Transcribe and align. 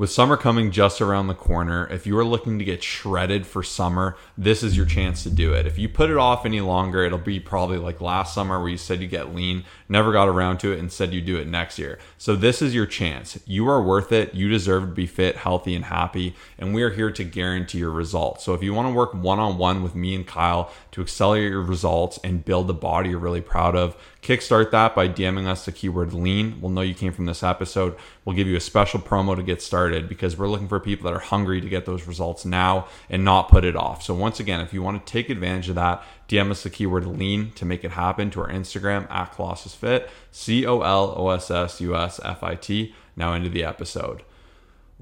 With 0.00 0.10
summer 0.10 0.38
coming 0.38 0.70
just 0.70 1.02
around 1.02 1.26
the 1.26 1.34
corner, 1.34 1.86
if 1.90 2.06
you 2.06 2.16
are 2.16 2.24
looking 2.24 2.58
to 2.58 2.64
get 2.64 2.82
shredded 2.82 3.46
for 3.46 3.62
summer, 3.62 4.16
this 4.34 4.62
is 4.62 4.74
your 4.74 4.86
chance 4.86 5.22
to 5.24 5.30
do 5.30 5.52
it. 5.52 5.66
If 5.66 5.76
you 5.76 5.90
put 5.90 6.08
it 6.08 6.16
off 6.16 6.46
any 6.46 6.62
longer, 6.62 7.02
it'll 7.02 7.18
be 7.18 7.38
probably 7.38 7.76
like 7.76 8.00
last 8.00 8.32
summer 8.32 8.58
where 8.58 8.70
you 8.70 8.78
said 8.78 9.02
you 9.02 9.08
get 9.08 9.34
lean, 9.34 9.62
never 9.90 10.10
got 10.10 10.26
around 10.26 10.56
to 10.60 10.72
it, 10.72 10.78
and 10.78 10.90
said 10.90 11.12
you 11.12 11.20
do 11.20 11.36
it 11.36 11.46
next 11.46 11.78
year. 11.78 11.98
So 12.16 12.34
this 12.34 12.62
is 12.62 12.74
your 12.74 12.86
chance. 12.86 13.38
You 13.44 13.68
are 13.68 13.82
worth 13.82 14.10
it. 14.10 14.32
You 14.32 14.48
deserve 14.48 14.84
to 14.84 14.94
be 14.94 15.06
fit, 15.06 15.36
healthy, 15.36 15.74
and 15.74 15.84
happy. 15.84 16.34
And 16.56 16.72
we 16.72 16.82
are 16.82 16.88
here 16.88 17.10
to 17.10 17.22
guarantee 17.22 17.80
your 17.80 17.90
results. 17.90 18.42
So 18.42 18.54
if 18.54 18.62
you 18.62 18.72
want 18.72 18.88
to 18.88 18.94
work 18.94 19.12
one 19.12 19.38
on 19.38 19.58
one 19.58 19.82
with 19.82 19.94
me 19.94 20.14
and 20.14 20.26
Kyle 20.26 20.72
to 20.92 21.02
accelerate 21.02 21.50
your 21.50 21.60
results 21.60 22.18
and 22.24 22.42
build 22.42 22.68
the 22.68 22.72
body 22.72 23.10
you're 23.10 23.18
really 23.18 23.42
proud 23.42 23.76
of, 23.76 23.98
kickstart 24.22 24.70
that 24.70 24.94
by 24.94 25.08
DMing 25.08 25.46
us 25.46 25.64
the 25.64 25.72
keyword 25.72 26.12
lean. 26.12 26.60
We'll 26.60 26.70
know 26.70 26.80
you 26.82 26.94
came 26.94 27.12
from 27.12 27.26
this 27.26 27.42
episode. 27.42 27.96
We'll 28.24 28.36
give 28.36 28.46
you 28.46 28.56
a 28.56 28.60
special 28.60 29.00
promo 29.00 29.34
to 29.34 29.42
get 29.42 29.62
started 29.62 30.08
because 30.08 30.36
we're 30.36 30.48
looking 30.48 30.68
for 30.68 30.78
people 30.78 31.10
that 31.10 31.16
are 31.16 31.20
hungry 31.20 31.60
to 31.60 31.68
get 31.68 31.86
those 31.86 32.06
results 32.06 32.44
now 32.44 32.86
and 33.08 33.24
not 33.24 33.48
put 33.48 33.64
it 33.64 33.76
off. 33.76 34.02
So, 34.02 34.14
once 34.14 34.40
again, 34.40 34.60
if 34.60 34.74
you 34.74 34.82
want 34.82 35.04
to 35.04 35.12
take 35.12 35.30
advantage 35.30 35.68
of 35.68 35.74
that, 35.76 36.02
DM 36.28 36.50
us 36.50 36.62
the 36.62 36.70
keyword 36.70 37.06
lean 37.06 37.52
to 37.52 37.64
make 37.64 37.82
it 37.82 37.92
happen 37.92 38.30
to 38.30 38.40
our 38.42 38.48
Instagram 38.48 39.10
at 39.10 39.32
Colossus 39.32 39.74
Fit, 39.74 40.10
C 40.30 40.66
O 40.66 40.82
L 40.82 41.14
O 41.16 41.30
S 41.30 41.50
S 41.50 41.80
U 41.80 41.96
S 41.96 42.20
F 42.24 42.42
I 42.42 42.54
T. 42.54 42.94
Now, 43.16 43.34
into 43.34 43.48
the 43.48 43.64
episode. 43.64 44.22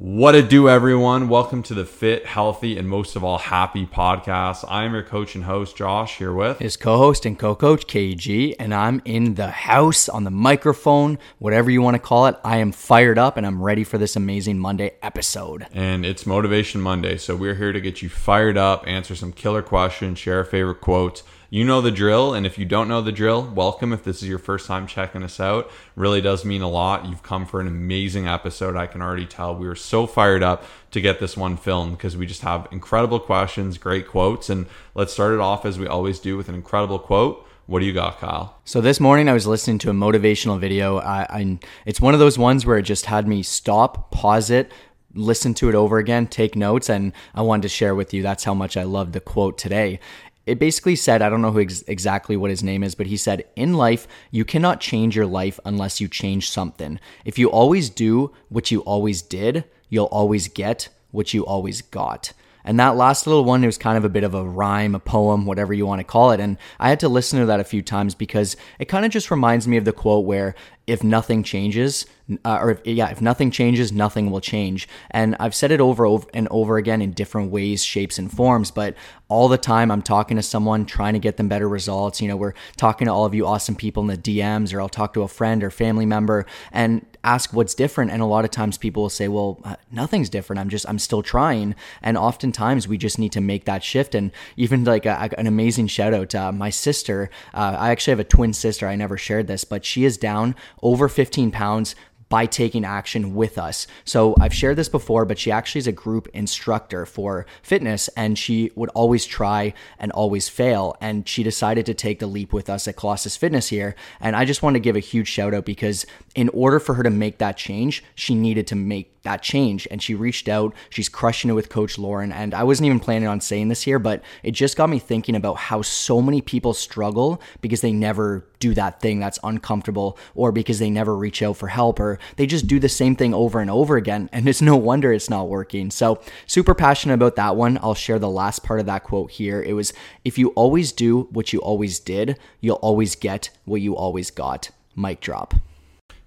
What 0.00 0.36
it 0.36 0.48
do, 0.48 0.68
everyone? 0.68 1.28
Welcome 1.28 1.64
to 1.64 1.74
the 1.74 1.84
Fit, 1.84 2.24
Healthy, 2.24 2.78
and 2.78 2.88
most 2.88 3.16
of 3.16 3.24
all, 3.24 3.36
Happy 3.36 3.84
podcast. 3.84 4.64
I 4.68 4.84
am 4.84 4.92
your 4.92 5.02
coach 5.02 5.34
and 5.34 5.42
host, 5.42 5.76
Josh, 5.76 6.18
here 6.18 6.32
with 6.32 6.60
his 6.60 6.76
co 6.76 6.98
host 6.98 7.26
and 7.26 7.36
co 7.36 7.56
coach, 7.56 7.84
KG, 7.88 8.54
and 8.60 8.72
I'm 8.72 9.02
in 9.04 9.34
the 9.34 9.48
house 9.48 10.08
on 10.08 10.22
the 10.22 10.30
microphone, 10.30 11.18
whatever 11.40 11.68
you 11.68 11.82
want 11.82 11.96
to 11.96 11.98
call 11.98 12.26
it. 12.26 12.36
I 12.44 12.58
am 12.58 12.70
fired 12.70 13.18
up 13.18 13.36
and 13.36 13.44
I'm 13.44 13.60
ready 13.60 13.82
for 13.82 13.98
this 13.98 14.14
amazing 14.14 14.60
Monday 14.60 14.92
episode. 15.02 15.66
And 15.72 16.06
it's 16.06 16.26
Motivation 16.26 16.80
Monday, 16.80 17.16
so 17.16 17.34
we're 17.34 17.56
here 17.56 17.72
to 17.72 17.80
get 17.80 18.00
you 18.00 18.08
fired 18.08 18.56
up, 18.56 18.86
answer 18.86 19.16
some 19.16 19.32
killer 19.32 19.62
questions, 19.62 20.20
share 20.20 20.44
favorite 20.44 20.80
quotes 20.80 21.24
you 21.50 21.64
know 21.64 21.80
the 21.80 21.90
drill. 21.90 22.34
And 22.34 22.44
if 22.44 22.58
you 22.58 22.64
don't 22.64 22.88
know 22.88 23.00
the 23.00 23.12
drill, 23.12 23.42
welcome. 23.54 23.92
If 23.92 24.04
this 24.04 24.22
is 24.22 24.28
your 24.28 24.38
first 24.38 24.66
time 24.66 24.86
checking 24.86 25.22
us 25.22 25.40
out, 25.40 25.70
really 25.96 26.20
does 26.20 26.44
mean 26.44 26.62
a 26.62 26.68
lot. 26.68 27.06
You've 27.06 27.22
come 27.22 27.46
for 27.46 27.60
an 27.60 27.66
amazing 27.66 28.28
episode. 28.28 28.76
I 28.76 28.86
can 28.86 29.00
already 29.00 29.26
tell. 29.26 29.54
We 29.54 29.66
were 29.66 29.74
so 29.74 30.06
fired 30.06 30.42
up 30.42 30.64
to 30.90 31.00
get 31.00 31.20
this 31.20 31.36
one 31.36 31.56
filmed 31.56 31.96
because 31.96 32.16
we 32.16 32.26
just 32.26 32.42
have 32.42 32.68
incredible 32.70 33.20
questions, 33.20 33.78
great 33.78 34.06
quotes. 34.06 34.50
And 34.50 34.66
let's 34.94 35.12
start 35.12 35.32
it 35.32 35.40
off 35.40 35.64
as 35.64 35.78
we 35.78 35.86
always 35.86 36.18
do 36.18 36.36
with 36.36 36.48
an 36.48 36.54
incredible 36.54 36.98
quote. 36.98 37.46
What 37.66 37.80
do 37.80 37.86
you 37.86 37.92
got, 37.92 38.18
Kyle? 38.18 38.58
So 38.64 38.80
this 38.80 38.98
morning 38.98 39.28
I 39.28 39.34
was 39.34 39.46
listening 39.46 39.78
to 39.80 39.90
a 39.90 39.94
motivational 39.94 40.58
video. 40.58 40.98
I, 40.98 41.26
I, 41.28 41.58
it's 41.84 42.00
one 42.00 42.14
of 42.14 42.20
those 42.20 42.38
ones 42.38 42.64
where 42.64 42.78
it 42.78 42.82
just 42.82 43.06
had 43.06 43.28
me 43.28 43.42
stop, 43.42 44.10
pause 44.10 44.48
it, 44.48 44.72
listen 45.14 45.52
to 45.54 45.68
it 45.68 45.74
over 45.74 45.98
again, 45.98 46.26
take 46.26 46.56
notes, 46.56 46.88
and 46.88 47.12
I 47.34 47.42
wanted 47.42 47.62
to 47.62 47.68
share 47.68 47.94
with 47.94 48.14
you. 48.14 48.22
That's 48.22 48.44
how 48.44 48.54
much 48.54 48.78
I 48.78 48.84
love 48.84 49.12
the 49.12 49.20
quote 49.20 49.58
today 49.58 50.00
it 50.48 50.58
basically 50.58 50.96
said, 50.96 51.20
I 51.20 51.28
don't 51.28 51.42
know 51.42 51.52
who 51.52 51.60
ex- 51.60 51.84
exactly 51.86 52.36
what 52.36 52.50
his 52.50 52.62
name 52.62 52.82
is, 52.82 52.94
but 52.94 53.06
he 53.06 53.18
said, 53.18 53.44
In 53.54 53.74
life, 53.74 54.08
you 54.30 54.44
cannot 54.44 54.80
change 54.80 55.14
your 55.14 55.26
life 55.26 55.60
unless 55.64 56.00
you 56.00 56.08
change 56.08 56.50
something. 56.50 56.98
If 57.24 57.38
you 57.38 57.50
always 57.50 57.90
do 57.90 58.32
what 58.48 58.70
you 58.70 58.80
always 58.80 59.20
did, 59.20 59.64
you'll 59.90 60.06
always 60.06 60.48
get 60.48 60.88
what 61.10 61.34
you 61.34 61.44
always 61.44 61.82
got. 61.82 62.32
And 62.64 62.78
that 62.80 62.96
last 62.96 63.26
little 63.26 63.44
one, 63.44 63.64
was 63.64 63.78
kind 63.78 63.98
of 63.98 64.04
a 64.04 64.08
bit 64.08 64.24
of 64.24 64.34
a 64.34 64.44
rhyme, 64.44 64.94
a 64.94 65.00
poem, 65.00 65.46
whatever 65.46 65.72
you 65.74 65.86
want 65.86 66.00
to 66.00 66.04
call 66.04 66.32
it. 66.32 66.40
And 66.40 66.58
I 66.78 66.88
had 66.88 67.00
to 67.00 67.08
listen 67.08 67.40
to 67.40 67.46
that 67.46 67.60
a 67.60 67.64
few 67.64 67.82
times 67.82 68.14
because 68.14 68.56
it 68.78 68.86
kind 68.86 69.04
of 69.04 69.10
just 69.10 69.30
reminds 69.30 69.66
me 69.66 69.76
of 69.76 69.84
the 69.84 69.92
quote 69.92 70.24
where 70.24 70.54
if 70.88 71.04
nothing 71.04 71.42
changes, 71.42 72.06
uh, 72.46 72.58
or 72.60 72.70
if, 72.70 72.86
yeah, 72.86 73.10
if 73.10 73.20
nothing 73.20 73.50
changes, 73.50 73.92
nothing 73.92 74.30
will 74.30 74.40
change. 74.40 74.88
And 75.10 75.36
I've 75.38 75.54
said 75.54 75.70
it 75.70 75.82
over, 75.82 76.06
over 76.06 76.26
and 76.32 76.48
over 76.50 76.78
again 76.78 77.02
in 77.02 77.12
different 77.12 77.50
ways, 77.50 77.84
shapes, 77.84 78.18
and 78.18 78.32
forms. 78.32 78.70
But 78.70 78.94
all 79.28 79.48
the 79.48 79.58
time, 79.58 79.90
I'm 79.90 80.00
talking 80.00 80.38
to 80.38 80.42
someone 80.42 80.86
trying 80.86 81.12
to 81.12 81.18
get 81.18 81.36
them 81.36 81.46
better 81.46 81.68
results. 81.68 82.22
You 82.22 82.28
know, 82.28 82.36
we're 82.36 82.54
talking 82.78 83.06
to 83.06 83.12
all 83.12 83.26
of 83.26 83.34
you 83.34 83.46
awesome 83.46 83.76
people 83.76 84.02
in 84.02 84.06
the 84.06 84.16
DMs, 84.16 84.72
or 84.72 84.80
I'll 84.80 84.88
talk 84.88 85.12
to 85.12 85.22
a 85.22 85.28
friend 85.28 85.62
or 85.62 85.70
family 85.70 86.06
member 86.06 86.46
and 86.72 87.04
ask 87.28 87.52
what's 87.52 87.74
different. 87.74 88.10
And 88.10 88.22
a 88.22 88.26
lot 88.26 88.44
of 88.44 88.50
times, 88.50 88.78
people 88.78 89.02
will 89.02 89.10
say, 89.20 89.28
"Well, 89.28 89.60
uh, 89.64 89.76
nothing's 89.90 90.30
different. 90.30 90.60
I'm 90.60 90.68
just, 90.68 90.88
I'm 90.88 90.98
still 90.98 91.22
trying." 91.22 91.74
And 92.02 92.16
oftentimes, 92.16 92.88
we 92.88 92.96
just 92.96 93.18
need 93.18 93.32
to 93.32 93.40
make 93.40 93.64
that 93.66 93.84
shift. 93.84 94.14
And 94.14 94.32
even 94.56 94.84
like 94.84 95.06
a, 95.06 95.28
an 95.36 95.46
amazing 95.46 95.88
shout 95.88 96.14
out 96.14 96.30
to 96.30 96.38
uh, 96.38 96.52
my 96.52 96.70
sister. 96.70 97.30
Uh, 97.52 97.76
I 97.78 97.90
actually 97.90 98.12
have 98.12 98.20
a 98.20 98.24
twin 98.24 98.52
sister. 98.52 98.88
I 98.88 98.96
never 98.96 99.16
shared 99.18 99.46
this, 99.46 99.64
but 99.64 99.84
she 99.84 100.04
is 100.04 100.16
down 100.16 100.54
over 100.82 101.08
15 101.08 101.50
pounds 101.50 101.94
by 102.28 102.46
taking 102.46 102.84
action 102.84 103.34
with 103.34 103.58
us. 103.58 103.86
So 104.04 104.34
I've 104.40 104.54
shared 104.54 104.76
this 104.76 104.88
before, 104.88 105.24
but 105.24 105.38
she 105.38 105.50
actually 105.50 105.80
is 105.80 105.86
a 105.86 105.92
group 105.92 106.28
instructor 106.34 107.06
for 107.06 107.46
fitness 107.62 108.08
and 108.16 108.38
she 108.38 108.70
would 108.74 108.90
always 108.90 109.24
try 109.24 109.74
and 109.98 110.12
always 110.12 110.48
fail. 110.48 110.96
And 111.00 111.28
she 111.28 111.42
decided 111.42 111.86
to 111.86 111.94
take 111.94 112.18
the 112.18 112.26
leap 112.26 112.52
with 112.52 112.68
us 112.68 112.86
at 112.86 112.96
Colossus 112.96 113.36
Fitness 113.36 113.68
here. 113.68 113.94
And 114.20 114.36
I 114.36 114.44
just 114.44 114.62
want 114.62 114.74
to 114.74 114.80
give 114.80 114.96
a 114.96 115.00
huge 115.00 115.28
shout 115.28 115.54
out 115.54 115.64
because 115.64 116.04
in 116.34 116.48
order 116.50 116.78
for 116.78 116.94
her 116.94 117.02
to 117.02 117.10
make 117.10 117.38
that 117.38 117.56
change, 117.56 118.04
she 118.14 118.34
needed 118.34 118.66
to 118.68 118.76
make 118.76 119.17
that 119.28 119.42
change. 119.42 119.86
And 119.90 120.02
she 120.02 120.14
reached 120.14 120.48
out. 120.48 120.74
She's 120.88 121.08
crushing 121.08 121.50
it 121.50 121.54
with 121.54 121.68
Coach 121.68 121.98
Lauren. 121.98 122.32
And 122.32 122.54
I 122.54 122.64
wasn't 122.64 122.86
even 122.86 122.98
planning 122.98 123.28
on 123.28 123.40
saying 123.40 123.68
this 123.68 123.82
here, 123.82 123.98
but 123.98 124.22
it 124.42 124.52
just 124.52 124.76
got 124.76 124.88
me 124.88 124.98
thinking 124.98 125.36
about 125.36 125.58
how 125.58 125.82
so 125.82 126.22
many 126.22 126.40
people 126.40 126.72
struggle 126.72 127.40
because 127.60 127.82
they 127.82 127.92
never 127.92 128.46
do 128.58 128.74
that 128.74 129.00
thing 129.00 129.20
that's 129.20 129.38
uncomfortable 129.44 130.18
or 130.34 130.50
because 130.50 130.78
they 130.78 130.90
never 130.90 131.14
reach 131.14 131.42
out 131.42 131.56
for 131.56 131.68
help 131.68 132.00
or 132.00 132.18
they 132.36 132.46
just 132.46 132.66
do 132.66 132.80
the 132.80 132.88
same 132.88 133.14
thing 133.14 133.34
over 133.34 133.60
and 133.60 133.70
over 133.70 133.96
again. 133.96 134.30
And 134.38 134.48
it's 134.48 134.62
no 134.62 134.76
wonder 134.76 135.12
it's 135.12 135.28
not 135.28 135.48
working. 135.48 135.90
So, 135.90 136.20
super 136.46 136.72
passionate 136.72 137.14
about 137.14 137.34
that 137.36 137.56
one. 137.56 137.76
I'll 137.82 137.94
share 137.94 138.20
the 138.20 138.30
last 138.30 138.62
part 138.62 138.78
of 138.78 138.86
that 138.86 139.02
quote 139.02 139.32
here. 139.32 139.60
It 139.60 139.72
was 139.72 139.92
if 140.24 140.38
you 140.38 140.50
always 140.50 140.92
do 140.92 141.22
what 141.32 141.52
you 141.52 141.58
always 141.58 141.98
did, 141.98 142.38
you'll 142.60 142.76
always 142.76 143.16
get 143.16 143.50
what 143.64 143.80
you 143.80 143.96
always 143.96 144.30
got. 144.30 144.70
Mic 144.94 145.20
drop. 145.20 145.54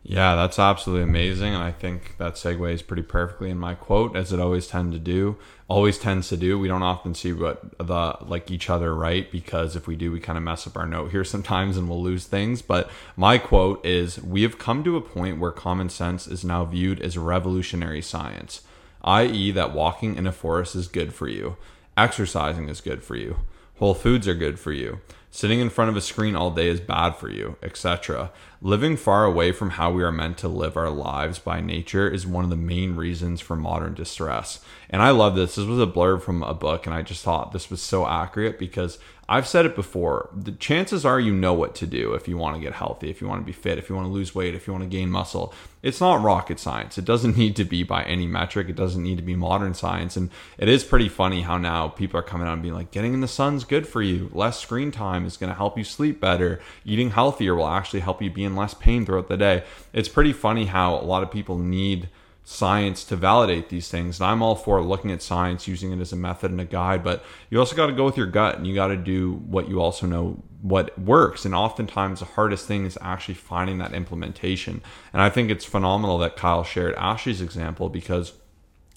Yeah, 0.04 0.36
that's 0.36 0.58
absolutely 0.58 1.04
amazing, 1.04 1.54
and 1.54 1.64
I 1.64 1.72
think 1.72 2.18
that 2.18 2.34
segues 2.34 2.86
pretty 2.86 3.04
perfectly 3.04 3.52
in 3.52 3.60
my 3.60 3.76
quote, 3.76 4.16
as 4.16 4.34
it 4.34 4.40
always 4.40 4.66
tend 4.66 4.94
to 4.94 5.00
do. 5.00 5.38
Always 5.68 6.00
tends 6.00 6.28
to 6.30 6.38
do. 6.38 6.58
We 6.58 6.68
don't 6.68 6.82
often 6.82 7.14
see 7.14 7.34
what 7.34 7.78
the 7.78 8.18
like 8.22 8.50
each 8.50 8.68
other 8.70 8.96
right 8.96 9.32
because 9.32 9.76
if 9.76 9.88
we 9.88 9.96
do, 9.96 10.12
we 10.12 10.20
kind 10.20 10.38
of 10.38 10.44
mess 10.44 10.66
up 10.66 10.76
our 10.76 10.88
note 10.88 11.12
here 11.12 11.24
sometimes, 11.36 11.78
and 11.78 11.88
we'll 11.88 12.02
lose 12.02 12.26
things. 12.26 12.64
But 12.64 12.90
my 13.16 13.38
quote 13.38 13.86
is: 13.86 14.22
"We 14.22 14.42
have 14.42 14.58
come 14.58 14.84
to 14.84 14.98
a 14.98 15.02
point 15.02 15.40
where 15.40 15.52
common 15.52 15.90
sense 15.90 16.28
is 16.28 16.44
now 16.44 16.66
viewed 16.66 17.00
as 17.00 17.16
revolutionary 17.18 18.02
science, 18.02 18.62
i.e., 19.04 19.52
that 19.52 19.72
walking 19.74 20.16
in 20.16 20.26
a 20.26 20.32
forest 20.32 20.76
is 20.76 20.88
good 20.88 21.14
for 21.14 21.28
you, 21.28 21.58
exercising 21.96 22.70
is 22.70 22.82
good 22.82 23.04
for 23.04 23.16
you, 23.16 23.38
whole 23.76 23.94
foods 23.94 24.28
are 24.28 24.34
good 24.34 24.60
for 24.60 24.72
you." 24.72 25.00
Sitting 25.34 25.62
in 25.62 25.70
front 25.70 25.90
of 25.90 25.96
a 25.96 26.02
screen 26.02 26.36
all 26.36 26.52
day 26.52 26.68
is 26.68 26.82
bad 26.82 27.12
for 27.12 27.30
you, 27.30 27.56
etc. 27.64 28.32
Living 28.64 28.96
far 28.96 29.26
away 29.26 29.52
from 29.52 29.72
how 29.72 29.92
we 29.92 30.04
are 30.04 30.12
meant 30.12 30.38
to 30.38 30.48
live 30.48 30.78
our 30.78 30.92
lives 30.92 31.40
by 31.40 31.60
nature 31.62 32.08
is 32.08 32.28
one 32.28 32.44
of 32.44 32.52
the 32.52 32.56
main 32.56 32.96
reasons 32.96 33.42
for 33.42 33.56
modern 33.56 33.96
distress. 33.96 34.64
And 34.88 35.02
I 35.02 35.10
love 35.10 35.36
this. 35.36 35.56
This 35.56 35.66
was 35.66 35.80
a 35.80 35.92
blurb 35.92 36.22
from 36.22 36.44
a 36.44 36.54
book, 36.54 36.86
and 36.86 36.94
I 36.94 37.02
just 37.02 37.24
thought 37.24 37.54
this 37.54 37.72
was 37.72 37.82
so 37.82 38.06
accurate 38.06 38.60
because 38.60 39.00
I've 39.32 39.48
said 39.48 39.66
it 39.66 39.78
before. 39.78 40.30
The 40.36 40.52
chances 40.52 41.06
are 41.06 41.18
you 41.18 41.34
know 41.34 41.54
what 41.54 41.74
to 41.76 41.88
do 41.88 42.16
if 42.16 42.28
you 42.28 42.36
want 42.36 42.58
to 42.58 42.62
get 42.62 42.74
healthy, 42.74 43.10
if 43.10 43.22
you 43.22 43.30
want 43.30 43.42
to 43.42 43.46
be 43.46 43.54
fit, 43.54 43.78
if 43.78 43.88
you 43.88 43.96
want 43.96 44.08
to 44.08 44.12
lose 44.12 44.36
weight, 44.36 44.56
if 44.56 44.68
you 44.68 44.74
want 44.74 44.84
to 44.84 44.90
gain 44.90 45.10
muscle. 45.10 45.54
It's 45.82 46.02
not 46.02 46.22
rocket 46.22 46.60
science. 46.60 46.98
It 46.98 47.06
doesn't 47.06 47.38
need 47.38 47.56
to 47.56 47.64
be 47.64 47.84
by 47.84 48.04
any 48.04 48.28
metric. 48.28 48.68
It 48.68 48.76
doesn't 48.76 49.02
need 49.02 49.16
to 49.16 49.24
be 49.24 49.38
modern 49.38 49.74
science. 49.74 50.18
And 50.18 50.32
it 50.58 50.68
is 50.68 50.84
pretty 50.84 51.08
funny 51.08 51.44
how 51.44 51.58
now 51.58 51.88
people 51.88 52.20
are 52.20 52.24
coming 52.24 52.46
out 52.46 52.54
and 52.54 52.62
being 52.62 52.74
like, 52.74 52.92
getting 52.92 53.14
in 53.14 53.22
the 53.22 53.28
sun's 53.30 53.64
good 53.64 53.88
for 53.88 54.02
you. 54.02 54.30
Less 54.34 54.60
screen 54.60 54.92
time 54.92 55.26
is 55.26 55.38
going 55.38 55.50
to 55.50 55.58
help 55.58 55.78
you 55.78 55.86
sleep 55.86 56.20
better. 56.20 56.60
Eating 56.84 57.12
healthier 57.12 57.56
will 57.56 57.70
actually 57.70 58.02
help 58.02 58.22
you 58.22 58.30
be 58.30 58.44
in 58.44 58.51
less 58.56 58.74
pain 58.74 59.06
throughout 59.06 59.28
the 59.28 59.38
day. 59.38 59.64
It's 59.94 60.10
pretty 60.10 60.34
funny 60.34 60.66
how 60.66 60.96
a 60.96 61.04
lot 61.04 61.24
of 61.24 61.32
people 61.32 61.58
need 61.58 62.10
science 62.44 63.04
to 63.06 63.16
validate 63.16 63.70
these 63.70 63.90
things. 63.90 64.20
And 64.20 64.28
I'm 64.28 64.42
all 64.42 64.56
for 64.56 64.82
looking 64.82 65.12
at 65.12 65.22
science, 65.22 65.68
using 65.68 65.92
it 65.92 66.00
as 66.00 66.12
a 66.12 66.16
method 66.16 66.52
and 66.52 66.60
a 66.60 66.66
guide, 66.66 67.04
but 67.04 67.24
you 67.50 67.60
also 67.60 67.76
got 67.76 67.88
to 67.88 67.94
go 67.94 68.06
with 68.06 68.18
your 68.18 68.28
gut 68.28 68.58
and 68.58 68.66
you 68.66 68.74
got 68.74 68.88
to 68.88 68.98
do 68.98 69.34
what 69.34 69.70
you 69.70 69.82
also 69.82 70.08
know 70.08 70.42
what 70.62 70.98
works. 70.98 71.46
And 71.46 71.56
oftentimes 71.56 72.20
the 72.20 72.26
hardest 72.26 72.68
thing 72.68 72.86
is 72.86 72.98
actually 73.02 73.36
finding 73.36 73.78
that 73.78 73.94
implementation. 73.94 74.82
And 75.14 75.22
I 75.22 75.30
think 75.30 75.50
it's 75.50 75.66
phenomenal 75.66 76.18
that 76.20 76.36
Kyle 76.36 76.64
shared 76.64 76.96
Ashley's 76.96 77.42
example 77.42 77.90
because 77.90 78.34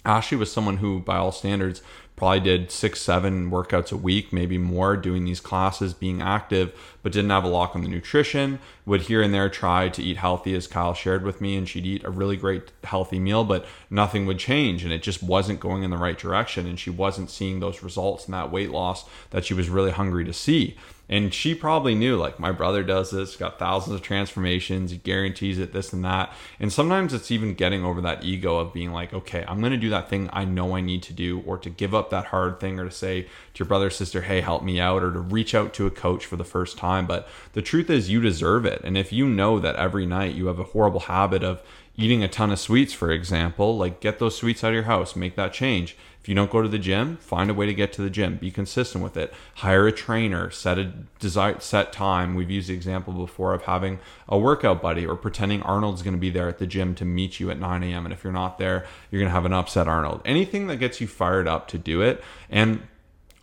Ashley 0.04 0.36
was 0.36 0.52
someone 0.52 0.78
who, 0.78 1.00
by 1.00 1.16
all 1.16 1.32
standards, 1.32 1.82
probably 2.16 2.40
did 2.40 2.70
six, 2.70 3.00
seven 3.00 3.50
workouts 3.50 3.90
a 3.90 3.96
week, 3.96 4.32
maybe 4.32 4.56
more, 4.56 4.96
doing 4.96 5.24
these 5.24 5.40
classes, 5.40 5.94
being 5.94 6.22
active, 6.22 6.72
but 7.02 7.12
didn't 7.12 7.30
have 7.30 7.44
a 7.44 7.48
lock 7.48 7.74
on 7.74 7.82
the 7.82 7.88
nutrition. 7.88 8.60
Would 8.86 9.02
here 9.02 9.20
and 9.20 9.34
there 9.34 9.48
try 9.48 9.88
to 9.88 10.02
eat 10.02 10.18
healthy, 10.18 10.54
as 10.54 10.66
Kyle 10.66 10.94
shared 10.94 11.24
with 11.24 11.40
me, 11.40 11.56
and 11.56 11.68
she'd 11.68 11.86
eat 11.86 12.04
a 12.04 12.10
really 12.10 12.36
great 12.36 12.70
healthy 12.84 13.18
meal, 13.18 13.44
but 13.44 13.66
nothing 13.90 14.26
would 14.26 14.38
change. 14.38 14.84
And 14.84 14.92
it 14.92 15.02
just 15.02 15.22
wasn't 15.22 15.58
going 15.58 15.82
in 15.82 15.90
the 15.90 15.96
right 15.96 16.18
direction. 16.18 16.66
And 16.66 16.78
she 16.78 16.90
wasn't 16.90 17.30
seeing 17.30 17.60
those 17.60 17.82
results 17.82 18.26
and 18.26 18.34
that 18.34 18.52
weight 18.52 18.70
loss 18.70 19.04
that 19.30 19.44
she 19.44 19.54
was 19.54 19.68
really 19.68 19.90
hungry 19.90 20.24
to 20.24 20.32
see. 20.32 20.76
And 21.06 21.34
she 21.34 21.54
probably 21.54 21.94
knew, 21.94 22.16
like, 22.16 22.40
my 22.40 22.50
brother 22.50 22.82
does 22.82 23.10
this, 23.10 23.36
got 23.36 23.58
thousands 23.58 23.94
of 23.94 24.00
transformations, 24.00 24.90
he 24.90 24.96
guarantees 24.96 25.58
it, 25.58 25.74
this 25.74 25.92
and 25.92 26.02
that. 26.04 26.32
And 26.58 26.72
sometimes 26.72 27.12
it's 27.12 27.30
even 27.30 27.52
getting 27.52 27.84
over 27.84 28.00
that 28.00 28.24
ego 28.24 28.56
of 28.56 28.72
being 28.72 28.90
like, 28.90 29.12
okay, 29.12 29.44
I'm 29.46 29.60
going 29.60 29.72
to 29.72 29.78
do 29.78 29.90
that 29.90 30.08
thing 30.08 30.30
I 30.32 30.46
know 30.46 30.74
I 30.74 30.80
need 30.80 31.02
to 31.02 31.12
do, 31.12 31.40
or 31.40 31.58
to 31.58 31.68
give 31.68 31.94
up 31.94 32.08
that 32.08 32.26
hard 32.26 32.58
thing, 32.58 32.80
or 32.80 32.84
to 32.84 32.90
say 32.90 33.22
to 33.22 33.28
your 33.58 33.66
brother, 33.66 33.90
sister, 33.90 34.22
hey, 34.22 34.40
help 34.40 34.62
me 34.62 34.80
out, 34.80 35.02
or 35.02 35.12
to 35.12 35.20
reach 35.20 35.54
out 35.54 35.74
to 35.74 35.86
a 35.86 35.90
coach 35.90 36.24
for 36.24 36.36
the 36.36 36.44
first 36.44 36.78
time. 36.78 37.06
But 37.06 37.28
the 37.52 37.62
truth 37.62 37.90
is, 37.90 38.08
you 38.08 38.22
deserve 38.22 38.64
it. 38.64 38.80
And 38.82 38.96
if 38.96 39.12
you 39.12 39.28
know 39.28 39.58
that 39.60 39.76
every 39.76 40.06
night 40.06 40.34
you 40.34 40.46
have 40.46 40.58
a 40.58 40.64
horrible 40.64 41.00
habit 41.00 41.44
of 41.44 41.62
eating 41.96 42.22
a 42.22 42.28
ton 42.28 42.50
of 42.50 42.58
sweets, 42.58 42.92
for 42.92 43.10
example, 43.10 43.76
like, 43.76 44.00
get 44.00 44.18
those 44.18 44.36
sweets 44.36 44.64
out 44.64 44.68
of 44.68 44.74
your 44.74 44.84
house, 44.84 45.14
make 45.14 45.36
that 45.36 45.52
change 45.52 45.96
if 46.24 46.28
you 46.30 46.34
don't 46.34 46.50
go 46.50 46.62
to 46.62 46.68
the 46.68 46.78
gym, 46.78 47.18
find 47.18 47.50
a 47.50 47.54
way 47.54 47.66
to 47.66 47.74
get 47.74 47.92
to 47.92 48.02
the 48.02 48.08
gym. 48.08 48.36
Be 48.36 48.50
consistent 48.50 49.04
with 49.04 49.14
it. 49.14 49.30
Hire 49.56 49.86
a 49.86 49.92
trainer. 49.92 50.50
Set 50.50 50.78
a 50.78 50.84
desired 51.18 51.62
set 51.62 51.92
time. 51.92 52.34
We've 52.34 52.50
used 52.50 52.70
the 52.70 52.72
example 52.72 53.12
before 53.12 53.52
of 53.52 53.64
having 53.64 53.98
a 54.26 54.38
workout 54.38 54.80
buddy 54.80 55.04
or 55.04 55.16
pretending 55.16 55.60
Arnold's 55.60 56.00
going 56.00 56.14
to 56.14 56.18
be 56.18 56.30
there 56.30 56.48
at 56.48 56.56
the 56.56 56.66
gym 56.66 56.94
to 56.94 57.04
meet 57.04 57.40
you 57.40 57.50
at 57.50 57.60
9 57.60 57.82
a.m. 57.82 58.06
And 58.06 58.12
if 58.14 58.24
you're 58.24 58.32
not 58.32 58.56
there, 58.56 58.86
you're 59.10 59.20
going 59.20 59.28
to 59.28 59.34
have 59.34 59.44
an 59.44 59.52
upset 59.52 59.86
Arnold. 59.86 60.22
Anything 60.24 60.66
that 60.68 60.76
gets 60.76 60.98
you 60.98 61.06
fired 61.06 61.46
up 61.46 61.68
to 61.68 61.76
do 61.76 62.00
it. 62.00 62.24
And 62.48 62.80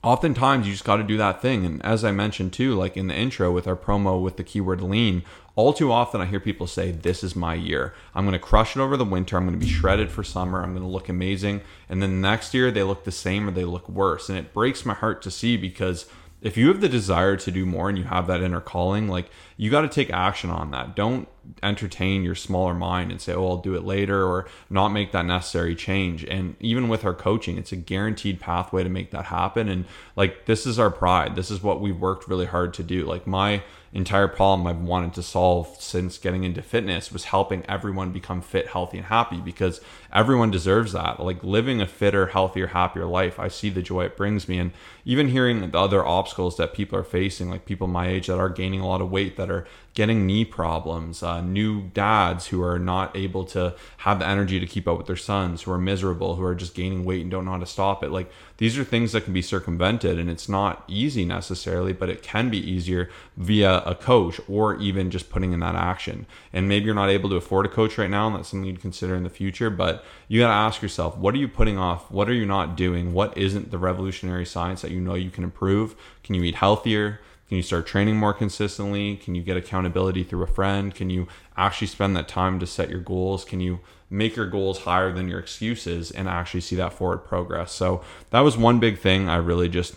oftentimes 0.03 0.65
you 0.65 0.73
just 0.73 0.83
got 0.83 0.97
to 0.97 1.03
do 1.03 1.17
that 1.17 1.41
thing. 1.41 1.65
And 1.65 1.83
as 1.85 2.03
I 2.03 2.11
mentioned 2.11 2.53
too, 2.53 2.75
like 2.75 2.97
in 2.97 3.07
the 3.07 3.15
intro 3.15 3.51
with 3.51 3.67
our 3.67 3.75
promo 3.75 4.21
with 4.21 4.37
the 4.37 4.43
keyword 4.43 4.81
lean, 4.81 5.23
all 5.55 5.73
too 5.73 5.91
often 5.91 6.21
I 6.21 6.25
hear 6.25 6.39
people 6.39 6.67
say, 6.67 6.91
This 6.91 7.23
is 7.23 7.35
my 7.35 7.55
year. 7.55 7.93
I'm 8.15 8.25
going 8.25 8.33
to 8.33 8.39
crush 8.39 8.75
it 8.75 8.81
over 8.81 8.97
the 8.97 9.05
winter. 9.05 9.37
I'm 9.37 9.45
going 9.45 9.59
to 9.59 9.65
be 9.65 9.71
shredded 9.71 10.09
for 10.09 10.23
summer. 10.23 10.63
I'm 10.63 10.71
going 10.71 10.85
to 10.85 10.91
look 10.91 11.09
amazing. 11.09 11.61
And 11.89 12.01
then 12.01 12.21
next 12.21 12.53
year 12.53 12.71
they 12.71 12.83
look 12.83 13.03
the 13.03 13.11
same 13.11 13.47
or 13.47 13.51
they 13.51 13.65
look 13.65 13.87
worse. 13.89 14.29
And 14.29 14.37
it 14.37 14.53
breaks 14.53 14.85
my 14.85 14.93
heart 14.93 15.21
to 15.23 15.31
see 15.31 15.57
because 15.57 16.05
if 16.41 16.57
you 16.57 16.67
have 16.69 16.81
the 16.81 16.89
desire 16.89 17.37
to 17.37 17.51
do 17.51 17.65
more 17.65 17.87
and 17.87 17.97
you 17.97 18.03
have 18.05 18.25
that 18.27 18.41
inner 18.41 18.61
calling, 18.61 19.07
like 19.07 19.29
you 19.57 19.69
got 19.69 19.81
to 19.81 19.87
take 19.87 20.09
action 20.09 20.49
on 20.49 20.71
that. 20.71 20.95
Don't 20.95 21.27
entertain 21.61 22.23
your 22.23 22.35
smaller 22.35 22.73
mind 22.73 23.11
and 23.11 23.21
say, 23.21 23.33
oh, 23.33 23.47
I'll 23.47 23.57
do 23.57 23.75
it 23.75 23.83
later 23.83 24.25
or 24.25 24.47
not 24.69 24.89
make 24.89 25.11
that 25.11 25.25
necessary 25.25 25.75
change. 25.75 26.23
And 26.23 26.55
even 26.59 26.89
with 26.89 27.05
our 27.05 27.13
coaching, 27.13 27.57
it's 27.57 27.71
a 27.71 27.75
guaranteed 27.75 28.39
pathway 28.39 28.83
to 28.83 28.89
make 28.89 29.11
that 29.11 29.25
happen. 29.25 29.69
And 29.69 29.85
like, 30.15 30.45
this 30.45 30.65
is 30.65 30.79
our 30.79 30.89
pride. 30.89 31.35
This 31.35 31.51
is 31.51 31.61
what 31.61 31.79
we've 31.79 31.99
worked 31.99 32.27
really 32.27 32.47
hard 32.47 32.73
to 32.75 32.83
do. 32.83 33.05
Like, 33.05 33.27
my 33.27 33.63
entire 33.93 34.27
problem 34.27 34.65
I've 34.67 34.81
wanted 34.81 35.13
to 35.15 35.23
solve 35.23 35.75
since 35.79 36.17
getting 36.17 36.43
into 36.43 36.61
fitness 36.61 37.11
was 37.11 37.25
helping 37.25 37.65
everyone 37.67 38.11
become 38.11 38.41
fit, 38.41 38.67
healthy, 38.67 38.97
and 38.97 39.07
happy 39.07 39.37
because 39.37 39.81
everyone 40.13 40.49
deserves 40.49 40.93
that. 40.93 41.19
Like 41.19 41.43
living 41.43 41.81
a 41.81 41.87
fitter, 41.87 42.27
healthier, 42.27 42.67
happier 42.67 43.05
life, 43.05 43.37
I 43.37 43.49
see 43.49 43.69
the 43.69 43.81
joy 43.81 44.05
it 44.05 44.15
brings 44.15 44.47
me. 44.47 44.59
And 44.59 44.71
even 45.03 45.29
hearing 45.29 45.71
the 45.71 45.77
other 45.77 46.05
obstacles 46.05 46.57
that 46.57 46.73
people 46.73 46.97
are 46.97 47.03
facing, 47.03 47.49
like 47.49 47.65
people 47.65 47.87
my 47.87 48.07
age 48.07 48.27
that 48.27 48.39
are 48.39 48.49
gaining 48.49 48.79
a 48.79 48.87
lot 48.87 49.01
of 49.01 49.11
weight, 49.11 49.35
that 49.35 49.51
are 49.51 49.67
getting 49.93 50.25
knee 50.25 50.45
problems, 50.45 51.21
uh, 51.21 51.41
new 51.41 51.81
dads 51.89 52.47
who 52.47 52.63
are 52.63 52.79
not 52.79 53.15
able 53.15 53.43
to 53.43 53.75
have 53.97 54.19
the 54.19 54.27
energy 54.27 54.59
to 54.59 54.65
keep 54.65 54.87
up 54.87 54.97
with 54.97 55.07
their 55.07 55.17
sons, 55.17 55.63
who 55.63 55.71
are 55.71 55.77
miserable, 55.77 56.35
who 56.35 56.43
are 56.43 56.55
just 56.55 56.73
gaining 56.73 57.03
weight 57.03 57.21
and 57.21 57.31
don't 57.31 57.43
know 57.43 57.51
how 57.51 57.57
to 57.57 57.65
stop 57.65 58.03
it. 58.03 58.09
Like 58.09 58.31
these 58.57 58.77
are 58.77 58.83
things 58.85 59.11
that 59.11 59.25
can 59.25 59.33
be 59.33 59.41
circumvented, 59.41 60.17
and 60.17 60.29
it's 60.29 60.47
not 60.47 60.83
easy 60.87 61.25
necessarily, 61.25 61.91
but 61.91 62.09
it 62.09 62.21
can 62.21 62.49
be 62.49 62.57
easier 62.57 63.09
via 63.35 63.80
a 63.85 63.95
coach 63.95 64.39
or 64.47 64.75
even 64.77 65.11
just 65.11 65.29
putting 65.29 65.53
in 65.53 65.59
that 65.61 65.75
action. 65.75 66.25
And 66.53 66.67
maybe 66.67 66.85
you're 66.85 66.95
not 66.95 67.09
able 67.09 67.29
to 67.29 67.35
afford 67.35 67.65
a 67.65 67.69
coach 67.69 67.97
right 67.97 68.09
now, 68.09 68.27
and 68.27 68.35
that's 68.35 68.49
something 68.49 68.67
you'd 68.67 68.81
consider 68.81 69.15
in 69.15 69.23
the 69.23 69.29
future, 69.29 69.69
but 69.69 70.03
you 70.27 70.39
got 70.39 70.47
to 70.47 70.53
ask 70.53 70.81
yourself 70.81 71.17
what 71.17 71.33
are 71.33 71.39
you 71.39 71.47
putting 71.47 71.77
off? 71.77 72.09
What 72.11 72.29
are 72.29 72.33
you 72.33 72.45
not 72.45 72.75
doing? 72.75 73.13
What 73.13 73.37
isn't 73.37 73.71
the 73.71 73.77
revolutionary 73.77 74.45
science 74.45 74.81
that 74.81 74.91
you 74.91 75.01
know 75.01 75.15
you 75.15 75.29
can 75.29 75.43
improve? 75.43 75.95
Can 76.23 76.35
you 76.35 76.43
eat 76.43 76.55
healthier? 76.55 77.19
Can 77.51 77.57
you 77.57 77.63
start 77.63 77.85
training 77.85 78.15
more 78.15 78.33
consistently? 78.33 79.17
Can 79.17 79.35
you 79.35 79.41
get 79.41 79.57
accountability 79.57 80.23
through 80.23 80.43
a 80.43 80.47
friend? 80.47 80.95
Can 80.95 81.09
you 81.09 81.27
actually 81.57 81.87
spend 81.87 82.15
that 82.15 82.29
time 82.29 82.59
to 82.59 82.65
set 82.65 82.89
your 82.89 83.01
goals? 83.01 83.43
Can 83.43 83.59
you 83.59 83.81
make 84.09 84.37
your 84.37 84.45
goals 84.45 84.79
higher 84.79 85.11
than 85.11 85.27
your 85.27 85.39
excuses 85.39 86.11
and 86.11 86.29
actually 86.29 86.61
see 86.61 86.77
that 86.77 86.93
forward 86.93 87.19
progress? 87.19 87.73
So 87.73 88.03
that 88.29 88.39
was 88.39 88.55
one 88.55 88.79
big 88.79 88.99
thing 88.99 89.27
I 89.27 89.35
really 89.35 89.67
just 89.67 89.95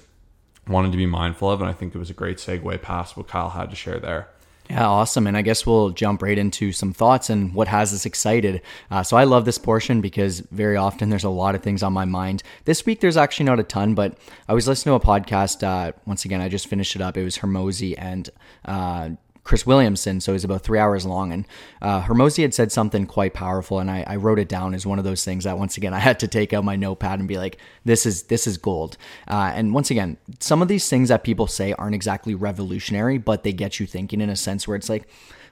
wanted 0.67 0.93
to 0.93 0.99
be 0.99 1.07
mindful 1.07 1.51
of. 1.51 1.61
And 1.61 1.69
I 1.69 1.73
think 1.73 1.95
it 1.95 1.99
was 1.99 2.11
a 2.11 2.15
great 2.15 2.39
segue 2.39 2.83
past 2.83 3.17
what 3.17 3.29
Kyle 3.29 3.51
had 3.51 3.71
to 3.71 3.77
share 3.77 3.99
there. 3.99 4.29
Yeah, 4.71 4.87
awesome. 4.87 5.27
And 5.27 5.37
I 5.37 5.43
guess 5.43 5.67
we'll 5.67 5.91
jump 5.91 6.23
right 6.23 6.39
into 6.39 6.73
some 6.73 6.95
thoughts 6.95 7.29
and 7.29 7.53
what 7.53 7.69
has 7.69 7.93
us 7.93 8.07
excited. 8.07 8.63
Uh, 8.91 9.03
so 9.03 9.17
I 9.17 9.25
love 9.25 9.45
this 9.45 9.59
portion 9.59 10.01
because 10.01 10.41
very 10.41 10.77
often 10.77 11.11
there's 11.11 11.25
a 11.25 11.29
lot 11.29 11.55
of 11.55 11.63
things 11.63 11.83
on 11.83 11.93
my 11.93 12.07
mind. 12.07 12.43
This 12.65 12.87
week 12.87 13.01
there's 13.01 13.19
actually 13.19 13.45
not 13.45 13.61
a 13.61 13.63
ton, 13.63 13.95
but 13.95 14.17
I 14.49 14.55
was 14.55 14.67
listening 14.67 14.99
to 14.99 15.05
a 15.05 15.07
podcast. 15.07 15.63
Uh, 15.63 15.93
once 16.07 16.25
again, 16.25 16.41
I 16.41 16.49
just 16.49 16.67
finished 16.67 16.97
it 16.97 17.03
up. 17.03 17.19
It 17.19 17.25
was 17.25 17.37
Hormozi 17.37 17.95
and 17.99 18.31
uh, 18.65 19.11
Chris 19.45 19.67
Williamson, 19.67 20.21
so 20.21 20.33
was 20.33 20.43
about 20.43 20.63
three 20.63 20.79
hours 20.79 21.05
long. 21.05 21.31
And 21.31 21.47
uh, 21.83 22.03
Hormozi 22.03 22.43
had 22.43 22.55
said 22.55 22.73
something 22.73 23.07
quite 23.07 23.35
powerful, 23.35 23.79
and 23.79 23.91
I, 23.91 24.03
I, 24.07 24.17
wrote 24.17 24.39
it 24.39 24.49
down 24.49 24.75
as 24.75 24.87
one 24.87 24.99
of 24.99 25.05
those 25.05 25.23
things 25.23 25.45
that 25.45 25.59
once 25.59 25.77
again 25.77 25.93
I 25.93 25.99
had 25.99 26.19
to 26.21 26.29
take 26.29 26.55
out 26.55 26.65
my 26.65 26.77
notepad 26.77 27.19
and 27.19 27.29
be 27.29 27.37
like, 27.37 27.59
"This 27.85 28.07
is 28.07 28.25
this 28.25 28.47
is 28.47 28.57
gold." 28.57 28.97
Uh, 29.29 29.53
and 29.55 29.75
once 29.75 29.91
again, 29.91 30.17
some 30.41 30.63
of 30.63 30.69
these 30.69 30.89
things 30.89 31.11
that 31.11 31.25
people 31.25 31.47
say 31.47 31.75
aren't 31.75 31.95
exactly 31.95 32.35
revolutionary, 32.35 33.19
but 33.19 33.43
they 33.43 33.53
get 33.53 33.79
you 33.79 33.87
thinking 33.87 34.23
in 34.23 34.31
a 34.31 34.37
sense 34.37 34.67
where 34.67 34.77
it's 34.77 34.89
like. 34.89 35.07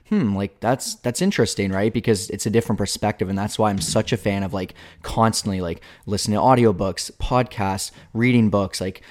Hmm, 0.09 0.35
like 0.35 0.59
that's 0.59 0.95
that's 0.95 1.21
interesting, 1.21 1.71
right? 1.71 1.91
Because 1.91 2.29
it's 2.29 2.45
a 2.45 2.49
different 2.49 2.77
perspective, 2.77 3.29
and 3.29 3.37
that's 3.37 3.57
why 3.57 3.69
I'm 3.69 3.79
such 3.79 4.11
a 4.11 4.17
fan 4.17 4.43
of 4.43 4.53
like 4.53 4.73
constantly 5.01 5.61
like 5.61 5.81
listening 6.05 6.37
to 6.37 6.43
audiobooks, 6.43 7.09
podcasts, 7.13 7.91
reading 8.13 8.49
books, 8.49 8.81
like 8.81 9.01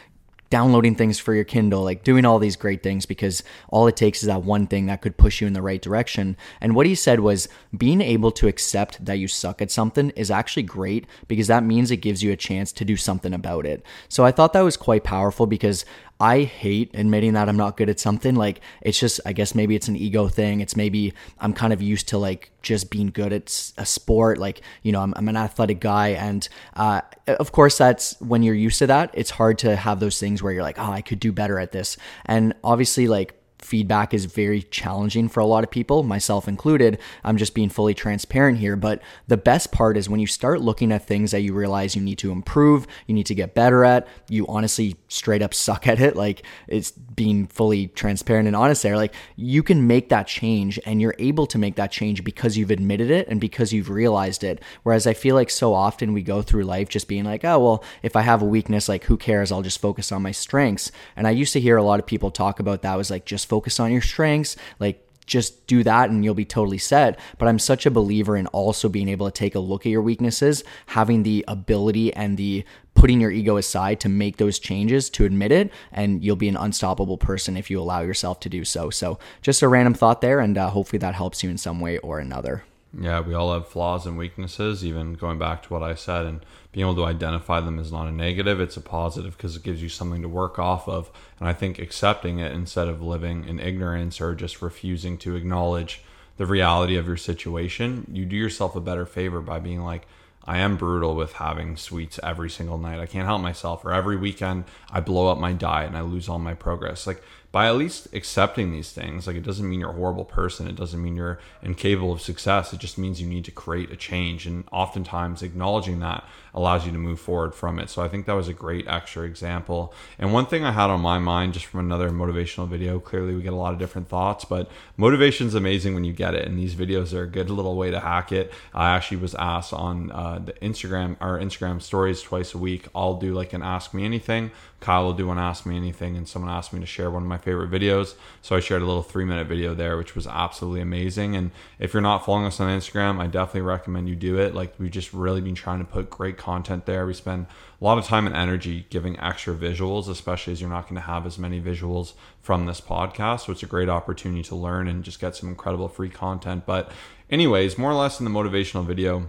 downloading 0.52 0.94
things 0.94 1.18
for 1.18 1.32
your 1.32 1.44
Kindle, 1.44 1.82
like 1.82 2.04
doing 2.04 2.26
all 2.26 2.38
these 2.38 2.56
great 2.56 2.82
things 2.82 3.06
because 3.06 3.42
all 3.70 3.86
it 3.86 3.96
takes 3.96 4.22
is 4.22 4.26
that 4.26 4.42
one 4.42 4.66
thing 4.66 4.84
that 4.84 5.00
could 5.00 5.16
push 5.16 5.40
you 5.40 5.46
in 5.46 5.54
the 5.54 5.62
right 5.62 5.80
direction. 5.80 6.36
And 6.60 6.74
what 6.74 6.84
he 6.84 6.94
said 6.94 7.20
was 7.20 7.48
being 7.74 8.02
able 8.02 8.30
to 8.32 8.48
accept 8.48 9.02
that 9.02 9.14
you 9.14 9.28
suck 9.28 9.62
at 9.62 9.70
something 9.70 10.10
is 10.10 10.30
actually 10.30 10.64
great 10.64 11.06
because 11.26 11.46
that 11.46 11.64
means 11.64 11.90
it 11.90 12.02
gives 12.02 12.22
you 12.22 12.32
a 12.32 12.36
chance 12.36 12.70
to 12.72 12.84
do 12.84 12.98
something 12.98 13.32
about 13.32 13.64
it. 13.64 13.82
So 14.10 14.26
I 14.26 14.30
thought 14.30 14.52
that 14.52 14.60
was 14.60 14.76
quite 14.76 15.04
powerful 15.04 15.46
because 15.46 15.86
I 16.22 16.44
hate 16.44 16.92
admitting 16.94 17.32
that 17.32 17.48
I'm 17.48 17.56
not 17.56 17.76
good 17.76 17.90
at 17.90 17.98
something. 17.98 18.36
Like 18.36 18.60
it's 18.80 19.00
just, 19.00 19.20
I 19.26 19.32
guess 19.32 19.56
maybe 19.56 19.74
it's 19.74 19.88
an 19.88 19.96
ego 19.96 20.28
thing. 20.28 20.60
It's 20.60 20.76
maybe 20.76 21.14
I'm 21.40 21.52
kind 21.52 21.72
of 21.72 21.82
used 21.82 22.06
to 22.10 22.18
like 22.18 22.52
just 22.62 22.90
being 22.90 23.08
good 23.08 23.32
at 23.32 23.72
a 23.76 23.84
sport. 23.84 24.38
Like, 24.38 24.60
you 24.84 24.92
know, 24.92 25.00
I'm, 25.00 25.12
I'm 25.16 25.28
an 25.28 25.36
athletic 25.36 25.80
guy. 25.80 26.10
And 26.10 26.48
uh, 26.74 27.00
of 27.26 27.50
course, 27.50 27.76
that's 27.76 28.14
when 28.20 28.44
you're 28.44 28.54
used 28.54 28.78
to 28.78 28.86
that, 28.86 29.10
it's 29.14 29.30
hard 29.30 29.58
to 29.58 29.74
have 29.74 29.98
those 29.98 30.20
things 30.20 30.44
where 30.44 30.52
you're 30.52 30.62
like, 30.62 30.78
oh, 30.78 30.92
I 30.92 31.02
could 31.02 31.18
do 31.18 31.32
better 31.32 31.58
at 31.58 31.72
this. 31.72 31.96
And 32.24 32.54
obviously, 32.62 33.08
like, 33.08 33.41
feedback 33.64 34.12
is 34.12 34.26
very 34.26 34.62
challenging 34.62 35.28
for 35.28 35.40
a 35.40 35.46
lot 35.46 35.64
of 35.64 35.70
people, 35.70 36.02
myself 36.02 36.48
included. 36.48 36.98
I'm 37.24 37.36
just 37.36 37.54
being 37.54 37.68
fully 37.68 37.94
transparent 37.94 38.58
here. 38.58 38.76
But 38.76 39.02
the 39.28 39.36
best 39.36 39.72
part 39.72 39.96
is 39.96 40.08
when 40.08 40.20
you 40.20 40.26
start 40.26 40.60
looking 40.60 40.92
at 40.92 41.06
things 41.06 41.30
that 41.30 41.40
you 41.40 41.54
realize 41.54 41.94
you 41.96 42.02
need 42.02 42.18
to 42.18 42.32
improve, 42.32 42.86
you 43.06 43.14
need 43.14 43.26
to 43.26 43.34
get 43.34 43.54
better 43.54 43.84
at, 43.84 44.06
you 44.28 44.46
honestly 44.46 44.96
straight 45.08 45.42
up 45.42 45.54
suck 45.54 45.86
at 45.86 46.00
it. 46.00 46.16
Like 46.16 46.42
it's 46.68 46.90
being 46.90 47.46
fully 47.46 47.88
transparent 47.88 48.46
and 48.46 48.56
honest 48.56 48.82
there. 48.82 48.96
Like 48.96 49.14
you 49.36 49.62
can 49.62 49.86
make 49.86 50.08
that 50.08 50.26
change 50.26 50.78
and 50.84 51.00
you're 51.00 51.14
able 51.18 51.46
to 51.46 51.58
make 51.58 51.76
that 51.76 51.92
change 51.92 52.24
because 52.24 52.56
you've 52.56 52.70
admitted 52.70 53.10
it 53.10 53.28
and 53.28 53.40
because 53.40 53.72
you've 53.72 53.90
realized 53.90 54.44
it. 54.44 54.60
Whereas 54.82 55.06
I 55.06 55.14
feel 55.14 55.34
like 55.34 55.50
so 55.50 55.74
often 55.74 56.12
we 56.12 56.22
go 56.22 56.42
through 56.42 56.64
life 56.64 56.88
just 56.88 57.08
being 57.08 57.24
like, 57.24 57.44
oh, 57.44 57.58
well, 57.58 57.84
if 58.02 58.16
I 58.16 58.22
have 58.22 58.42
a 58.42 58.46
weakness, 58.46 58.88
like 58.88 59.04
who 59.04 59.16
cares? 59.16 59.52
I'll 59.52 59.62
just 59.62 59.80
focus 59.80 60.12
on 60.12 60.22
my 60.22 60.32
strengths. 60.32 60.90
And 61.16 61.26
I 61.26 61.30
used 61.30 61.52
to 61.52 61.60
hear 61.60 61.76
a 61.76 61.82
lot 61.82 62.00
of 62.00 62.06
people 62.06 62.30
talk 62.30 62.58
about 62.60 62.82
that 62.82 62.96
was 62.96 63.10
like 63.10 63.24
just 63.24 63.48
focus 63.52 63.78
on 63.78 63.92
your 63.92 64.00
strengths, 64.00 64.56
like 64.80 65.06
just 65.26 65.66
do 65.66 65.82
that 65.84 66.08
and 66.08 66.24
you'll 66.24 66.34
be 66.34 66.44
totally 66.46 66.78
set. 66.78 67.18
But 67.36 67.48
I'm 67.48 67.58
such 67.58 67.84
a 67.84 67.90
believer 67.90 68.34
in 68.34 68.46
also 68.48 68.88
being 68.88 69.08
able 69.08 69.30
to 69.30 69.38
take 69.38 69.54
a 69.54 69.60
look 69.60 69.84
at 69.84 69.90
your 69.90 70.00
weaknesses, 70.00 70.64
having 70.86 71.22
the 71.22 71.44
ability 71.46 72.14
and 72.14 72.38
the 72.38 72.64
putting 72.94 73.20
your 73.20 73.30
ego 73.30 73.58
aside 73.58 74.00
to 74.00 74.08
make 74.08 74.38
those 74.38 74.58
changes, 74.58 75.10
to 75.10 75.26
admit 75.26 75.52
it, 75.52 75.70
and 75.92 76.24
you'll 76.24 76.36
be 76.36 76.48
an 76.48 76.56
unstoppable 76.56 77.18
person 77.18 77.58
if 77.58 77.70
you 77.70 77.78
allow 77.78 78.00
yourself 78.00 78.40
to 78.40 78.48
do 78.48 78.64
so. 78.64 78.88
So, 78.88 79.18
just 79.42 79.62
a 79.62 79.68
random 79.68 79.94
thought 79.94 80.22
there, 80.22 80.40
and 80.40 80.56
uh, 80.56 80.70
hopefully 80.70 80.98
that 81.00 81.14
helps 81.14 81.42
you 81.42 81.50
in 81.50 81.58
some 81.58 81.80
way 81.80 81.98
or 81.98 82.18
another. 82.18 82.64
Yeah, 82.98 83.20
we 83.20 83.32
all 83.32 83.54
have 83.54 83.68
flaws 83.68 84.06
and 84.06 84.18
weaknesses, 84.18 84.84
even 84.84 85.14
going 85.14 85.38
back 85.38 85.62
to 85.62 85.72
what 85.72 85.82
I 85.82 85.94
said. 85.94 86.26
And 86.26 86.44
being 86.72 86.86
able 86.86 86.96
to 86.96 87.06
identify 87.06 87.60
them 87.60 87.78
is 87.78 87.90
not 87.90 88.06
a 88.06 88.12
negative, 88.12 88.60
it's 88.60 88.76
a 88.76 88.82
positive 88.82 89.36
because 89.36 89.56
it 89.56 89.62
gives 89.62 89.82
you 89.82 89.88
something 89.88 90.20
to 90.20 90.28
work 90.28 90.58
off 90.58 90.88
of. 90.88 91.10
And 91.40 91.48
I 91.48 91.54
think 91.54 91.78
accepting 91.78 92.38
it 92.38 92.52
instead 92.52 92.88
of 92.88 93.00
living 93.00 93.48
in 93.48 93.60
ignorance 93.60 94.20
or 94.20 94.34
just 94.34 94.60
refusing 94.60 95.16
to 95.18 95.36
acknowledge 95.36 96.02
the 96.36 96.46
reality 96.46 96.96
of 96.96 97.06
your 97.06 97.16
situation, 97.16 98.06
you 98.12 98.26
do 98.26 98.36
yourself 98.36 98.76
a 98.76 98.80
better 98.80 99.06
favor 99.06 99.40
by 99.40 99.58
being 99.58 99.82
like, 99.82 100.06
I 100.44 100.58
am 100.58 100.76
brutal 100.76 101.14
with 101.14 101.34
having 101.34 101.76
sweets 101.76 102.18
every 102.22 102.50
single 102.50 102.78
night. 102.78 102.98
I 102.98 103.06
can't 103.06 103.26
help 103.26 103.40
myself. 103.40 103.84
Or 103.84 103.92
every 103.92 104.16
weekend, 104.16 104.64
I 104.90 105.00
blow 105.00 105.28
up 105.28 105.38
my 105.38 105.52
diet 105.52 105.88
and 105.88 105.96
I 105.96 106.00
lose 106.02 106.28
all 106.28 106.40
my 106.40 106.54
progress. 106.54 107.06
Like, 107.06 107.22
by 107.52 107.66
at 107.66 107.76
least 107.76 108.08
accepting 108.14 108.72
these 108.72 108.92
things, 108.92 109.26
like 109.26 109.36
it 109.36 109.42
doesn't 109.42 109.68
mean 109.68 109.78
you're 109.78 109.90
a 109.90 109.94
horrible 109.94 110.24
person. 110.24 110.66
It 110.66 110.74
doesn't 110.74 111.02
mean 111.02 111.16
you're 111.16 111.38
incapable 111.62 112.10
of 112.10 112.22
success. 112.22 112.72
It 112.72 112.80
just 112.80 112.96
means 112.96 113.20
you 113.20 113.28
need 113.28 113.44
to 113.44 113.50
create 113.50 113.90
a 113.90 113.96
change. 113.96 114.46
And 114.46 114.64
oftentimes, 114.72 115.42
acknowledging 115.42 116.00
that 116.00 116.24
allows 116.54 116.86
you 116.86 116.92
to 116.92 116.98
move 116.98 117.20
forward 117.20 117.54
from 117.54 117.78
it. 117.78 117.90
So 117.90 118.02
I 118.02 118.08
think 118.08 118.24
that 118.26 118.32
was 118.32 118.48
a 118.48 118.54
great 118.54 118.88
extra 118.88 119.24
example. 119.24 119.92
And 120.18 120.32
one 120.32 120.46
thing 120.46 120.64
I 120.64 120.72
had 120.72 120.88
on 120.88 121.00
my 121.00 121.18
mind 121.18 121.52
just 121.52 121.66
from 121.66 121.80
another 121.80 122.10
motivational 122.10 122.68
video, 122.68 122.98
clearly 122.98 123.34
we 123.34 123.42
get 123.42 123.52
a 123.52 123.56
lot 123.56 123.74
of 123.74 123.78
different 123.78 124.08
thoughts, 124.08 124.46
but 124.46 124.70
motivation 124.96 125.46
is 125.46 125.54
amazing 125.54 125.94
when 125.94 126.04
you 126.04 126.12
get 126.14 126.34
it. 126.34 126.46
And 126.46 126.58
these 126.58 126.74
videos 126.74 127.12
are 127.12 127.22
a 127.22 127.26
good 127.26 127.50
little 127.50 127.76
way 127.76 127.90
to 127.90 128.00
hack 128.00 128.32
it. 128.32 128.50
I 128.74 128.94
actually 128.94 129.18
was 129.18 129.34
asked 129.34 129.74
on 129.74 130.10
uh, 130.10 130.40
the 130.44 130.52
Instagram, 130.54 131.16
our 131.20 131.38
Instagram 131.38 131.82
stories 131.82 132.22
twice 132.22 132.54
a 132.54 132.58
week. 132.58 132.86
I'll 132.94 133.18
do 133.18 133.34
like 133.34 133.52
an 133.52 133.62
ask 133.62 133.92
me 133.92 134.04
anything. 134.04 134.50
Kyle 134.82 135.04
will 135.04 135.12
do 135.12 135.30
an 135.30 135.38
ask 135.38 135.64
me 135.64 135.76
anything. 135.76 136.16
And 136.16 136.28
someone 136.28 136.50
asked 136.50 136.72
me 136.72 136.80
to 136.80 136.86
share 136.86 137.10
one 137.10 137.22
of 137.22 137.28
my 137.28 137.38
favorite 137.38 137.70
videos. 137.70 138.14
So 138.42 138.56
I 138.56 138.60
shared 138.60 138.82
a 138.82 138.86
little 138.86 139.02
three 139.02 139.24
minute 139.24 139.46
video 139.46 139.74
there, 139.74 139.96
which 139.96 140.14
was 140.14 140.26
absolutely 140.26 140.80
amazing. 140.80 141.36
And 141.36 141.52
if 141.78 141.94
you're 141.94 142.02
not 142.02 142.24
following 142.24 142.46
us 142.46 142.60
on 142.60 142.68
Instagram, 142.68 143.20
I 143.20 143.28
definitely 143.28 143.62
recommend 143.62 144.08
you 144.08 144.16
do 144.16 144.38
it. 144.38 144.54
Like 144.54 144.74
we've 144.78 144.90
just 144.90 145.12
really 145.14 145.40
been 145.40 145.54
trying 145.54 145.78
to 145.78 145.84
put 145.84 146.10
great 146.10 146.36
content 146.36 146.84
there. 146.84 147.06
We 147.06 147.14
spend 147.14 147.46
a 147.80 147.84
lot 147.84 147.98
of 147.98 148.04
time 148.04 148.26
and 148.26 148.36
energy 148.36 148.86
giving 148.90 149.18
extra 149.18 149.54
visuals, 149.54 150.08
especially 150.08 150.52
as 150.52 150.60
you're 150.60 150.70
not 150.70 150.82
going 150.82 150.96
to 150.96 151.00
have 151.00 151.26
as 151.26 151.38
many 151.38 151.60
visuals 151.60 152.12
from 152.40 152.66
this 152.66 152.80
podcast. 152.80 153.46
So 153.46 153.52
it's 153.52 153.62
a 153.62 153.66
great 153.66 153.88
opportunity 153.88 154.42
to 154.44 154.54
learn 154.54 154.88
and 154.88 155.02
just 155.04 155.20
get 155.20 155.34
some 155.34 155.48
incredible 155.48 155.88
free 155.88 156.10
content. 156.10 156.66
But, 156.66 156.92
anyways, 157.30 157.78
more 157.78 157.90
or 157.90 157.94
less 157.94 158.20
in 158.20 158.24
the 158.24 158.30
motivational 158.30 158.86
video, 158.86 159.28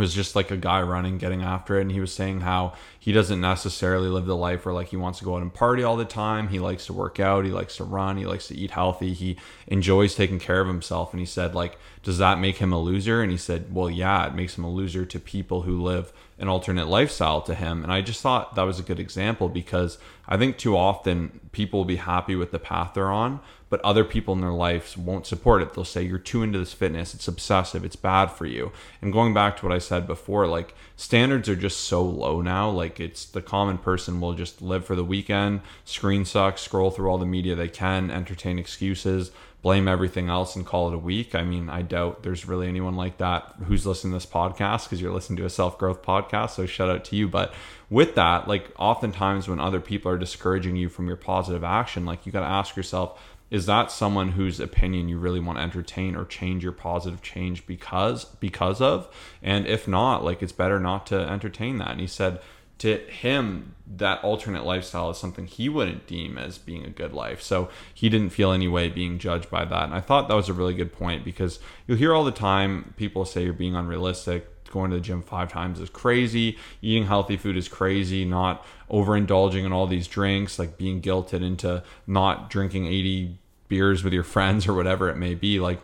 was 0.00 0.14
just 0.14 0.34
like 0.34 0.50
a 0.50 0.56
guy 0.56 0.82
running, 0.82 1.18
getting 1.18 1.42
after 1.42 1.78
it. 1.78 1.82
And 1.82 1.92
he 1.92 2.00
was 2.00 2.12
saying 2.12 2.40
how 2.40 2.72
he 2.98 3.12
doesn't 3.12 3.40
necessarily 3.40 4.08
live 4.08 4.26
the 4.26 4.36
life 4.36 4.64
where 4.64 4.74
like 4.74 4.88
he 4.88 4.96
wants 4.96 5.20
to 5.20 5.24
go 5.24 5.36
out 5.36 5.42
and 5.42 5.54
party 5.54 5.84
all 5.84 5.96
the 5.96 6.04
time. 6.04 6.48
He 6.48 6.58
likes 6.58 6.86
to 6.86 6.92
work 6.92 7.20
out. 7.20 7.44
He 7.44 7.52
likes 7.52 7.76
to 7.76 7.84
run. 7.84 8.16
He 8.16 8.26
likes 8.26 8.48
to 8.48 8.56
eat 8.56 8.72
healthy. 8.72 9.12
He 9.12 9.36
enjoys 9.68 10.14
taking 10.14 10.40
care 10.40 10.60
of 10.60 10.66
himself. 10.66 11.12
And 11.12 11.20
he 11.20 11.26
said, 11.26 11.54
like, 11.54 11.78
does 12.02 12.18
that 12.18 12.40
make 12.40 12.56
him 12.56 12.72
a 12.72 12.80
loser? 12.80 13.22
And 13.22 13.30
he 13.30 13.38
said, 13.38 13.72
well, 13.72 13.90
yeah, 13.90 14.26
it 14.26 14.34
makes 14.34 14.58
him 14.58 14.64
a 14.64 14.70
loser 14.70 15.04
to 15.04 15.20
people 15.20 15.62
who 15.62 15.80
live 15.80 16.12
an 16.38 16.48
alternate 16.48 16.88
lifestyle 16.88 17.42
to 17.42 17.54
him. 17.54 17.82
And 17.82 17.92
I 17.92 18.00
just 18.00 18.22
thought 18.22 18.54
that 18.54 18.62
was 18.62 18.80
a 18.80 18.82
good 18.82 18.98
example 18.98 19.48
because 19.48 19.98
I 20.26 20.38
think 20.38 20.56
too 20.56 20.76
often 20.76 21.40
people 21.52 21.80
will 21.80 21.84
be 21.84 21.96
happy 21.96 22.34
with 22.34 22.50
the 22.50 22.58
path 22.58 22.94
they're 22.94 23.10
on, 23.10 23.40
but 23.70 23.80
other 23.80 24.04
people 24.04 24.34
in 24.34 24.40
their 24.40 24.52
lives 24.52 24.98
won't 24.98 25.26
support 25.26 25.62
it. 25.62 25.72
They'll 25.72 25.84
say, 25.84 26.02
You're 26.02 26.18
too 26.18 26.42
into 26.42 26.58
this 26.58 26.74
fitness. 26.74 27.14
It's 27.14 27.28
obsessive. 27.28 27.84
It's 27.84 27.96
bad 27.96 28.26
for 28.26 28.44
you. 28.44 28.72
And 29.00 29.12
going 29.12 29.32
back 29.32 29.56
to 29.56 29.66
what 29.66 29.74
I 29.74 29.78
said 29.78 30.06
before, 30.06 30.46
like 30.46 30.74
standards 30.96 31.48
are 31.48 31.56
just 31.56 31.80
so 31.80 32.02
low 32.02 32.42
now. 32.42 32.68
Like 32.68 33.00
it's 33.00 33.24
the 33.24 33.40
common 33.40 33.78
person 33.78 34.20
will 34.20 34.34
just 34.34 34.60
live 34.60 34.84
for 34.84 34.96
the 34.96 35.04
weekend, 35.04 35.62
screen 35.84 36.26
suck, 36.26 36.58
scroll 36.58 36.90
through 36.90 37.08
all 37.08 37.18
the 37.18 37.24
media 37.24 37.54
they 37.54 37.68
can, 37.68 38.10
entertain 38.10 38.58
excuses 38.58 39.30
blame 39.62 39.86
everything 39.86 40.28
else 40.28 40.56
and 40.56 40.64
call 40.64 40.88
it 40.88 40.94
a 40.94 40.98
week. 40.98 41.34
I 41.34 41.42
mean, 41.42 41.68
I 41.68 41.82
doubt 41.82 42.22
there's 42.22 42.46
really 42.46 42.66
anyone 42.66 42.96
like 42.96 43.18
that 43.18 43.54
who's 43.66 43.86
listening 43.86 44.12
to 44.12 44.16
this 44.16 44.26
podcast 44.26 44.84
because 44.84 45.00
you're 45.00 45.12
listening 45.12 45.36
to 45.38 45.44
a 45.44 45.50
self 45.50 45.78
growth 45.78 46.02
podcast. 46.02 46.50
So 46.50 46.66
shout 46.66 46.88
out 46.88 47.04
to 47.06 47.16
you. 47.16 47.28
But 47.28 47.52
with 47.90 48.14
that, 48.14 48.48
like 48.48 48.70
oftentimes 48.78 49.48
when 49.48 49.60
other 49.60 49.80
people 49.80 50.10
are 50.10 50.18
discouraging 50.18 50.76
you 50.76 50.88
from 50.88 51.06
your 51.06 51.16
positive 51.16 51.64
action, 51.64 52.06
like 52.06 52.24
you 52.24 52.32
got 52.32 52.40
to 52.40 52.46
ask 52.46 52.76
yourself, 52.76 53.20
is 53.50 53.66
that 53.66 53.90
someone 53.90 54.32
whose 54.32 54.60
opinion 54.60 55.08
you 55.08 55.18
really 55.18 55.40
want 55.40 55.58
to 55.58 55.62
entertain 55.62 56.14
or 56.14 56.24
change 56.24 56.62
your 56.62 56.72
positive 56.72 57.20
change 57.20 57.66
because 57.66 58.24
because 58.24 58.80
of? 58.80 59.08
And 59.42 59.66
if 59.66 59.88
not 59.88 60.24
like 60.24 60.42
it's 60.42 60.52
better 60.52 60.78
not 60.78 61.06
to 61.08 61.18
entertain 61.18 61.78
that. 61.78 61.90
And 61.90 62.00
he 62.00 62.06
said 62.06 62.40
to 62.80 62.96
him 63.08 63.74
that 63.86 64.24
alternate 64.24 64.64
lifestyle 64.64 65.10
is 65.10 65.18
something 65.18 65.46
he 65.46 65.68
wouldn't 65.68 66.06
deem 66.06 66.38
as 66.38 66.56
being 66.56 66.84
a 66.84 66.90
good 66.90 67.12
life. 67.12 67.42
So 67.42 67.68
he 67.92 68.08
didn't 68.08 68.30
feel 68.30 68.52
any 68.52 68.68
way 68.68 68.88
being 68.88 69.18
judged 69.18 69.50
by 69.50 69.66
that. 69.66 69.84
And 69.84 69.94
i 69.94 70.00
thought 70.00 70.28
that 70.28 70.34
was 70.34 70.48
a 70.48 70.54
really 70.54 70.72
good 70.72 70.92
point 70.92 71.22
because 71.22 71.58
you'll 71.86 71.98
hear 71.98 72.14
all 72.14 72.24
the 72.24 72.32
time 72.32 72.94
people 72.96 73.26
say 73.26 73.44
you're 73.44 73.52
being 73.52 73.76
unrealistic. 73.76 74.46
Going 74.70 74.92
to 74.92 74.96
the 74.96 75.02
gym 75.02 75.20
five 75.20 75.52
times 75.52 75.80
is 75.80 75.90
crazy. 75.90 76.56
Eating 76.80 77.06
healthy 77.06 77.36
food 77.36 77.56
is 77.56 77.68
crazy. 77.68 78.24
Not 78.24 78.64
overindulging 78.88 79.64
in 79.64 79.72
all 79.72 79.88
these 79.88 80.06
drinks, 80.06 80.60
like 80.60 80.78
being 80.78 81.02
guilted 81.02 81.42
into 81.42 81.82
not 82.06 82.50
drinking 82.50 82.86
80 82.86 83.39
beers 83.70 84.04
with 84.04 84.12
your 84.12 84.24
friends 84.24 84.68
or 84.68 84.74
whatever 84.74 85.08
it 85.08 85.16
may 85.16 85.34
be. 85.34 85.58
Like, 85.58 85.80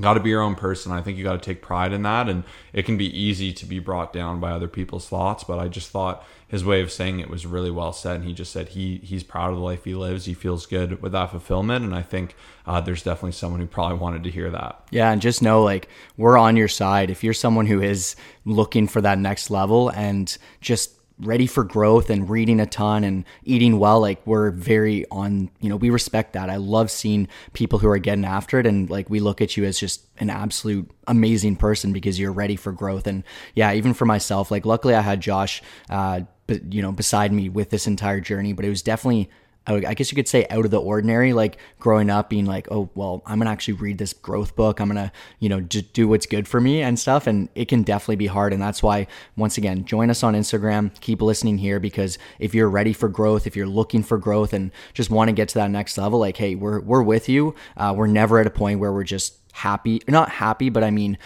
got 0.00 0.14
to 0.14 0.20
be 0.20 0.30
your 0.30 0.42
own 0.42 0.54
person. 0.54 0.90
I 0.90 1.02
think 1.02 1.18
you 1.18 1.24
got 1.24 1.34
to 1.34 1.38
take 1.38 1.60
pride 1.62 1.92
in 1.92 2.02
that. 2.02 2.28
And 2.28 2.44
it 2.72 2.84
can 2.84 2.96
be 2.96 3.18
easy 3.18 3.52
to 3.52 3.66
be 3.66 3.78
brought 3.78 4.12
down 4.12 4.40
by 4.40 4.50
other 4.50 4.68
people's 4.68 5.08
thoughts. 5.08 5.44
But 5.44 5.58
I 5.58 5.68
just 5.68 5.90
thought 5.90 6.24
his 6.48 6.64
way 6.64 6.80
of 6.80 6.90
saying 6.90 7.20
it 7.20 7.30
was 7.30 7.46
really 7.46 7.70
well 7.70 7.92
said. 7.92 8.16
And 8.16 8.24
he 8.24 8.32
just 8.32 8.52
said 8.52 8.70
he 8.70 8.98
he's 8.98 9.22
proud 9.22 9.50
of 9.50 9.56
the 9.56 9.62
life 9.62 9.84
he 9.84 9.94
lives. 9.94 10.24
He 10.24 10.34
feels 10.34 10.66
good 10.66 11.02
with 11.02 11.12
that 11.12 11.30
fulfillment. 11.30 11.84
And 11.84 11.94
I 11.94 12.02
think 12.02 12.34
uh, 12.66 12.80
there's 12.80 13.02
definitely 13.02 13.32
someone 13.32 13.60
who 13.60 13.66
probably 13.66 13.98
wanted 13.98 14.24
to 14.24 14.30
hear 14.30 14.50
that. 14.50 14.82
Yeah, 14.90 15.10
and 15.10 15.20
just 15.20 15.42
know 15.42 15.62
like 15.62 15.88
we're 16.16 16.38
on 16.38 16.56
your 16.56 16.68
side. 16.68 17.10
If 17.10 17.22
you're 17.22 17.34
someone 17.34 17.66
who 17.66 17.80
is 17.82 18.16
looking 18.44 18.88
for 18.88 19.00
that 19.02 19.18
next 19.18 19.50
level 19.50 19.90
and 19.90 20.36
just 20.60 20.92
ready 21.22 21.46
for 21.46 21.64
growth 21.64 22.10
and 22.10 22.28
reading 22.28 22.60
a 22.60 22.66
ton 22.66 23.04
and 23.04 23.24
eating 23.44 23.78
well 23.78 24.00
like 24.00 24.24
we're 24.26 24.50
very 24.50 25.04
on 25.10 25.50
you 25.60 25.68
know 25.68 25.76
we 25.76 25.90
respect 25.90 26.32
that. 26.34 26.50
I 26.50 26.56
love 26.56 26.90
seeing 26.90 27.28
people 27.52 27.78
who 27.78 27.88
are 27.88 27.98
getting 27.98 28.24
after 28.24 28.58
it 28.58 28.66
and 28.66 28.88
like 28.88 29.10
we 29.10 29.20
look 29.20 29.40
at 29.40 29.56
you 29.56 29.64
as 29.64 29.78
just 29.78 30.06
an 30.18 30.30
absolute 30.30 30.90
amazing 31.06 31.56
person 31.56 31.92
because 31.92 32.18
you're 32.18 32.32
ready 32.32 32.56
for 32.56 32.72
growth. 32.72 33.06
And 33.06 33.24
yeah 33.54 33.72
even 33.72 33.94
for 33.94 34.04
myself 34.04 34.50
like 34.50 34.66
luckily 34.66 34.94
i 34.94 35.00
had 35.00 35.20
josh 35.20 35.62
uh 35.90 36.20
but 36.46 36.72
you 36.72 36.82
know 36.82 36.92
beside 36.92 37.32
me 37.32 37.48
with 37.48 37.70
this 37.70 37.86
entire 37.86 38.20
journey 38.20 38.52
but 38.52 38.64
it 38.64 38.68
was 38.68 38.82
definitely 38.82 39.30
I 39.66 39.94
guess 39.94 40.10
you 40.10 40.16
could 40.16 40.26
say 40.26 40.46
out 40.50 40.64
of 40.64 40.70
the 40.70 40.80
ordinary, 40.80 41.32
like 41.32 41.56
growing 41.78 42.10
up 42.10 42.28
being 42.28 42.46
like, 42.46 42.66
oh, 42.70 42.90
well, 42.94 43.22
I'm 43.26 43.38
going 43.38 43.46
to 43.46 43.52
actually 43.52 43.74
read 43.74 43.98
this 43.98 44.12
growth 44.12 44.56
book. 44.56 44.80
I'm 44.80 44.88
going 44.88 45.06
to, 45.06 45.12
you 45.38 45.48
know, 45.48 45.60
just 45.60 45.92
do 45.92 46.08
what's 46.08 46.26
good 46.26 46.48
for 46.48 46.60
me 46.60 46.82
and 46.82 46.98
stuff. 46.98 47.26
And 47.28 47.48
it 47.54 47.68
can 47.68 47.82
definitely 47.82 48.16
be 48.16 48.26
hard. 48.26 48.52
And 48.52 48.60
that's 48.60 48.82
why, 48.82 49.06
once 49.36 49.58
again, 49.58 49.84
join 49.84 50.10
us 50.10 50.24
on 50.24 50.34
Instagram. 50.34 50.98
Keep 51.00 51.22
listening 51.22 51.58
here 51.58 51.78
because 51.78 52.18
if 52.40 52.54
you're 52.54 52.68
ready 52.68 52.92
for 52.92 53.08
growth, 53.08 53.46
if 53.46 53.54
you're 53.54 53.66
looking 53.66 54.02
for 54.02 54.18
growth 54.18 54.52
and 54.52 54.72
just 54.94 55.10
want 55.10 55.28
to 55.28 55.32
get 55.32 55.48
to 55.50 55.54
that 55.54 55.70
next 55.70 55.96
level, 55.96 56.18
like, 56.18 56.36
hey, 56.36 56.56
we're, 56.56 56.80
we're 56.80 57.02
with 57.02 57.28
you. 57.28 57.54
Uh, 57.76 57.94
we're 57.96 58.08
never 58.08 58.40
at 58.40 58.46
a 58.48 58.50
point 58.50 58.80
where 58.80 58.92
we're 58.92 59.04
just 59.04 59.34
happy, 59.52 60.00
not 60.08 60.28
happy, 60.28 60.70
but 60.70 60.82
I 60.82 60.90
mean, 60.90 61.18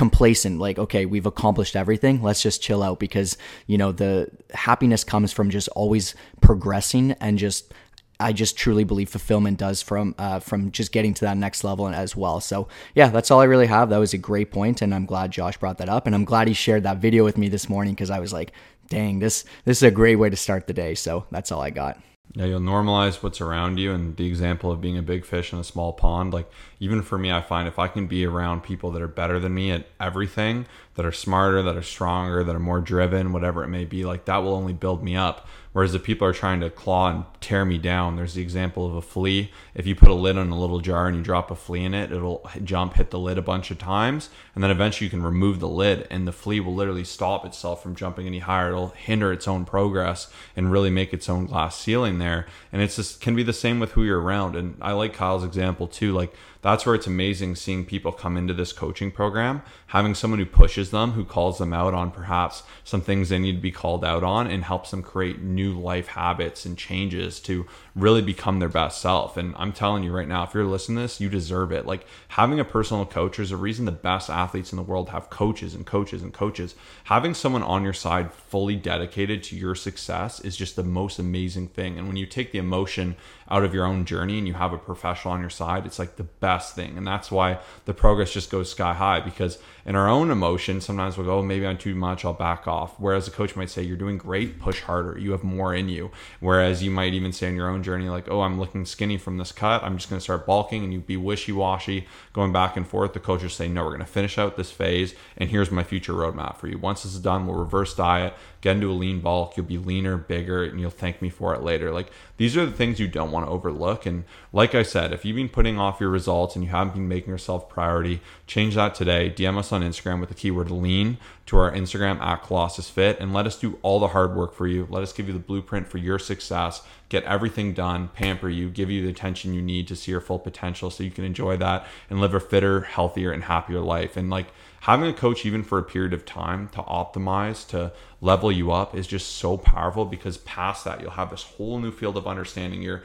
complacent 0.00 0.58
like 0.58 0.78
okay 0.78 1.04
we've 1.04 1.26
accomplished 1.26 1.76
everything 1.76 2.22
let's 2.22 2.40
just 2.40 2.62
chill 2.62 2.82
out 2.82 2.98
because 2.98 3.36
you 3.66 3.76
know 3.76 3.92
the 3.92 4.26
happiness 4.54 5.04
comes 5.04 5.30
from 5.30 5.50
just 5.50 5.68
always 5.76 6.14
progressing 6.40 7.12
and 7.20 7.36
just 7.36 7.74
I 8.18 8.32
just 8.32 8.56
truly 8.56 8.84
believe 8.84 9.10
fulfillment 9.10 9.58
does 9.58 9.82
from 9.82 10.14
uh, 10.16 10.40
from 10.40 10.70
just 10.72 10.90
getting 10.90 11.12
to 11.14 11.26
that 11.26 11.36
next 11.36 11.64
level 11.64 11.86
as 11.88 12.16
well. 12.16 12.40
So 12.40 12.68
yeah, 12.94 13.08
that's 13.08 13.30
all 13.30 13.40
I 13.40 13.44
really 13.44 13.66
have. 13.66 13.90
That 13.90 13.98
was 13.98 14.14
a 14.14 14.18
great 14.18 14.50
point, 14.50 14.80
and 14.80 14.94
I'm 14.94 15.04
glad 15.06 15.32
Josh 15.32 15.58
brought 15.58 15.76
that 15.78 15.90
up, 15.90 16.06
and 16.06 16.14
I'm 16.14 16.24
glad 16.24 16.48
he 16.48 16.54
shared 16.54 16.82
that 16.84 16.98
video 16.98 17.24
with 17.24 17.36
me 17.36 17.48
this 17.48 17.68
morning 17.68 17.94
because 17.94 18.10
I 18.10 18.20
was 18.20 18.32
like, 18.32 18.52
dang, 18.88 19.18
this 19.18 19.44
this 19.66 19.78
is 19.78 19.82
a 19.82 19.90
great 19.90 20.16
way 20.16 20.30
to 20.30 20.36
start 20.36 20.66
the 20.66 20.74
day. 20.74 20.94
So 20.94 21.24
that's 21.30 21.52
all 21.52 21.62
I 21.62 21.70
got. 21.70 21.98
Yeah, 22.34 22.44
you'll 22.44 22.60
normalize 22.60 23.22
what's 23.22 23.40
around 23.40 23.78
you, 23.78 23.92
and 23.92 24.16
the 24.16 24.26
example 24.26 24.70
of 24.70 24.80
being 24.80 24.98
a 24.98 25.02
big 25.02 25.24
fish 25.24 25.52
in 25.52 25.58
a 25.58 25.64
small 25.64 25.92
pond. 25.92 26.32
Like 26.32 26.50
even 26.80 27.02
for 27.02 27.18
me, 27.18 27.30
I 27.30 27.42
find 27.42 27.68
if 27.68 27.78
I 27.78 27.88
can 27.88 28.06
be 28.06 28.24
around 28.24 28.62
people 28.62 28.90
that 28.92 29.02
are 29.02 29.06
better 29.06 29.38
than 29.38 29.52
me 29.52 29.70
at 29.70 29.86
everything, 30.00 30.66
that 30.94 31.04
are 31.04 31.12
smarter, 31.12 31.62
that 31.62 31.76
are 31.76 31.82
stronger, 31.82 32.42
that 32.42 32.56
are 32.56 32.58
more 32.58 32.80
driven, 32.80 33.32
whatever 33.32 33.62
it 33.62 33.68
may 33.68 33.84
be, 33.84 34.04
like 34.04 34.24
that 34.24 34.38
will 34.38 34.54
only 34.54 34.72
build 34.72 35.04
me 35.04 35.14
up. 35.14 35.46
Whereas 35.72 35.94
if 35.94 36.02
people 36.02 36.26
are 36.26 36.32
trying 36.32 36.60
to 36.60 36.70
claw 36.70 37.10
and 37.10 37.24
tear 37.40 37.64
me 37.64 37.78
down, 37.78 38.16
there's 38.16 38.34
the 38.34 38.42
example 38.42 38.86
of 38.86 38.96
a 38.96 39.02
flea. 39.02 39.52
If 39.72 39.86
you 39.86 39.94
put 39.94 40.08
a 40.08 40.14
lid 40.14 40.36
on 40.36 40.50
a 40.50 40.58
little 40.58 40.80
jar 40.80 41.06
and 41.06 41.16
you 41.16 41.22
drop 41.22 41.48
a 41.50 41.54
flea 41.54 41.84
in 41.84 41.94
it, 41.94 42.10
it'll 42.10 42.50
jump, 42.64 42.94
hit 42.94 43.10
the 43.10 43.20
lid 43.20 43.38
a 43.38 43.42
bunch 43.42 43.70
of 43.70 43.78
times, 43.78 44.30
and 44.54 44.64
then 44.64 44.72
eventually 44.72 45.06
you 45.06 45.10
can 45.10 45.22
remove 45.22 45.60
the 45.60 45.68
lid, 45.68 46.08
and 46.10 46.26
the 46.26 46.32
flea 46.32 46.58
will 46.58 46.74
literally 46.74 47.04
stop 47.04 47.46
itself 47.46 47.84
from 47.84 47.94
jumping 47.94 48.26
any 48.26 48.40
higher. 48.40 48.70
It'll 48.70 48.88
hinder 48.88 49.32
its 49.32 49.46
own 49.46 49.64
progress 49.64 50.32
and 50.56 50.72
really 50.72 50.90
make 50.90 51.12
its 51.12 51.28
own 51.28 51.46
glass 51.46 51.78
ceiling 51.78 52.18
there. 52.18 52.46
And 52.72 52.82
it's 52.82 52.96
just 52.96 53.20
can 53.20 53.36
be 53.36 53.44
the 53.44 53.52
same 53.52 53.78
with 53.78 53.92
who 53.92 54.02
you're 54.02 54.20
around. 54.20 54.56
And 54.56 54.76
I 54.80 54.92
like 54.92 55.14
Kyle's 55.14 55.44
example 55.44 55.86
too. 55.86 56.12
Like 56.12 56.34
that's 56.62 56.84
where 56.84 56.94
it's 56.94 57.06
amazing 57.06 57.56
seeing 57.56 57.84
people 57.84 58.12
come 58.12 58.36
into 58.36 58.52
this 58.52 58.72
coaching 58.72 59.10
program, 59.10 59.62
having 59.88 60.14
someone 60.14 60.38
who 60.38 60.46
pushes 60.46 60.90
them, 60.90 61.12
who 61.12 61.24
calls 61.24 61.58
them 61.58 61.72
out 61.72 61.94
on 61.94 62.10
perhaps 62.10 62.62
some 62.84 63.00
things 63.00 63.28
they 63.28 63.38
need 63.38 63.56
to 63.56 63.62
be 63.62 63.70
called 63.70 64.04
out 64.04 64.22
on, 64.22 64.46
and 64.46 64.64
helps 64.64 64.90
them 64.90 65.02
create 65.02 65.40
new 65.40 65.78
life 65.78 66.08
habits 66.08 66.66
and 66.66 66.76
changes 66.76 67.40
to 67.40 67.66
really 68.00 68.22
become 68.22 68.58
their 68.58 68.68
best 68.68 69.00
self. 69.00 69.36
And 69.36 69.54
I'm 69.56 69.72
telling 69.72 70.02
you 70.02 70.12
right 70.12 70.28
now, 70.28 70.44
if 70.44 70.54
you're 70.54 70.64
listening 70.64 70.96
to 70.96 71.02
this, 71.02 71.20
you 71.20 71.28
deserve 71.28 71.72
it. 71.72 71.86
Like 71.86 72.06
having 72.28 72.58
a 72.58 72.64
personal 72.64 73.04
coach, 73.06 73.36
there's 73.36 73.52
a 73.52 73.56
reason 73.56 73.84
the 73.84 73.92
best 73.92 74.30
athletes 74.30 74.72
in 74.72 74.76
the 74.76 74.82
world 74.82 75.10
have 75.10 75.30
coaches 75.30 75.74
and 75.74 75.86
coaches 75.86 76.22
and 76.22 76.32
coaches. 76.32 76.74
Having 77.04 77.34
someone 77.34 77.62
on 77.62 77.84
your 77.84 77.92
side 77.92 78.32
fully 78.32 78.76
dedicated 78.76 79.42
to 79.44 79.56
your 79.56 79.74
success 79.74 80.40
is 80.40 80.56
just 80.56 80.76
the 80.76 80.82
most 80.82 81.18
amazing 81.18 81.68
thing. 81.68 81.98
And 81.98 82.06
when 82.06 82.16
you 82.16 82.26
take 82.26 82.52
the 82.52 82.58
emotion 82.58 83.16
out 83.50 83.64
of 83.64 83.74
your 83.74 83.84
own 83.84 84.04
journey 84.04 84.38
and 84.38 84.46
you 84.46 84.54
have 84.54 84.72
a 84.72 84.78
professional 84.78 85.34
on 85.34 85.40
your 85.40 85.50
side, 85.50 85.84
it's 85.84 85.98
like 85.98 86.16
the 86.16 86.24
best 86.24 86.74
thing. 86.74 86.96
And 86.96 87.06
that's 87.06 87.30
why 87.30 87.58
the 87.84 87.94
progress 87.94 88.32
just 88.32 88.50
goes 88.50 88.70
sky 88.70 88.94
high 88.94 89.20
because 89.20 89.58
in 89.84 89.96
our 89.96 90.08
own 90.08 90.30
emotion, 90.30 90.80
sometimes 90.80 91.16
we'll 91.16 91.26
go, 91.26 91.38
oh, 91.38 91.42
maybe 91.42 91.66
I'm 91.66 91.78
too 91.78 91.94
much, 91.94 92.24
I'll 92.24 92.32
back 92.32 92.68
off. 92.68 92.94
Whereas 92.98 93.26
a 93.26 93.30
coach 93.30 93.56
might 93.56 93.70
say, 93.70 93.82
you're 93.82 93.96
doing 93.96 94.18
great, 94.18 94.60
push 94.60 94.82
harder, 94.82 95.18
you 95.18 95.32
have 95.32 95.42
more 95.42 95.74
in 95.74 95.88
you. 95.88 96.10
Whereas 96.38 96.82
you 96.82 96.90
might 96.90 97.14
even 97.14 97.32
say 97.32 97.48
on 97.48 97.56
your 97.56 97.68
own 97.68 97.82
journey, 97.82 97.89
like, 97.98 98.30
oh, 98.30 98.42
I'm 98.42 98.58
looking 98.58 98.84
skinny 98.84 99.18
from 99.18 99.38
this 99.38 99.52
cut, 99.52 99.82
I'm 99.82 99.96
just 99.96 100.08
going 100.08 100.18
to 100.18 100.22
start 100.22 100.46
bulking, 100.46 100.84
and 100.84 100.92
you'd 100.92 101.06
be 101.06 101.16
wishy 101.16 101.52
washy, 101.52 102.06
going 102.32 102.52
back 102.52 102.76
and 102.76 102.86
forth. 102.86 103.12
The 103.12 103.20
coach 103.20 103.42
will 103.42 103.50
say, 103.50 103.68
no, 103.68 103.82
we're 103.82 103.90
going 103.90 104.00
to 104.00 104.06
finish 104.06 104.38
out 104.38 104.56
this 104.56 104.70
phase, 104.70 105.14
and 105.36 105.50
here's 105.50 105.70
my 105.70 105.82
future 105.82 106.12
roadmap 106.12 106.56
for 106.56 106.68
you. 106.68 106.78
Once 106.78 107.02
this 107.02 107.14
is 107.14 107.20
done, 107.20 107.46
we'll 107.46 107.56
reverse 107.56 107.94
diet, 107.94 108.34
get 108.60 108.76
into 108.76 108.90
a 108.90 108.92
lean 108.92 109.20
bulk, 109.20 109.56
you'll 109.56 109.66
be 109.66 109.78
leaner, 109.78 110.16
bigger, 110.16 110.64
and 110.64 110.80
you'll 110.80 110.90
thank 110.90 111.22
me 111.22 111.30
for 111.30 111.54
it 111.54 111.62
later. 111.62 111.90
Like, 111.92 112.10
these 112.36 112.56
are 112.56 112.66
the 112.66 112.72
things 112.72 113.00
you 113.00 113.08
don't 113.08 113.30
want 113.30 113.46
to 113.46 113.50
overlook. 113.50 114.06
And 114.06 114.24
like 114.52 114.74
I 114.74 114.82
said, 114.82 115.12
if 115.12 115.24
you've 115.24 115.36
been 115.36 115.48
putting 115.48 115.78
off 115.78 116.00
your 116.00 116.10
results 116.10 116.54
and 116.54 116.64
you 116.64 116.70
haven't 116.70 116.94
been 116.94 117.08
making 117.08 117.30
yourself 117.30 117.68
priority, 117.68 118.20
change 118.46 118.74
that 118.74 118.94
today. 118.94 119.30
DM 119.30 119.58
us 119.58 119.72
on 119.72 119.82
Instagram 119.82 120.20
with 120.20 120.28
the 120.28 120.34
keyword 120.34 120.70
lean 120.70 121.18
to 121.46 121.56
our 121.56 121.72
Instagram 121.72 122.20
at 122.20 122.42
Colossus 122.42 122.88
Fit 122.88 123.18
and 123.18 123.32
let 123.32 123.46
us 123.46 123.58
do 123.58 123.78
all 123.82 123.98
the 123.98 124.08
hard 124.08 124.36
work 124.36 124.54
for 124.54 124.66
you. 124.66 124.86
Let 124.90 125.02
us 125.02 125.12
give 125.12 125.26
you 125.26 125.32
the 125.32 125.38
blueprint 125.38 125.88
for 125.88 125.98
your 125.98 126.18
success, 126.18 126.82
get 127.08 127.24
everything 127.24 127.72
done, 127.72 128.08
pamper 128.08 128.48
you, 128.48 128.70
give 128.70 128.90
you 128.90 129.02
the 129.02 129.10
attention 129.10 129.54
you 129.54 129.62
need 129.62 129.88
to 129.88 129.96
see 129.96 130.12
your 130.12 130.20
full 130.20 130.38
potential 130.38 130.90
so 130.90 131.02
you 131.02 131.10
can 131.10 131.24
enjoy 131.24 131.56
that 131.56 131.86
and 132.08 132.20
live 132.20 132.34
a 132.34 132.40
fitter, 132.40 132.82
healthier, 132.82 133.32
and 133.32 133.44
happier 133.44 133.80
life. 133.80 134.16
And 134.16 134.30
like 134.30 134.46
having 134.80 135.08
a 135.08 135.12
coach, 135.12 135.44
even 135.46 135.62
for 135.62 135.78
a 135.78 135.82
period 135.82 136.12
of 136.12 136.24
time, 136.24 136.68
to 136.68 136.78
optimize, 136.82 137.66
to 137.68 137.92
level 138.20 138.50
you 138.50 138.72
up 138.72 138.94
is 138.94 139.06
just 139.06 139.36
so 139.36 139.56
powerful 139.56 140.04
because 140.04 140.38
past 140.38 140.84
that, 140.84 141.00
you'll 141.00 141.10
have 141.12 141.30
this 141.30 141.42
whole 141.42 141.78
new 141.78 141.90
field 141.90 142.16
of 142.16 142.26
understanding. 142.26 142.82
Your 142.82 143.02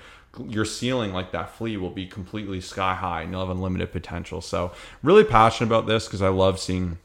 your 0.49 0.65
ceiling 0.65 1.13
like 1.13 1.31
that 1.31 1.49
flea 1.51 1.77
will 1.77 1.89
be 1.89 2.05
completely 2.05 2.59
sky 2.59 2.93
high 2.93 3.21
and 3.21 3.31
you'll 3.31 3.39
have 3.39 3.55
unlimited 3.55 3.93
potential. 3.93 4.41
So 4.41 4.73
really 5.01 5.23
passionate 5.23 5.69
about 5.69 5.87
this 5.87 6.07
because 6.07 6.21
I 6.21 6.27
love 6.27 6.59
seeing 6.59 6.97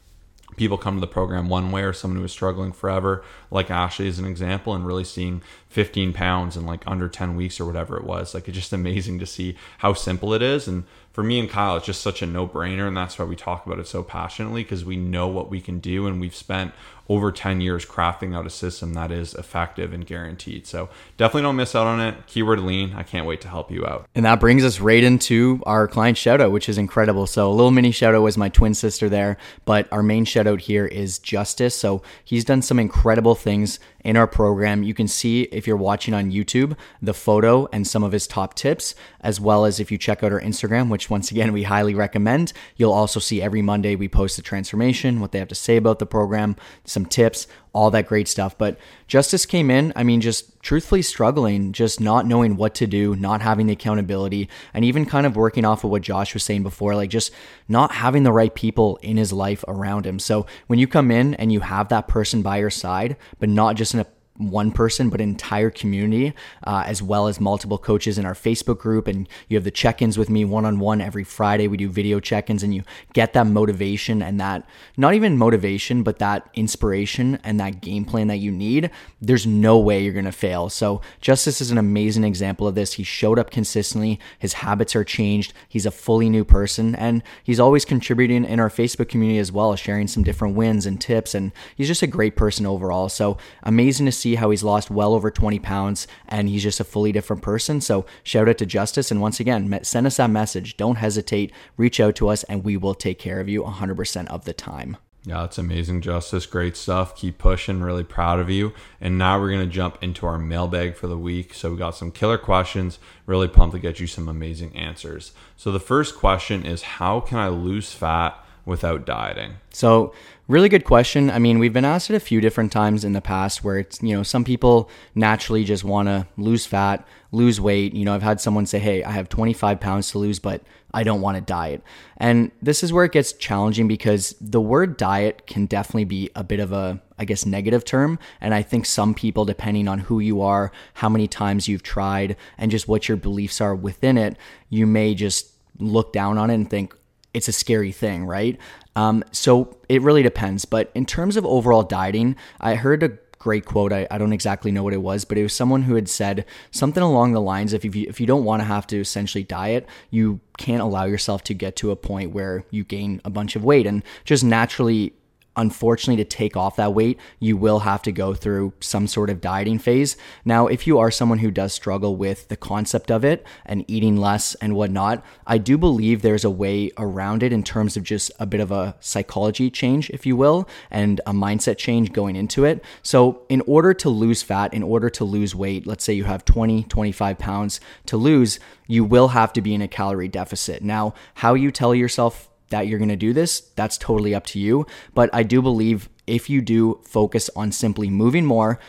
people 0.57 0.77
come 0.77 0.95
to 0.95 1.01
the 1.01 1.07
program 1.07 1.49
one 1.49 1.71
way 1.71 1.83
or 1.83 1.93
someone 1.93 2.19
who 2.19 2.25
is 2.25 2.31
struggling 2.31 2.71
forever, 2.71 3.23
like 3.49 3.71
Ashley 3.71 4.07
is 4.07 4.19
an 4.19 4.25
example, 4.25 4.73
and 4.73 4.85
really 4.85 5.03
seeing 5.03 5.41
15 5.69 6.13
pounds 6.13 6.57
in 6.57 6.65
like 6.65 6.83
under 6.85 7.07
10 7.07 7.35
weeks 7.35 7.59
or 7.59 7.65
whatever 7.65 7.97
it 7.97 8.03
was. 8.03 8.33
Like 8.33 8.47
it's 8.47 8.57
just 8.57 8.73
amazing 8.73 9.19
to 9.19 9.25
see 9.25 9.55
how 9.79 9.93
simple 9.93 10.33
it 10.33 10.41
is. 10.41 10.67
And 10.67 10.83
for 11.11 11.23
me 11.23 11.39
and 11.39 11.49
Kyle, 11.49 11.77
it's 11.77 11.85
just 11.85 12.01
such 12.01 12.21
a 12.21 12.25
no 12.25 12.47
brainer. 12.47 12.87
And 12.87 12.95
that's 12.95 13.19
why 13.19 13.25
we 13.25 13.35
talk 13.35 13.65
about 13.65 13.79
it 13.79 13.87
so 13.87 14.03
passionately 14.03 14.63
because 14.63 14.85
we 14.85 14.95
know 14.95 15.27
what 15.27 15.49
we 15.49 15.61
can 15.61 15.79
do 15.79 16.07
and 16.07 16.21
we've 16.21 16.35
spent 16.35 16.73
over 17.09 17.29
10 17.29 17.59
years 17.59 17.85
crafting 17.85 18.33
out 18.33 18.45
a 18.45 18.49
system 18.49 18.93
that 18.93 19.11
is 19.11 19.33
effective 19.33 19.91
and 19.91 20.05
guaranteed. 20.05 20.65
So 20.65 20.87
definitely 21.17 21.41
don't 21.41 21.57
miss 21.57 21.75
out 21.75 21.85
on 21.85 21.99
it. 21.99 22.15
Keyword 22.27 22.61
lean. 22.61 22.93
I 22.95 23.03
can't 23.03 23.25
wait 23.25 23.41
to 23.41 23.49
help 23.49 23.69
you 23.69 23.85
out. 23.85 24.07
And 24.15 24.23
that 24.23 24.39
brings 24.39 24.63
us 24.63 24.79
right 24.79 25.03
into 25.03 25.61
our 25.65 25.89
client 25.89 26.17
shout 26.17 26.39
out, 26.39 26.53
which 26.53 26.69
is 26.69 26.77
incredible. 26.77 27.27
So 27.27 27.49
a 27.49 27.53
little 27.53 27.71
mini 27.71 27.91
shout 27.91 28.15
out 28.15 28.21
was 28.21 28.37
my 28.37 28.47
twin 28.47 28.73
sister 28.73 29.09
there, 29.09 29.35
but 29.65 29.91
our 29.91 30.01
main 30.01 30.23
shout 30.23 30.47
out 30.47 30.61
here 30.61 30.85
is 30.85 31.19
Justis. 31.19 31.73
So 31.73 32.01
he's 32.23 32.45
done 32.45 32.61
some 32.61 32.79
incredible 32.79 33.35
things 33.35 33.79
in 34.03 34.17
our 34.17 34.27
program. 34.27 34.83
You 34.83 34.93
can 34.93 35.07
see 35.07 35.43
if 35.43 35.67
you're 35.67 35.77
watching 35.77 36.13
on 36.13 36.31
YouTube 36.31 36.75
the 37.01 37.13
photo 37.13 37.67
and 37.71 37.87
some 37.87 38.03
of 38.03 38.11
his 38.11 38.27
top 38.27 38.53
tips, 38.53 38.95
as 39.21 39.39
well 39.39 39.65
as 39.65 39.79
if 39.79 39.91
you 39.91 39.97
check 39.97 40.23
out 40.23 40.31
our 40.31 40.41
Instagram, 40.41 40.89
which 40.89 41.09
once 41.09 41.31
again 41.31 41.53
we 41.53 41.63
highly 41.63 41.95
recommend. 41.95 42.53
You'll 42.75 42.93
also 42.93 43.19
see 43.19 43.41
every 43.41 43.61
Monday 43.61 43.95
we 43.95 44.07
post 44.07 44.35
the 44.35 44.41
transformation, 44.41 45.19
what 45.19 45.31
they 45.31 45.39
have 45.39 45.47
to 45.49 45.55
say 45.55 45.77
about 45.77 45.99
the 45.99 46.05
program, 46.05 46.55
some 46.85 47.05
tips, 47.05 47.47
all 47.73 47.89
that 47.91 48.07
great 48.07 48.27
stuff. 48.27 48.57
But 48.57 48.77
Justis 49.07 49.47
came 49.47 49.71
in, 49.71 49.93
I 49.95 50.03
mean, 50.03 50.21
just 50.21 50.61
truthfully 50.61 51.01
struggling, 51.01 51.71
just 51.71 52.01
not 52.01 52.25
knowing 52.25 52.57
what 52.57 52.75
to 52.75 52.87
do, 52.87 53.15
not 53.15 53.41
having 53.41 53.67
the 53.67 53.73
accountability, 53.73 54.49
and 54.73 54.83
even 54.83 55.05
kind 55.05 55.25
of 55.25 55.35
working 55.35 55.63
off 55.63 55.83
of 55.83 55.89
what 55.89 56.01
Josh 56.01 56.33
was 56.33 56.43
saying 56.43 56.63
before, 56.63 56.95
like 56.95 57.09
just 57.09 57.31
not 57.67 57.93
having 57.93 58.23
the 58.23 58.31
right 58.31 58.53
people 58.53 58.97
in 59.01 59.17
his 59.17 59.31
life 59.31 59.63
around 59.67 60.05
him. 60.05 60.19
So 60.19 60.45
when 60.67 60.79
you 60.79 60.87
come 60.87 61.11
in 61.11 61.33
and 61.35 61.51
you 61.51 61.61
have 61.61 61.89
that 61.89 62.07
person 62.07 62.41
by 62.41 62.57
your 62.57 62.69
side, 62.69 63.15
but 63.39 63.49
not 63.49 63.75
just 63.75 63.93
in 63.93 64.01
a 64.01 64.07
one 64.37 64.71
person, 64.71 65.09
but 65.09 65.21
entire 65.21 65.69
community, 65.69 66.33
uh, 66.65 66.83
as 66.85 67.01
well 67.01 67.27
as 67.27 67.39
multiple 67.39 67.77
coaches 67.77 68.17
in 68.17 68.25
our 68.25 68.33
Facebook 68.33 68.79
group. 68.79 69.07
And 69.07 69.27
you 69.47 69.57
have 69.57 69.63
the 69.63 69.71
check 69.71 70.01
ins 70.01 70.17
with 70.17 70.29
me 70.29 70.45
one 70.45 70.65
on 70.65 70.79
one 70.79 71.01
every 71.01 71.23
Friday. 71.23 71.67
We 71.67 71.77
do 71.77 71.89
video 71.89 72.19
check 72.19 72.49
ins, 72.49 72.63
and 72.63 72.73
you 72.73 72.83
get 73.13 73.33
that 73.33 73.47
motivation 73.47 74.21
and 74.21 74.39
that 74.39 74.67
not 74.97 75.13
even 75.13 75.37
motivation, 75.37 76.03
but 76.03 76.19
that 76.19 76.49
inspiration 76.53 77.39
and 77.43 77.59
that 77.59 77.81
game 77.81 78.05
plan 78.05 78.27
that 78.27 78.37
you 78.37 78.51
need. 78.51 78.89
There's 79.21 79.45
no 79.45 79.77
way 79.77 80.03
you're 80.03 80.13
going 80.13 80.25
to 80.25 80.31
fail. 80.31 80.69
So, 80.69 81.01
Justis 81.21 81.61
is 81.61 81.71
an 81.71 81.77
amazing 81.77 82.23
example 82.23 82.67
of 82.67 82.75
this. 82.75 82.93
He 82.93 83.03
showed 83.03 83.37
up 83.37 83.51
consistently, 83.51 84.19
his 84.39 84.53
habits 84.53 84.95
are 84.95 85.03
changed, 85.03 85.53
he's 85.67 85.85
a 85.85 85.91
fully 85.91 86.29
new 86.29 86.43
person, 86.43 86.95
and 86.95 87.21
he's 87.43 87.59
always 87.59 87.85
contributing 87.85 88.45
in 88.45 88.59
our 88.59 88.69
Facebook 88.69 89.09
community 89.09 89.39
as 89.39 89.51
well, 89.51 89.75
sharing 89.75 90.07
some 90.07 90.23
different 90.23 90.55
wins 90.55 90.85
and 90.85 90.99
tips. 90.99 91.35
And 91.35 91.51
he's 91.75 91.87
just 91.87 92.01
a 92.01 92.07
great 92.07 92.35
person 92.35 92.65
overall. 92.65 93.09
So, 93.09 93.37
amazing 93.63 94.05
to 94.07 94.11
see 94.21 94.35
how 94.35 94.49
he's 94.49 94.63
lost 94.63 94.89
well 94.89 95.13
over 95.13 95.31
20 95.31 95.59
pounds 95.59 96.07
and 96.27 96.47
he's 96.47 96.63
just 96.63 96.79
a 96.79 96.85
fully 96.85 97.11
different 97.11 97.41
person. 97.41 97.81
So 97.81 98.05
shout 98.23 98.47
out 98.47 98.57
to 98.59 98.65
Justis. 98.65 99.11
And 99.11 99.21
once 99.21 99.39
again, 99.39 99.79
send 99.83 100.07
us 100.07 100.17
that 100.17 100.29
message. 100.29 100.77
Don't 100.77 100.97
hesitate. 100.97 101.51
Reach 101.77 101.99
out 101.99 102.15
to 102.15 102.29
us 102.29 102.43
and 102.43 102.63
we 102.63 102.77
will 102.77 102.95
take 102.95 103.19
care 103.19 103.39
of 103.39 103.49
you 103.49 103.63
100% 103.63 104.27
of 104.27 104.45
the 104.45 104.53
time. 104.53 104.97
Yeah, 105.23 105.41
that's 105.41 105.59
amazing, 105.59 106.01
Justis. 106.01 106.49
Great 106.49 106.75
stuff. 106.75 107.15
Keep 107.15 107.37
pushing. 107.37 107.81
Really 107.81 108.03
proud 108.03 108.39
of 108.39 108.49
you. 108.49 108.73
And 108.99 109.19
now 109.19 109.39
we're 109.39 109.51
going 109.51 109.67
to 109.67 109.73
jump 109.73 110.01
into 110.01 110.25
our 110.25 110.39
mailbag 110.39 110.95
for 110.95 111.05
the 111.05 111.17
week. 111.17 111.53
So 111.53 111.71
we 111.71 111.77
got 111.77 111.95
some 111.95 112.11
killer 112.11 112.39
questions. 112.39 112.97
Really 113.27 113.47
pumped 113.47 113.75
to 113.75 113.79
get 113.79 113.99
you 113.99 114.07
some 114.07 114.27
amazing 114.27 114.75
answers. 114.75 115.33
So 115.57 115.71
the 115.71 115.79
first 115.79 116.15
question 116.15 116.65
is 116.65 116.81
How 116.81 117.19
can 117.19 117.37
I 117.37 117.49
lose 117.49 117.93
fat 117.93 118.43
without 118.65 119.05
dieting? 119.05 119.53
So 119.71 120.13
Really 120.51 120.67
good 120.67 120.83
question. 120.83 121.31
I 121.31 121.39
mean, 121.39 121.59
we've 121.59 121.71
been 121.71 121.85
asked 121.85 122.09
it 122.09 122.15
a 122.17 122.19
few 122.19 122.41
different 122.41 122.73
times 122.73 123.05
in 123.05 123.13
the 123.13 123.21
past 123.21 123.63
where 123.63 123.79
it's, 123.79 124.03
you 124.03 124.13
know, 124.13 124.21
some 124.21 124.43
people 124.43 124.89
naturally 125.15 125.63
just 125.63 125.85
want 125.85 126.09
to 126.09 126.27
lose 126.35 126.65
fat, 126.65 127.07
lose 127.31 127.61
weight. 127.61 127.93
You 127.93 128.03
know, 128.03 128.13
I've 128.13 128.21
had 128.21 128.41
someone 128.41 128.65
say, 128.65 128.77
hey, 128.77 129.01
I 129.01 129.11
have 129.11 129.29
25 129.29 129.79
pounds 129.79 130.11
to 130.11 130.17
lose, 130.17 130.39
but 130.39 130.61
I 130.93 131.03
don't 131.03 131.21
want 131.21 131.37
to 131.37 131.41
diet. 131.41 131.81
And 132.17 132.51
this 132.61 132.83
is 132.83 132.91
where 132.91 133.05
it 133.05 133.13
gets 133.13 133.31
challenging 133.31 133.87
because 133.87 134.35
the 134.41 134.59
word 134.59 134.97
diet 134.97 135.47
can 135.47 135.67
definitely 135.67 136.03
be 136.03 136.29
a 136.35 136.43
bit 136.43 136.59
of 136.59 136.73
a, 136.73 137.01
I 137.17 137.23
guess, 137.23 137.45
negative 137.45 137.85
term. 137.85 138.19
And 138.41 138.53
I 138.53 138.61
think 138.61 138.85
some 138.85 139.13
people, 139.13 139.45
depending 139.45 139.87
on 139.87 139.99
who 139.99 140.19
you 140.19 140.41
are, 140.41 140.73
how 140.95 141.07
many 141.07 141.29
times 141.29 141.69
you've 141.69 141.81
tried, 141.81 142.35
and 142.57 142.71
just 142.71 142.89
what 142.89 143.07
your 143.07 143.15
beliefs 143.15 143.61
are 143.61 143.73
within 143.73 144.17
it, 144.17 144.35
you 144.69 144.85
may 144.85 145.15
just 145.15 145.51
look 145.79 146.11
down 146.11 146.37
on 146.37 146.49
it 146.49 146.55
and 146.55 146.69
think, 146.69 146.93
it's 147.33 147.47
a 147.47 147.53
scary 147.53 147.91
thing, 147.91 148.25
right? 148.25 148.57
Um, 148.95 149.23
so 149.31 149.77
it 149.89 150.01
really 150.01 150.23
depends. 150.23 150.65
But 150.65 150.91
in 150.93 151.05
terms 151.05 151.37
of 151.37 151.45
overall 151.45 151.83
dieting, 151.83 152.35
I 152.59 152.75
heard 152.75 153.03
a 153.03 153.17
great 153.39 153.65
quote. 153.65 153.91
I, 153.91 154.07
I 154.11 154.17
don't 154.17 154.33
exactly 154.33 154.71
know 154.71 154.83
what 154.83 154.93
it 154.93 155.01
was, 155.01 155.25
but 155.25 155.37
it 155.37 155.43
was 155.43 155.53
someone 155.53 155.83
who 155.83 155.95
had 155.95 156.07
said 156.07 156.45
something 156.69 157.01
along 157.01 157.33
the 157.33 157.41
lines 157.41 157.73
of 157.73 157.83
if 157.83 157.95
you, 157.95 158.05
if 158.07 158.21
you 158.21 158.27
don't 158.27 158.43
want 158.43 158.61
to 158.61 158.65
have 158.65 158.85
to 158.87 158.99
essentially 158.99 159.43
diet, 159.43 159.87
you 160.11 160.39
can't 160.57 160.81
allow 160.81 161.05
yourself 161.05 161.43
to 161.45 161.53
get 161.53 161.75
to 161.77 161.91
a 161.91 161.95
point 161.95 162.31
where 162.31 162.63
you 162.69 162.83
gain 162.83 163.19
a 163.25 163.29
bunch 163.29 163.55
of 163.55 163.63
weight 163.63 163.87
and 163.87 164.03
just 164.25 164.43
naturally 164.43 165.13
unfortunately 165.55 166.23
to 166.23 166.29
take 166.29 166.55
off 166.55 166.75
that 166.75 166.93
weight 166.93 167.19
you 167.39 167.57
will 167.57 167.79
have 167.79 168.01
to 168.01 168.11
go 168.11 168.33
through 168.33 168.73
some 168.79 169.07
sort 169.07 169.29
of 169.29 169.41
dieting 169.41 169.79
phase. 169.79 170.15
Now 170.45 170.67
if 170.67 170.87
you 170.87 170.99
are 170.99 171.11
someone 171.11 171.39
who 171.39 171.51
does 171.51 171.73
struggle 171.73 172.15
with 172.15 172.47
the 172.47 172.57
concept 172.57 173.11
of 173.11 173.25
it 173.25 173.45
and 173.65 173.85
eating 173.87 174.17
less 174.17 174.55
and 174.55 174.75
whatnot 174.75 175.23
i 175.47 175.57
do 175.57 175.77
believe 175.77 176.21
there's 176.21 176.45
a 176.45 176.49
way 176.49 176.91
around 176.97 177.43
it 177.43 177.51
in 177.51 177.63
terms 177.63 177.97
of 177.97 178.03
just 178.03 178.31
a 178.39 178.45
bit 178.45 178.59
of 178.59 178.71
a 178.71 178.95
psychology 178.99 179.69
change 179.69 180.09
if 180.11 180.25
you 180.25 180.35
will 180.35 180.67
and 180.89 181.19
a 181.25 181.33
mindset 181.33 181.77
change 181.77 182.11
going 182.11 182.35
into 182.35 182.65
it. 182.65 182.83
So 183.01 183.43
in 183.49 183.61
order 183.61 183.93
to 183.95 184.09
lose 184.09 184.43
fat 184.43 184.73
in 184.73 184.83
order 184.83 185.09
to 185.09 185.23
lose 185.23 185.55
weight 185.55 185.87
let's 185.87 186.03
say 186.03 186.13
you 186.13 186.25
have 186.25 186.45
20 186.45 186.83
25 186.83 187.37
pounds 187.37 187.79
to 188.05 188.17
lose 188.17 188.59
you 188.87 189.03
will 189.03 189.29
have 189.29 189.53
to 189.53 189.61
be 189.61 189.73
in 189.73 189.81
a 189.81 189.87
calorie 189.87 190.27
deficit. 190.27 190.83
Now 190.83 191.13
how 191.35 191.53
you 191.53 191.71
tell 191.71 191.95
yourself 191.95 192.50
that 192.71 192.87
you're 192.87 192.99
going 192.99 193.09
to 193.09 193.15
do 193.15 193.31
this, 193.31 193.61
that's 193.75 193.97
totally 193.97 194.35
up 194.35 194.45
to 194.47 194.59
you. 194.59 194.85
But 195.13 195.29
I 195.31 195.43
do 195.43 195.61
believe 195.61 196.09
if 196.27 196.49
you 196.49 196.61
do 196.61 196.99
focus 197.05 197.49
on 197.55 197.71
simply 197.71 198.09
moving 198.09 198.45
more, 198.45 198.79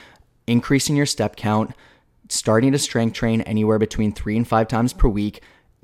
increasing 0.46 0.96
your 0.96 1.06
step 1.06 1.36
count, 1.36 1.72
starting 2.28 2.72
to 2.72 2.78
strength 2.78 3.14
train 3.14 3.42
anywhere 3.42 3.78
between 3.78 4.12
three 4.12 4.36
and 4.36 4.48
five 4.48 4.68
times 4.68 4.92
per 4.92 5.08
week, 5.08 5.42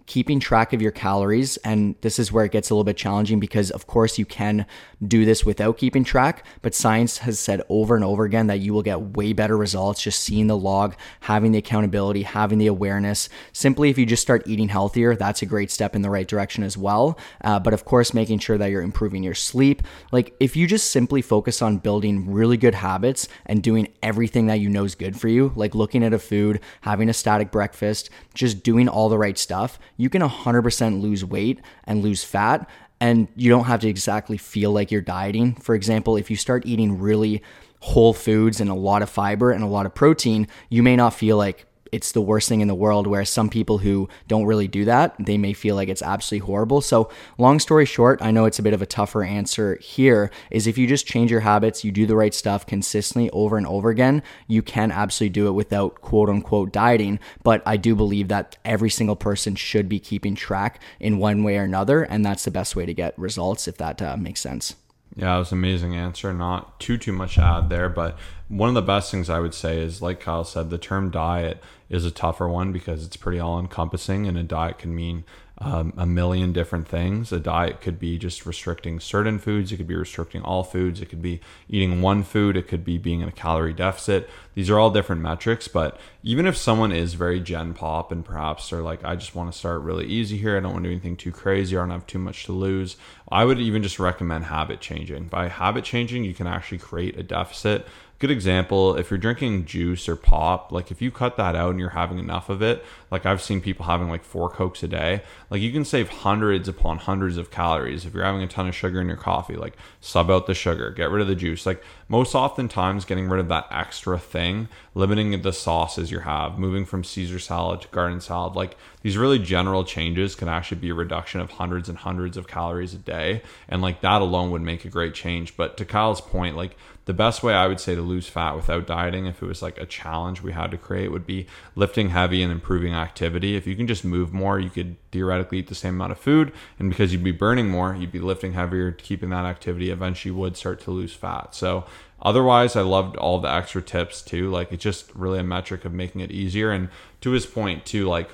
keeping 0.08 0.40
track 0.40 0.72
of 0.72 0.82
your 0.82 0.90
calories. 0.90 1.58
And 1.58 1.94
this 2.00 2.18
is 2.18 2.32
where 2.32 2.44
it 2.44 2.50
gets 2.50 2.70
a 2.70 2.74
little 2.74 2.82
bit 2.82 2.96
challenging 2.96 3.38
because, 3.38 3.70
of 3.70 3.86
course, 3.86 4.18
you 4.18 4.24
can 4.24 4.66
do 5.06 5.24
this 5.24 5.44
without 5.44 5.76
keeping 5.76 6.02
track. 6.02 6.44
But 6.62 6.74
science 6.74 7.18
has 7.18 7.38
said 7.38 7.62
over 7.68 7.94
and 7.94 8.04
over 8.04 8.24
again 8.24 8.48
that 8.48 8.58
you 8.58 8.72
will 8.72 8.82
get 8.82 9.16
way 9.16 9.32
better 9.34 9.56
results 9.56 10.02
just 10.02 10.20
seeing 10.20 10.46
the 10.46 10.56
log, 10.56 10.96
having 11.20 11.52
the 11.52 11.58
accountability, 11.58 12.22
having 12.22 12.58
the 12.58 12.66
awareness. 12.66 13.28
Simply, 13.52 13.90
if 13.90 13.98
you 13.98 14.06
just 14.06 14.22
start 14.22 14.42
eating 14.46 14.70
healthier, 14.70 15.14
that's 15.14 15.42
a 15.42 15.46
great 15.46 15.70
step 15.70 15.94
in 15.94 16.02
the 16.02 16.10
right 16.10 16.26
direction 16.26 16.64
as 16.64 16.76
well. 16.76 17.18
Uh, 17.44 17.60
but 17.60 17.74
of 17.74 17.84
course, 17.84 18.14
making 18.14 18.38
sure 18.38 18.56
that 18.56 18.70
you're 18.70 18.82
improving 18.82 19.22
your 19.22 19.34
sleep. 19.34 19.82
Like, 20.10 20.34
if 20.40 20.56
you 20.56 20.66
just 20.66 20.90
simply 20.90 21.20
focus 21.20 21.60
on 21.60 21.78
building 21.78 22.32
really 22.32 22.56
good 22.56 22.74
habits 22.74 23.28
and 23.44 23.62
doing 23.62 23.88
everything 24.02 24.46
that 24.46 24.58
you 24.58 24.70
know 24.70 24.84
is 24.84 24.94
good 24.94 25.20
for 25.20 25.28
you, 25.28 25.52
like 25.54 25.74
looking 25.74 26.02
at 26.02 26.14
a 26.14 26.18
food, 26.18 26.60
having 26.80 27.10
a 27.10 27.14
static 27.14 27.50
breakfast, 27.50 28.08
just 28.32 28.62
doing 28.62 28.88
all 28.88 29.10
the 29.10 29.18
right 29.18 29.36
stuff, 29.36 29.78
you 29.98 30.08
can 30.08 30.22
100% 30.22 31.02
lose 31.02 31.24
weight 31.24 31.60
and 31.84 32.02
lose 32.02 32.24
fat 32.24 32.66
And 33.00 33.28
you 33.36 33.50
don't 33.50 33.64
have 33.64 33.80
to 33.80 33.88
exactly 33.88 34.38
feel 34.38 34.72
like 34.72 34.90
you're 34.90 35.00
dieting. 35.02 35.54
For 35.54 35.74
example, 35.74 36.16
if 36.16 36.30
you 36.30 36.36
start 36.36 36.66
eating 36.66 36.98
really 36.98 37.42
whole 37.80 38.12
foods 38.12 38.60
and 38.60 38.68
a 38.70 38.74
lot 38.74 39.02
of 39.02 39.10
fiber 39.10 39.52
and 39.52 39.62
a 39.62 39.68
lot 39.68 39.86
of 39.86 39.94
protein, 39.94 40.48
you 40.68 40.82
may 40.82 40.96
not 40.96 41.14
feel 41.14 41.36
like 41.36 41.66
it's 41.92 42.12
the 42.12 42.20
worst 42.20 42.48
thing 42.48 42.60
in 42.60 42.68
the 42.68 42.74
world. 42.74 43.06
Whereas 43.06 43.30
some 43.30 43.48
people 43.48 43.78
who 43.78 44.08
don't 44.26 44.44
really 44.44 44.68
do 44.68 44.84
that, 44.84 45.14
they 45.18 45.38
may 45.38 45.52
feel 45.52 45.74
like 45.76 45.88
it's 45.88 46.02
absolutely 46.02 46.46
horrible. 46.46 46.80
So, 46.80 47.10
long 47.38 47.58
story 47.58 47.84
short, 47.84 48.20
I 48.22 48.30
know 48.30 48.44
it's 48.44 48.58
a 48.58 48.62
bit 48.62 48.74
of 48.74 48.82
a 48.82 48.86
tougher 48.86 49.22
answer 49.22 49.76
here 49.80 50.30
is 50.50 50.66
if 50.66 50.78
you 50.78 50.86
just 50.86 51.06
change 51.06 51.30
your 51.30 51.40
habits, 51.40 51.84
you 51.84 51.92
do 51.92 52.06
the 52.06 52.16
right 52.16 52.34
stuff 52.34 52.66
consistently 52.66 53.30
over 53.30 53.56
and 53.56 53.66
over 53.66 53.90
again, 53.90 54.22
you 54.46 54.62
can 54.62 54.90
absolutely 54.90 55.32
do 55.32 55.48
it 55.48 55.52
without 55.52 56.00
quote 56.00 56.28
unquote 56.28 56.72
dieting. 56.72 57.18
But 57.42 57.62
I 57.66 57.76
do 57.76 57.94
believe 57.94 58.28
that 58.28 58.56
every 58.64 58.90
single 58.90 59.16
person 59.16 59.54
should 59.54 59.88
be 59.88 59.98
keeping 59.98 60.34
track 60.34 60.80
in 61.00 61.18
one 61.18 61.42
way 61.42 61.58
or 61.58 61.64
another. 61.64 62.02
And 62.02 62.24
that's 62.24 62.44
the 62.44 62.50
best 62.50 62.76
way 62.76 62.86
to 62.86 62.94
get 62.94 63.18
results, 63.18 63.68
if 63.68 63.76
that 63.78 64.00
uh, 64.02 64.16
makes 64.16 64.40
sense. 64.40 64.74
Yeah, 65.16 65.34
it 65.34 65.38
was 65.40 65.52
an 65.52 65.58
amazing 65.58 65.96
answer. 65.96 66.32
Not 66.32 66.78
too 66.78 66.96
too 66.96 67.12
much 67.12 67.34
to 67.34 67.42
add 67.42 67.70
there, 67.70 67.88
but 67.88 68.16
one 68.48 68.68
of 68.68 68.74
the 68.74 68.82
best 68.82 69.10
things 69.10 69.28
I 69.28 69.40
would 69.40 69.54
say 69.54 69.78
is, 69.78 70.00
like 70.00 70.20
Kyle 70.20 70.44
said, 70.44 70.70
the 70.70 70.78
term 70.78 71.10
diet 71.10 71.62
is 71.90 72.04
a 72.04 72.10
tougher 72.10 72.48
one 72.48 72.72
because 72.72 73.04
it's 73.04 73.16
pretty 73.16 73.38
all 73.38 73.58
encompassing, 73.58 74.26
and 74.26 74.38
a 74.38 74.42
diet 74.42 74.78
can 74.78 74.94
mean 74.94 75.24
um, 75.60 75.92
a 75.96 76.06
million 76.06 76.52
different 76.52 76.86
things. 76.86 77.32
A 77.32 77.40
diet 77.40 77.80
could 77.80 77.98
be 77.98 78.16
just 78.16 78.46
restricting 78.46 79.00
certain 79.00 79.38
foods, 79.38 79.72
it 79.72 79.76
could 79.76 79.86
be 79.86 79.96
restricting 79.96 80.42
all 80.42 80.62
foods, 80.62 81.00
it 81.00 81.06
could 81.06 81.20
be 81.20 81.40
eating 81.68 82.00
one 82.00 82.22
food, 82.22 82.56
it 82.56 82.68
could 82.68 82.84
be 82.84 82.96
being 82.96 83.20
in 83.20 83.28
a 83.28 83.32
calorie 83.32 83.72
deficit. 83.72 84.30
These 84.54 84.70
are 84.70 84.78
all 84.78 84.90
different 84.90 85.20
metrics, 85.20 85.66
but 85.66 85.98
even 86.22 86.46
if 86.46 86.56
someone 86.56 86.92
is 86.92 87.14
very 87.14 87.40
gen 87.40 87.74
pop 87.74 88.12
and 88.12 88.24
perhaps 88.24 88.70
they're 88.70 88.82
like, 88.82 89.04
I 89.04 89.16
just 89.16 89.34
want 89.34 89.52
to 89.52 89.58
start 89.58 89.82
really 89.82 90.06
easy 90.06 90.38
here, 90.38 90.56
I 90.56 90.60
don't 90.60 90.72
want 90.72 90.84
to 90.84 90.90
do 90.90 90.94
anything 90.94 91.16
too 91.16 91.32
crazy, 91.32 91.76
I 91.76 91.80
don't 91.80 91.90
have 91.90 92.06
too 92.06 92.20
much 92.20 92.44
to 92.44 92.52
lose, 92.52 92.96
I 93.30 93.44
would 93.44 93.58
even 93.58 93.82
just 93.82 93.98
recommend 93.98 94.44
habit 94.44 94.80
changing. 94.80 95.24
By 95.24 95.48
habit 95.48 95.84
changing, 95.84 96.24
you 96.24 96.34
can 96.34 96.46
actually 96.46 96.78
create 96.78 97.18
a 97.18 97.22
deficit 97.22 97.86
good 98.18 98.30
example 98.30 98.96
if 98.96 99.10
you're 99.10 99.18
drinking 99.18 99.64
juice 99.64 100.08
or 100.08 100.16
pop 100.16 100.72
like 100.72 100.90
if 100.90 101.00
you 101.00 101.10
cut 101.10 101.36
that 101.36 101.54
out 101.54 101.70
and 101.70 101.78
you're 101.78 101.90
having 101.90 102.18
enough 102.18 102.48
of 102.48 102.62
it 102.62 102.84
like 103.10 103.24
i've 103.24 103.40
seen 103.40 103.60
people 103.60 103.86
having 103.86 104.08
like 104.08 104.24
four 104.24 104.50
cokes 104.50 104.82
a 104.82 104.88
day 104.88 105.22
like 105.50 105.62
you 105.62 105.72
can 105.72 105.84
save 105.84 106.08
hundreds 106.08 106.68
upon 106.68 106.98
hundreds 106.98 107.36
of 107.36 107.50
calories. 107.50 108.04
If 108.04 108.14
you're 108.14 108.24
having 108.24 108.42
a 108.42 108.48
ton 108.48 108.68
of 108.68 108.74
sugar 108.74 109.00
in 109.00 109.08
your 109.08 109.16
coffee 109.16 109.56
like 109.56 109.76
sub 110.00 110.30
out 110.30 110.46
the 110.46 110.54
sugar 110.54 110.90
get 110.90 111.10
rid 111.10 111.22
of 111.22 111.28
the 111.28 111.34
juice. 111.34 111.64
Like 111.64 111.82
most 112.08 112.34
oftentimes 112.34 113.04
getting 113.04 113.28
rid 113.28 113.40
of 113.40 113.48
that 113.48 113.66
extra 113.70 114.18
thing 114.18 114.68
limiting 114.94 115.40
the 115.40 115.52
sauces 115.52 116.10
you 116.10 116.20
have 116.20 116.58
moving 116.58 116.84
from 116.84 117.04
caesar 117.04 117.38
salad 117.38 117.82
to 117.82 117.88
garden 117.88 118.20
salad 118.20 118.54
like 118.54 118.76
these 119.02 119.16
really 119.16 119.38
general 119.38 119.84
changes 119.84 120.34
can 120.34 120.48
actually 120.48 120.80
be 120.80 120.90
a 120.90 120.94
reduction 120.94 121.40
of 121.40 121.52
hundreds 121.52 121.88
and 121.88 121.98
hundreds 121.98 122.36
of 122.36 122.46
calories 122.46 122.94
a 122.94 122.98
day 122.98 123.42
and 123.68 123.82
like 123.82 124.00
that 124.00 124.22
alone 124.22 124.50
would 124.50 124.62
make 124.62 124.84
a 124.84 124.88
great 124.88 125.14
change 125.14 125.56
but 125.56 125.76
to 125.76 125.84
kyle's 125.84 126.20
point 126.20 126.56
like 126.56 126.76
the 127.08 127.14
best 127.14 127.42
way 127.42 127.54
I 127.54 127.66
would 127.66 127.80
say 127.80 127.94
to 127.94 128.02
lose 128.02 128.28
fat 128.28 128.54
without 128.54 128.86
dieting, 128.86 129.24
if 129.24 129.42
it 129.42 129.46
was 129.46 129.62
like 129.62 129.78
a 129.78 129.86
challenge 129.86 130.42
we 130.42 130.52
had 130.52 130.70
to 130.72 130.76
create, 130.76 131.10
would 131.10 131.26
be 131.26 131.46
lifting 131.74 132.10
heavy 132.10 132.42
and 132.42 132.52
improving 132.52 132.92
activity. 132.92 133.56
If 133.56 133.66
you 133.66 133.74
can 133.76 133.86
just 133.86 134.04
move 134.04 134.34
more, 134.34 134.60
you 134.60 134.68
could 134.68 134.96
theoretically 135.10 135.60
eat 135.60 135.68
the 135.68 135.74
same 135.74 135.94
amount 135.94 136.12
of 136.12 136.18
food. 136.18 136.52
And 136.78 136.90
because 136.90 137.10
you'd 137.10 137.24
be 137.24 137.32
burning 137.32 137.70
more, 137.70 137.94
you'd 137.94 138.12
be 138.12 138.18
lifting 138.18 138.52
heavier, 138.52 138.92
keeping 138.92 139.30
that 139.30 139.46
activity, 139.46 139.90
eventually 139.90 140.32
would 140.32 140.58
start 140.58 140.82
to 140.82 140.90
lose 140.90 141.14
fat. 141.14 141.54
So, 141.54 141.86
otherwise, 142.20 142.76
I 142.76 142.82
loved 142.82 143.16
all 143.16 143.38
the 143.38 143.50
extra 143.50 143.80
tips 143.80 144.20
too. 144.20 144.50
Like, 144.50 144.70
it's 144.70 144.84
just 144.84 145.10
really 145.14 145.38
a 145.38 145.42
metric 145.42 145.86
of 145.86 145.94
making 145.94 146.20
it 146.20 146.30
easier. 146.30 146.72
And 146.72 146.90
to 147.22 147.30
his 147.30 147.46
point, 147.46 147.86
too, 147.86 148.06
like, 148.06 148.28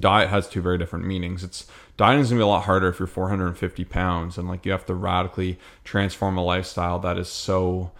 diet 0.00 0.30
has 0.30 0.48
two 0.48 0.62
very 0.62 0.78
different 0.78 1.06
meanings. 1.06 1.42
It's 1.44 1.66
dieting 1.96 2.20
is 2.20 2.30
gonna 2.30 2.40
be 2.40 2.44
a 2.44 2.46
lot 2.46 2.64
harder 2.64 2.88
if 2.88 2.98
you're 2.98 3.06
450 3.06 3.84
pounds 3.84 4.38
and 4.38 4.48
like 4.48 4.64
you 4.66 4.72
have 4.72 4.86
to 4.86 4.94
radically 4.94 5.58
transform 5.84 6.36
a 6.36 6.44
lifestyle 6.44 6.98
that 7.00 7.18
is 7.18 7.28
so 7.28 7.92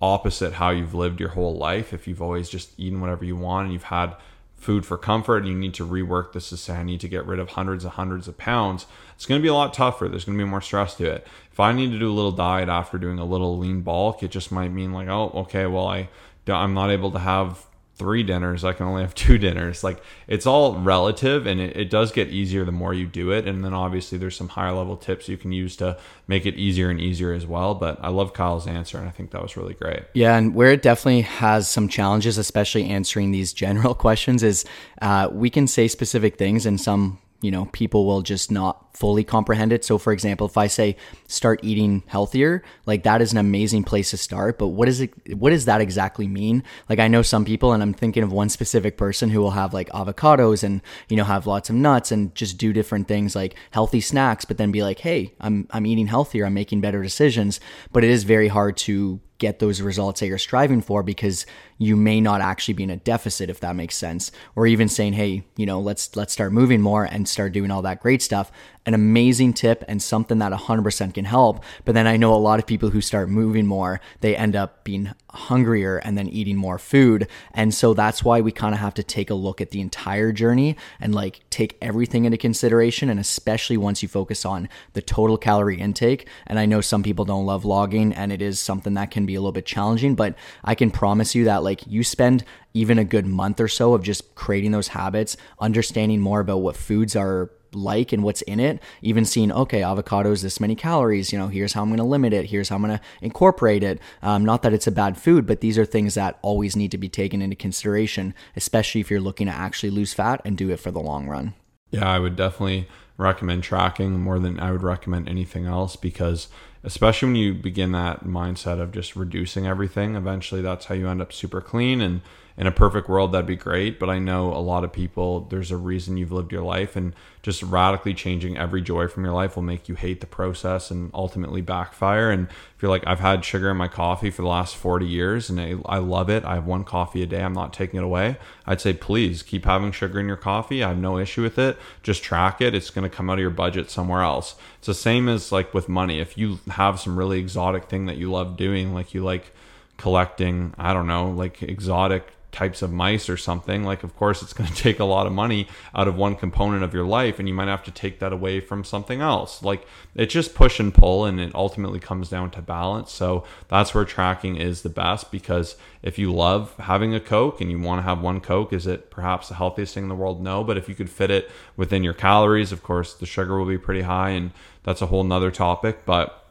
opposite 0.00 0.54
how 0.54 0.70
you've 0.70 0.94
lived 0.94 1.20
your 1.20 1.30
whole 1.30 1.56
life. 1.56 1.92
If 1.92 2.08
you've 2.08 2.20
always 2.20 2.48
just 2.48 2.78
eaten 2.78 3.00
whatever 3.00 3.24
you 3.24 3.36
want 3.36 3.66
and 3.66 3.72
you've 3.72 3.84
had 3.84 4.16
food 4.56 4.86
for 4.86 4.96
comfort 4.96 5.38
and 5.38 5.48
you 5.48 5.54
need 5.54 5.74
to 5.74 5.86
rework 5.86 6.32
this 6.32 6.48
to 6.50 6.56
say 6.56 6.74
I 6.74 6.82
need 6.82 7.00
to 7.00 7.08
get 7.08 7.26
rid 7.26 7.38
of 7.38 7.50
hundreds 7.50 7.84
and 7.84 7.92
hundreds 7.92 8.28
of 8.28 8.38
pounds, 8.38 8.86
it's 9.14 9.26
going 9.26 9.40
to 9.40 9.42
be 9.42 9.48
a 9.48 9.54
lot 9.54 9.74
tougher. 9.74 10.08
There's 10.08 10.24
going 10.24 10.38
to 10.38 10.44
be 10.44 10.48
more 10.48 10.60
stress 10.60 10.94
to 10.96 11.10
it. 11.10 11.26
If 11.50 11.58
I 11.58 11.72
need 11.72 11.90
to 11.90 11.98
do 11.98 12.10
a 12.10 12.14
little 12.14 12.32
diet 12.32 12.68
after 12.68 12.96
doing 12.96 13.18
a 13.18 13.24
little 13.24 13.58
lean 13.58 13.80
bulk, 13.80 14.22
it 14.22 14.30
just 14.30 14.52
might 14.52 14.72
mean 14.72 14.92
like, 14.92 15.08
oh, 15.08 15.30
okay, 15.34 15.66
well 15.66 15.86
I 15.86 16.08
I'm 16.46 16.74
not 16.74 16.90
able 16.90 17.12
to 17.12 17.20
have 17.20 17.66
three 17.96 18.22
dinners 18.22 18.64
i 18.64 18.72
can 18.72 18.86
only 18.86 19.02
have 19.02 19.14
two 19.22 19.38
dinners. 19.38 19.84
Like 19.84 20.02
it's 20.26 20.46
all 20.46 20.78
relative 20.78 21.46
and 21.46 21.60
it, 21.60 21.76
it, 21.76 21.90
does 21.90 22.12
get 22.12 22.28
easier 22.28 22.64
the 22.64 22.72
more 22.72 22.94
you 22.94 23.06
do 23.06 23.30
it. 23.30 23.46
And 23.46 23.64
then 23.64 23.74
obviously 23.74 24.18
there's 24.18 24.36
some 24.36 24.48
higher 24.48 24.72
level 24.72 24.96
tips 24.96 25.28
you 25.28 25.36
can 25.36 25.52
use 25.52 25.76
to 25.76 25.98
make 26.26 26.46
it 26.46 26.54
easier 26.54 26.88
and 26.90 27.00
easier 27.00 27.32
as 27.32 27.46
well. 27.46 27.74
But 27.74 27.98
i 28.02 28.08
love 28.08 28.32
kyle's 28.32 28.66
answer 28.66 28.98
and 28.98 29.06
i 29.06 29.10
think 29.10 29.30
that 29.30 29.42
was 29.42 29.56
really 29.56 29.74
great. 29.74 30.02
Yeah 30.14 30.36
and 30.36 30.54
where 30.54 30.70
it 30.70 30.82
definitely 30.82 31.22
has 31.22 31.68
some 31.68 31.88
challenges 31.88 32.38
especially 32.38 32.88
answering 32.88 33.30
these 33.30 33.52
general 33.52 33.94
questions 34.06 34.42
is 34.42 34.64
uh, 35.00 35.28
we 35.30 35.50
can 35.50 35.66
say 35.66 35.88
specific 35.88 36.36
things 36.36 36.66
and 36.66 36.80
some 36.80 37.18
you 37.42 37.50
know, 37.50 37.66
people 37.72 38.06
will 38.06 38.22
just 38.22 38.50
not 38.50 38.96
fully 38.96 39.24
comprehend 39.24 39.72
it. 39.72 39.84
So, 39.84 39.98
for 39.98 40.12
example, 40.12 40.46
if 40.46 40.56
I 40.56 40.68
say 40.68 40.96
start 41.26 41.60
eating 41.62 42.04
healthier, 42.06 42.62
like 42.86 43.02
that 43.02 43.20
is 43.20 43.32
an 43.32 43.38
amazing 43.38 43.82
place 43.84 44.10
to 44.10 44.16
start. 44.16 44.58
But 44.58 44.68
what 44.68 44.88
is 44.88 45.00
it? 45.00 45.36
What 45.36 45.50
does 45.50 45.64
that 45.64 45.80
exactly 45.80 46.28
mean? 46.28 46.62
Like, 46.88 47.00
I 47.00 47.08
know 47.08 47.22
some 47.22 47.44
people, 47.44 47.72
and 47.72 47.82
I'm 47.82 47.94
thinking 47.94 48.22
of 48.22 48.32
one 48.32 48.48
specific 48.48 48.96
person 48.96 49.30
who 49.30 49.40
will 49.40 49.50
have 49.50 49.74
like 49.74 49.90
avocados 49.90 50.62
and 50.62 50.80
you 51.08 51.16
know 51.16 51.24
have 51.24 51.46
lots 51.46 51.68
of 51.68 51.74
nuts 51.76 52.12
and 52.12 52.34
just 52.34 52.58
do 52.58 52.72
different 52.72 53.08
things 53.08 53.34
like 53.34 53.56
healthy 53.72 54.00
snacks, 54.00 54.44
but 54.44 54.56
then 54.56 54.70
be 54.70 54.82
like, 54.82 55.00
hey, 55.00 55.34
I'm 55.40 55.66
I'm 55.72 55.84
eating 55.84 56.06
healthier, 56.06 56.46
I'm 56.46 56.54
making 56.54 56.80
better 56.80 57.02
decisions. 57.02 57.58
But 57.92 58.04
it 58.04 58.10
is 58.10 58.22
very 58.24 58.48
hard 58.48 58.76
to 58.78 59.20
get 59.42 59.58
those 59.58 59.82
results 59.82 60.20
that 60.20 60.28
you're 60.28 60.38
striving 60.38 60.80
for 60.80 61.02
because 61.02 61.44
you 61.76 61.96
may 61.96 62.20
not 62.20 62.40
actually 62.40 62.74
be 62.74 62.84
in 62.84 62.90
a 62.90 62.96
deficit 62.96 63.50
if 63.50 63.58
that 63.58 63.74
makes 63.74 63.96
sense. 63.96 64.30
Or 64.54 64.66
even 64.68 64.88
saying 64.88 65.14
hey 65.14 65.42
you 65.56 65.66
know 65.66 65.80
let's 65.80 66.14
let's 66.14 66.32
start 66.32 66.52
moving 66.52 66.80
more 66.80 67.04
and 67.04 67.28
start 67.28 67.52
doing 67.52 67.70
all 67.70 67.82
that 67.82 68.00
great 68.00 68.22
stuff 68.22 68.52
an 68.84 68.94
amazing 68.94 69.52
tip 69.52 69.84
and 69.86 70.02
something 70.02 70.38
that 70.38 70.52
100% 70.52 71.14
can 71.14 71.24
help. 71.24 71.62
But 71.84 71.94
then 71.94 72.06
I 72.06 72.16
know 72.16 72.34
a 72.34 72.36
lot 72.36 72.58
of 72.58 72.66
people 72.66 72.90
who 72.90 73.00
start 73.00 73.28
moving 73.28 73.66
more, 73.66 74.00
they 74.20 74.36
end 74.36 74.56
up 74.56 74.84
being 74.84 75.12
hungrier 75.30 75.98
and 75.98 76.18
then 76.18 76.28
eating 76.28 76.56
more 76.56 76.78
food. 76.78 77.28
And 77.54 77.72
so 77.72 77.94
that's 77.94 78.24
why 78.24 78.40
we 78.40 78.50
kind 78.50 78.74
of 78.74 78.80
have 78.80 78.94
to 78.94 79.02
take 79.02 79.30
a 79.30 79.34
look 79.34 79.60
at 79.60 79.70
the 79.70 79.80
entire 79.80 80.32
journey 80.32 80.76
and 81.00 81.14
like 81.14 81.40
take 81.50 81.76
everything 81.80 82.24
into 82.24 82.36
consideration. 82.36 83.08
And 83.08 83.20
especially 83.20 83.76
once 83.76 84.02
you 84.02 84.08
focus 84.08 84.44
on 84.44 84.68
the 84.94 85.02
total 85.02 85.38
calorie 85.38 85.78
intake. 85.78 86.26
And 86.46 86.58
I 86.58 86.66
know 86.66 86.80
some 86.80 87.02
people 87.02 87.24
don't 87.24 87.46
love 87.46 87.64
logging 87.64 88.12
and 88.12 88.32
it 88.32 88.42
is 88.42 88.58
something 88.58 88.94
that 88.94 89.10
can 89.10 89.26
be 89.26 89.36
a 89.36 89.40
little 89.40 89.52
bit 89.52 89.66
challenging, 89.66 90.14
but 90.14 90.34
I 90.64 90.74
can 90.74 90.90
promise 90.90 91.34
you 91.34 91.44
that 91.44 91.62
like 91.62 91.86
you 91.86 92.02
spend 92.02 92.44
even 92.74 92.98
a 92.98 93.04
good 93.04 93.26
month 93.26 93.60
or 93.60 93.68
so 93.68 93.94
of 93.94 94.02
just 94.02 94.34
creating 94.34 94.72
those 94.72 94.88
habits, 94.88 95.36
understanding 95.60 96.20
more 96.20 96.40
about 96.40 96.58
what 96.58 96.76
foods 96.76 97.14
are 97.14 97.50
like 97.74 98.12
and 98.12 98.22
what's 98.22 98.42
in 98.42 98.60
it. 98.60 98.82
Even 99.00 99.24
seeing, 99.24 99.52
okay, 99.52 99.80
avocados, 99.80 100.32
is 100.32 100.42
this 100.42 100.60
many 100.60 100.74
calories, 100.74 101.32
you 101.32 101.38
know, 101.38 101.48
here's 101.48 101.72
how 101.72 101.82
I'm 101.82 101.88
going 101.88 101.98
to 101.98 102.04
limit 102.04 102.32
it. 102.32 102.46
Here's 102.46 102.68
how 102.68 102.76
I'm 102.76 102.82
going 102.82 102.98
to 102.98 103.04
incorporate 103.20 103.82
it. 103.82 104.00
Um, 104.22 104.44
not 104.44 104.62
that 104.62 104.72
it's 104.72 104.86
a 104.86 104.92
bad 104.92 105.16
food, 105.16 105.46
but 105.46 105.60
these 105.60 105.78
are 105.78 105.84
things 105.84 106.14
that 106.14 106.38
always 106.42 106.76
need 106.76 106.90
to 106.90 106.98
be 106.98 107.08
taken 107.08 107.42
into 107.42 107.56
consideration, 107.56 108.34
especially 108.56 109.00
if 109.00 109.10
you're 109.10 109.20
looking 109.20 109.46
to 109.46 109.52
actually 109.52 109.90
lose 109.90 110.12
fat 110.12 110.40
and 110.44 110.56
do 110.56 110.70
it 110.70 110.80
for 110.80 110.90
the 110.90 111.00
long 111.00 111.28
run. 111.28 111.54
Yeah, 111.90 112.08
I 112.08 112.18
would 112.18 112.36
definitely 112.36 112.88
recommend 113.18 113.62
tracking 113.62 114.18
more 114.20 114.38
than 114.38 114.58
I 114.58 114.72
would 114.72 114.82
recommend 114.82 115.28
anything 115.28 115.66
else 115.66 115.96
because 115.96 116.48
especially 116.84 117.28
when 117.28 117.36
you 117.36 117.54
begin 117.54 117.92
that 117.92 118.24
mindset 118.24 118.80
of 118.80 118.92
just 118.92 119.14
reducing 119.14 119.66
everything, 119.66 120.16
eventually 120.16 120.62
that's 120.62 120.86
how 120.86 120.94
you 120.94 121.08
end 121.08 121.22
up 121.22 121.32
super 121.32 121.60
clean 121.60 122.00
and 122.00 122.22
in 122.56 122.66
a 122.66 122.72
perfect 122.72 123.08
world 123.08 123.32
that'd 123.32 123.46
be 123.46 123.56
great. 123.56 123.98
But 123.98 124.10
i 124.10 124.18
know 124.18 124.52
a 124.52 124.58
lot 124.58 124.84
of 124.84 124.92
people 124.92 125.46
there's 125.50 125.70
a 125.70 125.76
reason 125.76 126.16
you've 126.16 126.32
lived 126.32 126.52
your 126.52 126.62
life 126.62 126.96
and 126.96 127.14
just 127.42 127.62
radically 127.62 128.14
changing 128.14 128.56
every 128.56 128.80
joy 128.80 129.08
from 129.08 129.24
your 129.24 129.32
life 129.32 129.56
will 129.56 129.62
make 129.64 129.88
you 129.88 129.96
hate 129.96 130.20
the 130.20 130.26
process 130.26 130.90
and 130.90 131.10
ultimately 131.12 131.60
backfire. 131.60 132.30
And 132.30 132.48
if 132.48 132.82
you're 132.82 132.90
like 132.90 133.06
i've 133.06 133.20
had 133.20 133.44
sugar 133.44 133.70
in 133.70 133.76
my 133.76 133.88
coffee 133.88 134.30
for 134.30 134.42
the 134.42 134.48
last 134.48 134.76
40 134.76 135.06
years 135.06 135.50
and 135.50 135.60
I, 135.60 135.74
I 135.86 135.98
love 135.98 136.30
it. 136.30 136.44
I 136.44 136.54
have 136.54 136.66
one 136.66 136.84
coffee 136.84 137.22
a 137.22 137.26
day. 137.26 137.42
I'm 137.42 137.52
not 137.52 137.72
taking 137.72 137.98
it 137.98 138.04
away. 138.04 138.36
I'd 138.66 138.80
say 138.80 138.92
please 138.92 139.42
keep 139.42 139.64
having 139.64 139.92
sugar 139.92 140.20
in 140.20 140.26
your 140.26 140.36
coffee. 140.36 140.82
I 140.82 140.88
have 140.88 140.98
no 140.98 141.18
issue 141.18 141.42
with 141.42 141.58
it. 141.58 141.78
Just 142.02 142.22
track 142.22 142.60
it. 142.60 142.74
It's 142.74 142.90
going 142.90 143.08
to 143.08 143.14
come 143.14 143.30
out 143.30 143.34
of 143.34 143.40
your 143.40 143.50
budget 143.50 143.90
somewhere 143.90 144.22
else. 144.22 144.54
It's 144.78 144.86
the 144.86 144.94
same 144.94 145.28
as 145.28 145.52
like 145.52 145.74
with 145.74 145.88
money. 145.88 146.20
If 146.20 146.36
you 146.36 146.60
have 146.70 147.00
some 147.00 147.18
really 147.18 147.38
exotic 147.38 147.84
thing 147.84 148.06
that 148.06 148.16
you 148.16 148.30
love 148.30 148.56
doing 148.56 148.94
like 148.94 149.14
you 149.14 149.22
like 149.22 149.52
collecting 149.96 150.74
i 150.78 150.92
don't 150.92 151.06
know 151.06 151.30
like 151.30 151.62
exotic 151.62 152.32
types 152.52 152.82
of 152.82 152.92
mice 152.92 153.28
or 153.28 153.36
something, 153.36 153.82
like 153.82 154.04
of 154.04 154.14
course 154.14 154.42
it's 154.42 154.52
going 154.52 154.70
to 154.72 154.76
take 154.76 155.00
a 155.00 155.04
lot 155.04 155.26
of 155.26 155.32
money 155.32 155.66
out 155.94 156.06
of 156.06 156.14
one 156.14 156.36
component 156.36 156.84
of 156.84 156.94
your 156.94 157.06
life 157.06 157.38
and 157.38 157.48
you 157.48 157.54
might 157.54 157.68
have 157.68 157.82
to 157.82 157.90
take 157.90 158.20
that 158.20 158.32
away 158.32 158.60
from 158.60 158.84
something 158.84 159.20
else. 159.20 159.62
Like 159.62 159.86
it's 160.14 160.32
just 160.32 160.54
push 160.54 160.78
and 160.78 160.94
pull 160.94 161.24
and 161.24 161.40
it 161.40 161.54
ultimately 161.54 161.98
comes 161.98 162.28
down 162.28 162.50
to 162.52 162.62
balance. 162.62 163.10
So 163.10 163.44
that's 163.68 163.94
where 163.94 164.04
tracking 164.04 164.56
is 164.56 164.82
the 164.82 164.88
best 164.90 165.32
because 165.32 165.76
if 166.02 166.18
you 166.18 166.32
love 166.32 166.76
having 166.78 167.14
a 167.14 167.20
Coke 167.20 167.60
and 167.60 167.70
you 167.70 167.78
want 167.78 167.98
to 167.98 168.02
have 168.02 168.20
one 168.20 168.40
Coke, 168.40 168.72
is 168.72 168.86
it 168.86 169.10
perhaps 169.10 169.48
the 169.48 169.54
healthiest 169.54 169.94
thing 169.94 170.04
in 170.04 170.08
the 170.08 170.14
world? 170.14 170.42
No, 170.42 170.62
but 170.62 170.76
if 170.76 170.88
you 170.88 170.94
could 170.94 171.10
fit 171.10 171.30
it 171.30 171.50
within 171.76 172.04
your 172.04 172.14
calories, 172.14 172.70
of 172.70 172.82
course 172.82 173.14
the 173.14 173.26
sugar 173.26 173.58
will 173.58 173.66
be 173.66 173.78
pretty 173.78 174.02
high 174.02 174.30
and 174.30 174.50
that's 174.82 175.00
a 175.00 175.06
whole 175.06 175.24
nother 175.24 175.50
topic. 175.50 176.04
But 176.04 176.41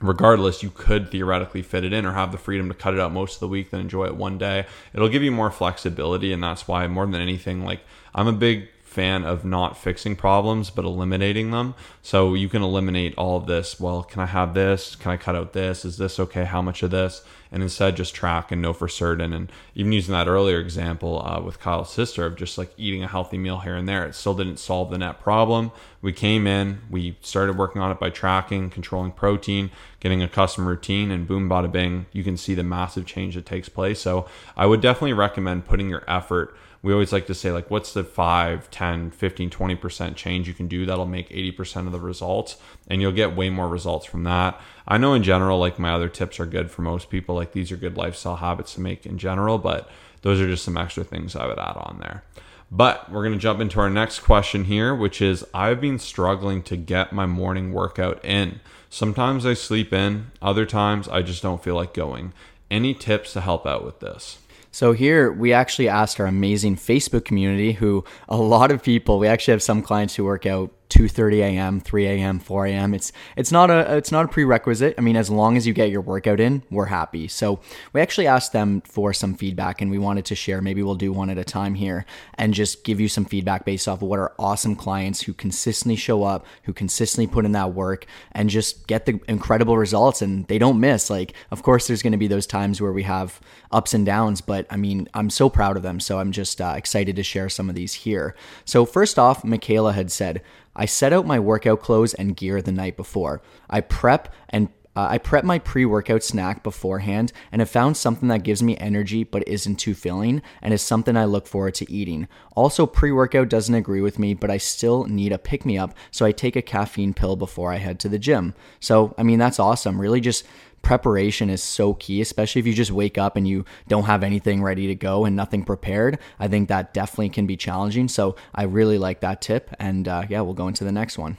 regardless, 0.00 0.62
you 0.62 0.70
could 0.70 1.10
theoretically 1.10 1.62
fit 1.62 1.84
it 1.84 1.92
in 1.92 2.06
or 2.06 2.12
have 2.12 2.32
the 2.32 2.38
freedom 2.38 2.68
to 2.68 2.74
cut 2.74 2.94
it 2.94 3.00
out 3.00 3.12
most 3.12 3.34
of 3.34 3.40
the 3.40 3.48
week, 3.48 3.70
then 3.70 3.80
enjoy 3.80 4.06
it 4.06 4.16
one 4.16 4.38
day. 4.38 4.66
It'll 4.94 5.08
give 5.08 5.22
you 5.22 5.32
more 5.32 5.50
flexibility, 5.50 6.32
and 6.32 6.42
that's 6.42 6.68
why 6.68 6.86
more 6.86 7.06
than 7.06 7.20
anything, 7.20 7.64
like 7.64 7.80
I'm 8.14 8.28
a 8.28 8.32
big 8.32 8.68
fan 8.88 9.24
of 9.24 9.44
not 9.44 9.76
fixing 9.76 10.16
problems 10.16 10.70
but 10.70 10.84
eliminating 10.84 11.50
them. 11.50 11.74
So 12.02 12.34
you 12.34 12.48
can 12.48 12.62
eliminate 12.62 13.14
all 13.16 13.36
of 13.36 13.46
this. 13.46 13.78
Well, 13.78 14.02
can 14.02 14.22
I 14.22 14.26
have 14.26 14.54
this? 14.54 14.96
Can 14.96 15.12
I 15.12 15.16
cut 15.16 15.36
out 15.36 15.52
this? 15.52 15.84
Is 15.84 15.98
this 15.98 16.18
okay? 16.18 16.44
How 16.44 16.62
much 16.62 16.82
of 16.82 16.90
this? 16.90 17.22
And 17.50 17.62
instead 17.62 17.96
just 17.96 18.14
track 18.14 18.52
and 18.52 18.60
know 18.60 18.72
for 18.72 18.88
certain. 18.88 19.32
And 19.32 19.50
even 19.74 19.92
using 19.92 20.12
that 20.12 20.28
earlier 20.28 20.58
example 20.58 21.22
uh, 21.24 21.40
with 21.40 21.60
Kyle's 21.60 21.92
sister 21.92 22.26
of 22.26 22.36
just 22.36 22.58
like 22.58 22.72
eating 22.76 23.02
a 23.02 23.08
healthy 23.08 23.38
meal 23.38 23.60
here 23.60 23.76
and 23.76 23.88
there, 23.88 24.04
it 24.06 24.14
still 24.14 24.34
didn't 24.34 24.58
solve 24.58 24.90
the 24.90 24.98
net 24.98 25.20
problem. 25.20 25.70
We 26.02 26.12
came 26.12 26.46
in, 26.46 26.80
we 26.90 27.16
started 27.22 27.56
working 27.56 27.80
on 27.80 27.90
it 27.90 27.98
by 27.98 28.10
tracking, 28.10 28.70
controlling 28.70 29.12
protein, 29.12 29.70
getting 30.00 30.22
a 30.22 30.28
custom 30.28 30.66
routine, 30.66 31.10
and 31.10 31.26
boom, 31.26 31.48
bada 31.48 31.70
bing, 31.70 32.06
you 32.12 32.22
can 32.22 32.36
see 32.36 32.54
the 32.54 32.62
massive 32.62 33.06
change 33.06 33.34
that 33.34 33.46
takes 33.46 33.68
place. 33.68 34.00
So 34.00 34.26
I 34.56 34.66
would 34.66 34.80
definitely 34.80 35.14
recommend 35.14 35.66
putting 35.66 35.88
your 35.88 36.04
effort 36.06 36.56
we 36.82 36.92
always 36.92 37.12
like 37.12 37.26
to 37.26 37.34
say 37.34 37.50
like 37.50 37.70
what's 37.70 37.92
the 37.92 38.04
5 38.04 38.70
10 38.70 39.10
15 39.10 39.50
20% 39.50 40.16
change 40.16 40.46
you 40.46 40.54
can 40.54 40.68
do 40.68 40.86
that'll 40.86 41.06
make 41.06 41.28
80% 41.30 41.86
of 41.86 41.92
the 41.92 42.00
results? 42.00 42.56
And 42.88 43.02
you'll 43.02 43.12
get 43.12 43.36
way 43.36 43.50
more 43.50 43.68
results 43.68 44.06
from 44.06 44.24
that. 44.24 44.60
I 44.86 44.98
know 44.98 45.14
in 45.14 45.22
general 45.22 45.58
like 45.58 45.78
my 45.78 45.90
other 45.90 46.08
tips 46.08 46.38
are 46.38 46.46
good 46.46 46.70
for 46.70 46.82
most 46.82 47.10
people. 47.10 47.34
Like 47.34 47.52
these 47.52 47.72
are 47.72 47.76
good 47.76 47.96
lifestyle 47.96 48.36
habits 48.36 48.74
to 48.74 48.80
make 48.80 49.06
in 49.06 49.18
general 49.18 49.58
but 49.58 49.90
those 50.22 50.40
are 50.40 50.48
just 50.48 50.64
some 50.64 50.76
extra 50.76 51.04
things 51.04 51.36
i 51.36 51.46
would 51.46 51.58
add 51.58 51.76
on 51.76 51.98
there. 52.00 52.22
But 52.70 53.10
we're 53.10 53.24
going 53.24 53.32
to 53.32 53.42
jump 53.42 53.60
into 53.60 53.80
our 53.80 53.90
next 53.90 54.20
question 54.20 54.64
here 54.64 54.94
which 54.94 55.20
is 55.20 55.44
i've 55.52 55.80
been 55.80 55.98
struggling 55.98 56.62
to 56.64 56.76
get 56.76 57.12
my 57.12 57.26
morning 57.26 57.72
workout 57.72 58.24
in. 58.24 58.60
Sometimes 58.88 59.44
i 59.44 59.54
sleep 59.54 59.92
in 59.92 60.30
other 60.40 60.64
times 60.64 61.08
i 61.08 61.22
just 61.22 61.42
don't 61.42 61.62
feel 61.62 61.74
like 61.74 61.92
going. 61.92 62.32
Any 62.70 62.94
tips 62.94 63.32
to 63.32 63.40
help 63.40 63.66
out 63.66 63.84
with 63.84 64.00
this 64.00 64.38
so 64.78 64.92
here 64.92 65.32
we 65.32 65.52
actually 65.52 65.88
asked 65.88 66.20
our 66.20 66.26
amazing 66.26 66.76
Facebook 66.76 67.24
community 67.24 67.72
who 67.72 68.04
a 68.28 68.36
lot 68.36 68.70
of 68.70 68.80
people, 68.80 69.18
we 69.18 69.26
actually 69.26 69.50
have 69.50 69.60
some 69.60 69.82
clients 69.82 70.14
who 70.14 70.22
work 70.22 70.46
out 70.46 70.70
2:30 70.90 71.40
a.m., 71.40 71.80
3 71.80 72.06
a.m., 72.06 72.38
4 72.38 72.66
a.m. 72.66 72.94
It's 72.94 73.12
it's 73.36 73.52
not 73.52 73.70
a 73.70 73.96
it's 73.96 74.12
not 74.12 74.24
a 74.24 74.28
prerequisite. 74.28 74.94
I 74.96 75.00
mean, 75.00 75.16
as 75.16 75.30
long 75.30 75.56
as 75.56 75.66
you 75.66 75.72
get 75.72 75.90
your 75.90 76.00
workout 76.00 76.40
in, 76.40 76.62
we're 76.70 76.86
happy. 76.86 77.28
So 77.28 77.60
we 77.92 78.00
actually 78.00 78.26
asked 78.26 78.52
them 78.52 78.80
for 78.82 79.12
some 79.12 79.34
feedback, 79.34 79.80
and 79.80 79.90
we 79.90 79.98
wanted 79.98 80.24
to 80.26 80.34
share. 80.34 80.60
Maybe 80.62 80.82
we'll 80.82 80.94
do 80.94 81.12
one 81.12 81.30
at 81.30 81.38
a 81.38 81.44
time 81.44 81.74
here, 81.74 82.06
and 82.34 82.54
just 82.54 82.84
give 82.84 83.00
you 83.00 83.08
some 83.08 83.24
feedback 83.24 83.64
based 83.64 83.86
off 83.86 84.02
of 84.02 84.08
what 84.08 84.18
our 84.18 84.32
awesome 84.38 84.76
clients 84.76 85.22
who 85.22 85.34
consistently 85.34 85.96
show 85.96 86.22
up, 86.22 86.46
who 86.64 86.72
consistently 86.72 87.26
put 87.26 87.44
in 87.44 87.52
that 87.52 87.74
work, 87.74 88.06
and 88.32 88.48
just 88.48 88.86
get 88.86 89.06
the 89.06 89.20
incredible 89.28 89.76
results, 89.76 90.22
and 90.22 90.46
they 90.48 90.58
don't 90.58 90.80
miss. 90.80 91.10
Like, 91.10 91.34
of 91.50 91.62
course, 91.62 91.86
there's 91.86 92.02
going 92.02 92.12
to 92.12 92.18
be 92.18 92.28
those 92.28 92.46
times 92.46 92.80
where 92.80 92.92
we 92.92 93.02
have 93.02 93.40
ups 93.70 93.94
and 93.94 94.06
downs, 94.06 94.40
but 94.40 94.66
I 94.70 94.76
mean, 94.76 95.08
I'm 95.14 95.30
so 95.30 95.48
proud 95.48 95.76
of 95.76 95.82
them. 95.82 96.00
So 96.00 96.18
I'm 96.18 96.32
just 96.32 96.60
uh, 96.60 96.74
excited 96.76 97.16
to 97.16 97.22
share 97.22 97.48
some 97.48 97.68
of 97.68 97.74
these 97.74 97.94
here. 97.94 98.34
So 98.64 98.84
first 98.84 99.18
off, 99.18 99.44
Michaela 99.44 99.92
had 99.92 100.10
said. 100.10 100.42
I 100.78 100.86
set 100.86 101.12
out 101.12 101.26
my 101.26 101.38
workout 101.38 101.80
clothes 101.80 102.14
and 102.14 102.36
gear 102.36 102.62
the 102.62 102.72
night 102.72 102.96
before. 102.96 103.42
I 103.68 103.82
prep 103.82 104.32
and 104.48 104.68
uh, 104.98 105.06
I 105.10 105.18
prep 105.18 105.44
my 105.44 105.60
pre 105.60 105.84
workout 105.84 106.24
snack 106.24 106.64
beforehand 106.64 107.32
and 107.52 107.60
have 107.60 107.70
found 107.70 107.96
something 107.96 108.28
that 108.30 108.42
gives 108.42 108.64
me 108.64 108.76
energy 108.78 109.22
but 109.22 109.46
isn't 109.46 109.76
too 109.76 109.94
filling 109.94 110.42
and 110.60 110.74
is 110.74 110.82
something 110.82 111.16
I 111.16 111.24
look 111.24 111.46
forward 111.46 111.74
to 111.74 111.88
eating. 111.88 112.26
Also, 112.56 112.84
pre 112.84 113.12
workout 113.12 113.48
doesn't 113.48 113.76
agree 113.76 114.00
with 114.00 114.18
me, 114.18 114.34
but 114.34 114.50
I 114.50 114.56
still 114.56 115.04
need 115.04 115.30
a 115.30 115.38
pick 115.38 115.64
me 115.64 115.78
up, 115.78 115.94
so 116.10 116.26
I 116.26 116.32
take 116.32 116.56
a 116.56 116.62
caffeine 116.62 117.14
pill 117.14 117.36
before 117.36 117.72
I 117.72 117.76
head 117.76 118.00
to 118.00 118.08
the 118.08 118.18
gym. 118.18 118.54
So, 118.80 119.14
I 119.16 119.22
mean, 119.22 119.38
that's 119.38 119.60
awesome. 119.60 120.00
Really 120.00 120.20
just 120.20 120.44
preparation 120.88 121.50
is 121.50 121.62
so 121.62 121.92
key, 121.92 122.22
especially 122.22 122.60
if 122.60 122.66
you 122.66 122.72
just 122.72 122.90
wake 122.90 123.18
up 123.18 123.36
and 123.36 123.46
you 123.46 123.62
don't 123.88 124.04
have 124.04 124.22
anything 124.22 124.62
ready 124.62 124.86
to 124.86 124.94
go 124.94 125.26
and 125.26 125.36
nothing 125.36 125.62
prepared. 125.62 126.18
I 126.40 126.48
think 126.48 126.70
that 126.70 126.94
definitely 126.94 127.28
can 127.28 127.46
be 127.46 127.58
challenging. 127.58 128.08
So 128.08 128.36
I 128.54 128.62
really 128.62 128.96
like 128.96 129.20
that 129.20 129.42
tip. 129.42 129.70
And 129.78 130.08
uh, 130.08 130.22
yeah, 130.30 130.40
we'll 130.40 130.54
go 130.54 130.66
into 130.66 130.84
the 130.84 130.90
next 130.90 131.18
one. 131.18 131.36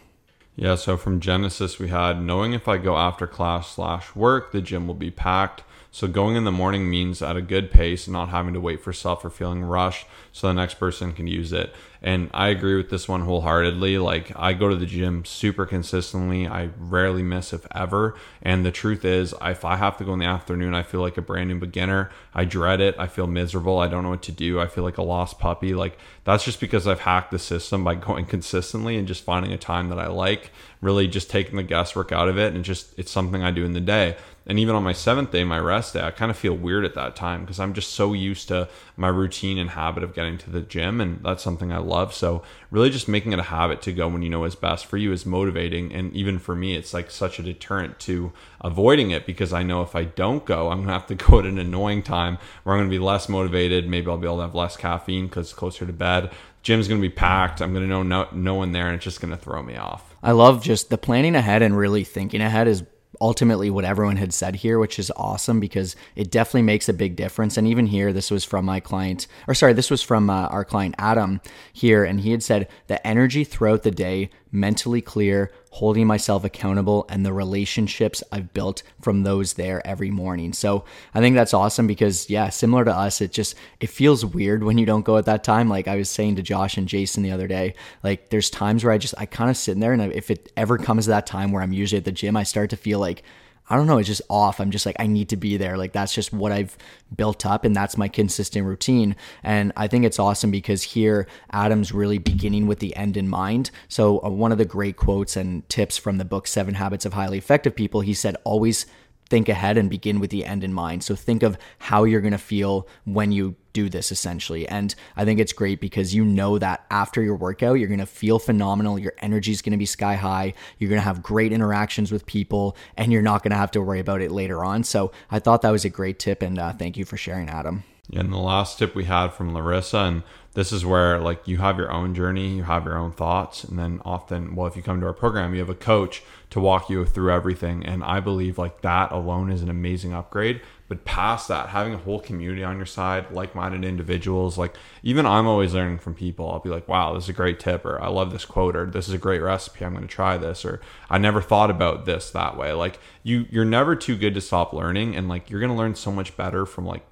Yeah, 0.56 0.76
so 0.76 0.98
from 0.98 1.20
Genesis, 1.20 1.80
we 1.80 1.88
had 1.88 2.22
knowing 2.22 2.54
if 2.54 2.68
I 2.68 2.78
go 2.78 2.96
after 2.96 3.26
class 3.26 3.74
slash 3.74 4.16
work, 4.16 4.52
the 4.52 4.62
gym 4.62 4.86
will 4.86 4.94
be 4.94 5.10
packed. 5.10 5.64
So 5.92 6.08
going 6.08 6.36
in 6.36 6.44
the 6.44 6.52
morning 6.52 6.90
means 6.90 7.22
at 7.22 7.36
a 7.36 7.42
good 7.42 7.72
pace, 7.72 8.08
not 8.08 8.30
having 8.30 8.54
to 8.54 8.60
wait 8.60 8.82
for 8.82 8.94
stuff 8.94 9.26
or 9.26 9.30
feeling 9.30 9.64
rushed 9.64 10.06
so 10.32 10.48
the 10.48 10.54
next 10.54 10.76
person 10.76 11.14
can 11.14 11.26
use 11.26 11.52
it. 11.52 11.74
And 12.02 12.30
I 12.34 12.48
agree 12.48 12.78
with 12.78 12.90
this 12.90 13.08
one 13.10 13.22
wholeheartedly. 13.22 13.98
Like 13.98 14.32
I 14.36 14.54
go 14.54 14.70
to 14.70 14.76
the 14.76 14.86
gym 14.86 15.26
super 15.26 15.66
consistently. 15.66 16.48
I 16.48 16.70
rarely 16.78 17.24
miss 17.24 17.52
if 17.52 17.66
ever. 17.76 18.16
And 18.42 18.66
the 18.66 18.72
truth 18.72 19.04
is, 19.04 19.34
if 19.42 19.66
I 19.66 19.76
have 19.76 19.98
to 19.98 20.06
go 20.06 20.14
in 20.14 20.20
the 20.20 20.26
afternoon, 20.26 20.74
I 20.74 20.84
feel 20.84 21.02
like 21.02 21.18
a 21.18 21.22
brand 21.22 21.50
new 21.50 21.60
beginner. 21.60 22.10
I 22.34 22.46
dread 22.46 22.80
it. 22.80 22.96
I 22.98 23.08
feel 23.08 23.28
miserable. 23.28 23.80
I 23.80 23.88
don't 23.88 24.04
know 24.04 24.12
what 24.12 24.22
to 24.24 24.32
do. 24.32 24.62
I 24.62 24.68
feel 24.68 24.84
like 24.84 24.98
a 24.98 25.04
lost 25.04 25.40
puppy. 25.40 25.74
Like 25.74 25.98
that's 26.24 26.46
just 26.46 26.62
because 26.62 26.88
I've 26.88 27.02
hacked 27.02 27.32
the 27.32 27.40
system 27.40 27.84
by 27.84 27.96
going 27.96 28.26
consistently 28.26 28.96
and 28.96 29.08
just 29.08 29.24
finding 29.24 29.52
a 29.52 29.58
time 29.58 29.90
that 29.90 30.00
I 30.00 30.08
like, 30.08 30.52
really 30.82 31.08
just 31.08 31.30
taking 31.30 31.58
the 31.58 31.64
guesswork 31.64 32.12
out 32.12 32.30
of 32.30 32.38
it 32.38 32.54
and 32.54 32.64
just 32.64 32.98
it's 32.98 33.12
something 33.12 33.44
I 33.44 33.52
do 33.52 33.66
in 33.66 33.74
the 33.74 33.82
day. 33.82 34.16
And 34.46 34.58
even 34.58 34.76
on 34.76 34.84
my 34.84 34.94
seventh 34.94 35.32
day, 35.32 35.44
my 35.44 35.60
rest 35.60 35.94
day, 35.94 36.02
I 36.02 36.12
kind 36.12 36.32
of 36.32 36.38
feel 36.38 36.54
weird 36.54 36.86
at 36.86 36.96
that 36.96 37.16
time 37.16 37.42
because 37.42 37.60
I'm 37.60 37.74
just 37.74 37.94
so 37.94 38.14
used 38.14 38.48
to 38.48 38.68
my 38.98 39.08
routine 39.08 39.58
and 39.58 39.70
habit 39.70 40.04
of 40.04 40.14
getting 40.14 40.38
to 40.40 40.50
the 40.50 40.62
gym. 40.62 41.00
And 41.00 41.24
that's 41.24 41.44
something 41.44 41.72
I 41.72 41.78
love. 41.78 42.14
So, 42.14 42.42
really, 42.72 42.90
just 42.90 43.08
making 43.08 43.34
it 43.34 43.40
a 43.40 43.44
habit 43.44 43.82
to 43.84 43.92
go 43.92 44.08
when 44.08 44.22
you 44.22 44.30
know 44.30 44.44
is 44.46 44.56
best 44.56 44.86
for 44.86 44.98
you 44.98 45.12
is 45.12 45.26
motivating. 45.26 45.94
And 45.94 46.12
even 46.14 46.40
for 46.40 46.56
me, 46.56 46.76
it's 46.76 46.94
like 46.94 47.12
such 47.12 47.38
a 47.40 47.44
deterrent 47.44 48.00
to 48.02 48.32
avoiding 48.62 49.12
it 49.12 49.26
because 49.26 49.54
I 49.54 49.64
know 49.64 49.82
if 49.82 49.96
I 49.96 50.06
don't 50.06 50.46
go, 50.46 50.70
I'm 50.70 50.80
going 50.80 50.88
to 50.88 50.94
have 50.94 51.08
to 51.08 51.16
go 51.30 51.40
at 51.40 51.46
an 51.46 51.60
annoying 51.60 52.02
time 52.04 52.38
where 52.64 52.76
I'm 52.76 52.80
going 52.80 52.90
to 52.90 52.96
be 52.96 53.04
less 53.04 53.30
motivated. 53.30 53.88
Maybe 53.88 54.10
I'll 54.10 54.18
be 54.18 54.28
able 54.28 54.38
to 54.38 54.44
have 54.44 54.56
less 54.56 54.76
caffeine 54.76 55.28
because 55.28 55.48
it's 55.48 55.54
closer 55.54 55.86
to 55.86 55.94
bed. 55.94 56.32
Gym's 56.62 56.88
going 56.88 57.02
to 57.02 57.08
be 57.08 57.14
packed. 57.14 57.62
I'm 57.62 57.74
going 57.74 57.84
to 57.84 57.90
know 57.90 58.04
no, 58.04 58.28
no 58.32 58.56
one 58.56 58.74
there, 58.74 58.88
and 58.88 58.96
it's 58.96 59.04
just 59.04 59.22
going 59.22 59.32
to 59.32 59.38
throw 59.38 59.64
me 59.64 59.78
off. 59.78 60.16
I 60.22 60.34
love 60.34 60.62
just 60.62 60.90
the 60.90 60.98
planning 60.98 61.36
ahead 61.36 61.62
and 61.62 61.78
really 61.78 62.04
thinking 62.04 62.42
ahead 62.42 62.68
is 62.68 62.84
ultimately 63.22 63.70
what 63.70 63.86
everyone 63.86 64.18
had 64.18 64.34
said 64.34 64.58
here, 64.58 64.80
which 64.80 65.00
is 65.00 65.12
awesome 65.16 65.60
because 65.60 65.96
it 66.16 66.32
definitely 66.32 66.62
makes 66.62 66.88
a 66.88 66.94
big 66.94 67.16
difference. 67.16 67.58
And 67.58 67.68
even 67.68 67.88
here, 67.88 68.14
this 68.14 68.32
was 68.32 68.46
from 68.46 68.66
my 68.66 68.80
client, 68.80 69.28
or 69.48 69.54
sorry, 69.54 69.74
this 69.74 69.92
was 69.92 70.02
from 70.02 70.30
uh, 70.30 70.48
our 70.48 70.64
client 70.64 70.96
Adam 70.98 71.42
here, 71.74 72.04
and 72.04 72.22
he 72.22 72.32
had 72.32 72.44
said 72.44 72.68
the 72.88 73.06
energy 73.06 73.44
throughout 73.44 73.84
the 73.84 73.92
day, 73.92 74.30
mentally 74.52 75.02
clear, 75.02 75.52
holding 75.72 76.08
myself 76.08 76.44
accountable, 76.44 77.06
and 77.10 77.26
the 77.26 77.34
relationships 77.34 78.24
I've 78.32 78.54
built 78.54 78.84
from 79.02 79.24
those 79.24 79.54
there 79.54 79.86
every 79.86 80.10
morning. 80.10 80.54
So 80.54 80.86
I 81.14 81.20
think 81.20 81.36
that's 81.36 81.54
awesome 81.54 81.88
because 81.88 82.30
yeah, 82.30 82.50
similar 82.50 82.86
to 82.86 82.96
us, 82.96 83.22
it 83.22 83.32
just 83.32 83.56
it 83.80 83.90
feels 83.90 84.26
weird 84.26 84.64
when 84.64 84.78
you 84.78 84.86
don't 84.86 85.06
go 85.06 85.18
at 85.18 85.26
that 85.26 85.44
time. 85.44 85.70
Like 85.70 85.88
I 85.88 85.96
was 85.96 86.10
saying 86.10 86.36
to 86.38 86.42
Josh 86.42 86.78
and 86.78 86.88
Jason 86.88 87.24
the 87.24 87.32
other 87.32 87.48
day, 87.48 87.76
like 88.04 88.30
there's 88.30 88.50
times 88.50 88.84
where 88.84 88.94
I 88.94 88.98
just 88.98 89.16
I 89.18 89.26
kind 89.26 89.50
of 89.50 89.58
sit 89.58 89.74
in 89.74 89.80
there, 89.80 89.94
and 89.94 90.02
if 90.14 90.32
it 90.32 90.52
ever 90.58 90.78
comes 90.78 91.06
to 91.06 91.12
that 91.12 91.28
time 91.28 91.52
where 91.52 91.62
I'm 91.62 91.74
usually 91.74 92.00
at 92.00 92.06
the 92.06 92.12
gym, 92.12 92.36
I 92.36 92.44
start 92.44 92.70
to 92.72 92.78
feel 92.78 93.00
like 93.00 93.24
I 93.70 93.76
don't 93.76 93.88
know, 93.88 93.98
it's 94.00 94.08
just 94.08 94.22
off. 94.30 94.60
I'm 94.60 94.72
just 94.72 94.86
like, 94.86 94.96
I 95.00 95.08
need 95.08 95.30
to 95.30 95.38
be 95.38 95.58
there. 95.58 95.78
Like, 95.78 95.94
that's 95.94 96.14
just 96.14 96.34
what 96.34 96.52
I've 96.52 96.78
built 97.16 97.46
up, 97.46 97.66
and 97.66 97.76
that's 97.76 97.98
my 97.98 98.08
consistent 98.08 98.66
routine. 98.66 99.16
And 99.44 99.72
I 99.78 99.88
think 99.88 100.06
it's 100.06 100.20
awesome 100.20 100.52
because 100.52 100.82
here, 100.84 101.28
Adam's 101.52 101.92
really 101.92 102.18
beginning 102.18 102.68
with 102.68 102.80
the 102.80 102.96
end 102.96 103.16
in 103.16 103.28
mind. 103.28 103.72
So, 103.88 104.24
uh, 104.24 104.30
one 104.30 104.52
of 104.52 104.58
the 104.58 104.66
great 104.66 104.98
quotes 104.98 105.36
and 105.36 105.68
tips 105.70 105.98
from 105.98 106.18
the 106.18 106.26
book, 106.26 106.48
Seven 106.48 106.76
Habits 106.76 107.06
of 107.06 107.14
Highly 107.14 107.38
Effective 107.38 107.76
People, 107.76 108.02
he 108.02 108.14
said, 108.14 108.36
always 108.44 108.86
think 109.30 109.50
ahead 109.50 109.78
and 109.78 109.90
begin 109.90 110.20
with 110.20 110.30
the 110.32 110.46
end 110.46 110.64
in 110.64 110.74
mind. 110.74 111.04
So 111.04 111.16
think 111.16 111.44
of 111.44 111.58
how 111.78 112.04
you're 112.04 112.22
going 112.22 112.32
to 112.32 112.38
feel 112.38 112.88
when 113.06 113.32
you 113.32 113.56
do 113.74 113.90
this 113.90 114.12
essentially. 114.12 114.68
And 114.68 114.94
I 115.16 115.26
think 115.26 115.40
it's 115.40 115.54
great 115.54 115.80
because 115.80 116.14
you 116.14 116.26
know 116.26 116.58
that 116.58 116.86
after 116.90 117.22
your 117.22 117.36
workout, 117.36 117.80
you're 117.80 117.88
going 117.88 118.00
to 118.00 118.06
feel 118.06 118.40
phenomenal. 118.40 118.98
Your 118.98 119.14
energy 119.20 119.52
is 119.52 119.62
going 119.62 119.72
to 119.72 119.78
be 119.78 119.86
sky 119.86 120.16
high. 120.16 120.54
You're 120.78 120.90
going 120.90 121.02
to 121.02 121.06
have 121.06 121.22
great 121.22 121.52
interactions 121.52 122.12
with 122.12 122.26
people 122.26 122.76
and 122.98 123.12
you're 123.12 123.22
not 123.22 123.44
going 123.44 123.52
to 123.52 123.58
have 123.58 123.72
to 123.72 123.82
worry 123.82 124.00
about 124.00 124.22
it 124.22 124.32
later 124.32 124.66
on. 124.66 124.84
So 124.84 125.12
I 125.30 125.40
thought 125.40 125.62
that 125.62 125.72
was 125.72 125.86
a 125.86 125.90
great 125.90 126.20
tip 126.20 126.42
and 126.42 126.58
uh, 126.58 126.74
thank 126.74 126.98
you 126.98 127.06
for 127.06 127.18
sharing, 127.18 127.50
Adam. 127.50 127.84
And 128.12 128.34
the 128.34 128.38
last 128.38 128.80
tip 128.80 128.96
we 128.96 129.06
had 129.06 129.34
from 129.34 129.54
Larissa, 129.54 130.00
and 130.00 130.24
this 130.54 130.72
is 130.72 130.84
where 130.84 131.20
like 131.20 131.48
you 131.48 131.58
have 131.58 131.78
your 131.78 131.92
own 131.92 132.16
journey, 132.16 132.56
you 132.56 132.64
have 132.64 132.86
your 132.86 132.98
own 132.98 133.12
thoughts, 133.12 133.64
and 133.64 133.78
then 133.78 134.02
often, 134.04 134.56
well, 134.56 134.66
if 134.66 134.76
you 134.76 134.82
come 134.82 135.00
to 135.00 135.06
our 135.06 135.14
program, 135.14 135.54
you 135.54 135.60
have 135.60 135.70
a 135.70 135.76
coach 135.76 136.24
to 136.50 136.60
walk 136.60 136.90
you 136.90 137.06
through 137.06 137.32
everything. 137.32 137.86
And 137.86 138.04
I 138.04 138.20
believe 138.20 138.58
like 138.58 138.82
that 138.82 139.12
alone 139.12 139.52
is 139.52 139.62
an 139.62 139.70
amazing 139.70 140.14
upgrade. 140.14 140.62
But 140.88 141.06
past 141.06 141.48
that, 141.50 141.70
having 141.70 141.94
a 141.94 141.98
whole 141.98 142.20
community 142.20 142.64
on 142.64 142.78
your 142.78 142.88
side, 142.88 143.32
like 143.32 143.54
minded 143.54 143.86
individuals, 143.86 144.58
like 144.58 144.76
even 145.04 145.28
I'm 145.28 145.46
always 145.46 145.76
learning 145.76 146.00
from 146.00 146.16
people. 146.16 146.52
I'll 146.52 146.60
be 146.60 146.70
like, 146.70 146.88
wow, 146.88 147.14
this 147.14 147.26
is 147.26 147.30
a 147.30 147.34
great 147.34 147.60
tip, 147.60 147.86
or 147.86 148.02
I 148.02 148.08
love 148.08 148.32
this 148.32 148.44
quote, 148.44 148.76
or 148.76 148.88
this 148.88 149.08
is 149.08 149.14
a 149.14 149.20
great 149.20 149.44
recipe. 149.44 149.86
I'm 149.86 149.94
going 149.94 150.08
to 150.08 150.12
try 150.12 150.38
this, 150.38 150.66
or 150.66 150.82
I 151.08 151.20
never 151.20 151.42
thought 151.44 151.70
about 151.70 152.06
this 152.06 152.32
that 152.32 152.58
way. 152.58 152.74
Like 152.74 153.00
you, 153.22 153.46
you're 153.52 153.66
never 153.66 153.96
too 153.96 154.18
good 154.18 154.34
to 154.34 154.42
stop 154.42 154.74
learning, 154.74 155.16
and 155.16 155.30
like 155.30 155.52
you're 155.52 155.60
going 155.60 155.72
to 155.72 155.78
learn 155.78 155.94
so 155.94 156.12
much 156.12 156.36
better 156.36 156.66
from 156.66 156.88
like 156.88 157.04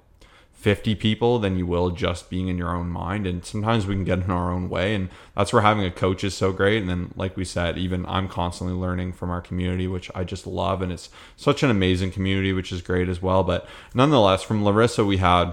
50 0.58 0.96
people 0.96 1.38
than 1.38 1.56
you 1.56 1.64
will 1.66 1.90
just 1.90 2.28
being 2.28 2.48
in 2.48 2.58
your 2.58 2.74
own 2.74 2.88
mind. 2.88 3.28
And 3.28 3.44
sometimes 3.44 3.86
we 3.86 3.94
can 3.94 4.02
get 4.02 4.18
in 4.18 4.30
our 4.32 4.50
own 4.50 4.68
way. 4.68 4.92
And 4.92 5.08
that's 5.36 5.52
where 5.52 5.62
having 5.62 5.84
a 5.84 5.90
coach 5.90 6.24
is 6.24 6.34
so 6.34 6.50
great. 6.50 6.80
And 6.80 6.90
then, 6.90 7.12
like 7.14 7.36
we 7.36 7.44
said, 7.44 7.78
even 7.78 8.04
I'm 8.06 8.28
constantly 8.28 8.74
learning 8.74 9.12
from 9.12 9.30
our 9.30 9.40
community, 9.40 9.86
which 9.86 10.10
I 10.16 10.24
just 10.24 10.48
love. 10.48 10.82
And 10.82 10.90
it's 10.90 11.10
such 11.36 11.62
an 11.62 11.70
amazing 11.70 12.10
community, 12.10 12.52
which 12.52 12.72
is 12.72 12.82
great 12.82 13.08
as 13.08 13.22
well. 13.22 13.44
But 13.44 13.68
nonetheless, 13.94 14.42
from 14.42 14.64
Larissa, 14.64 15.04
we 15.04 15.18
had 15.18 15.52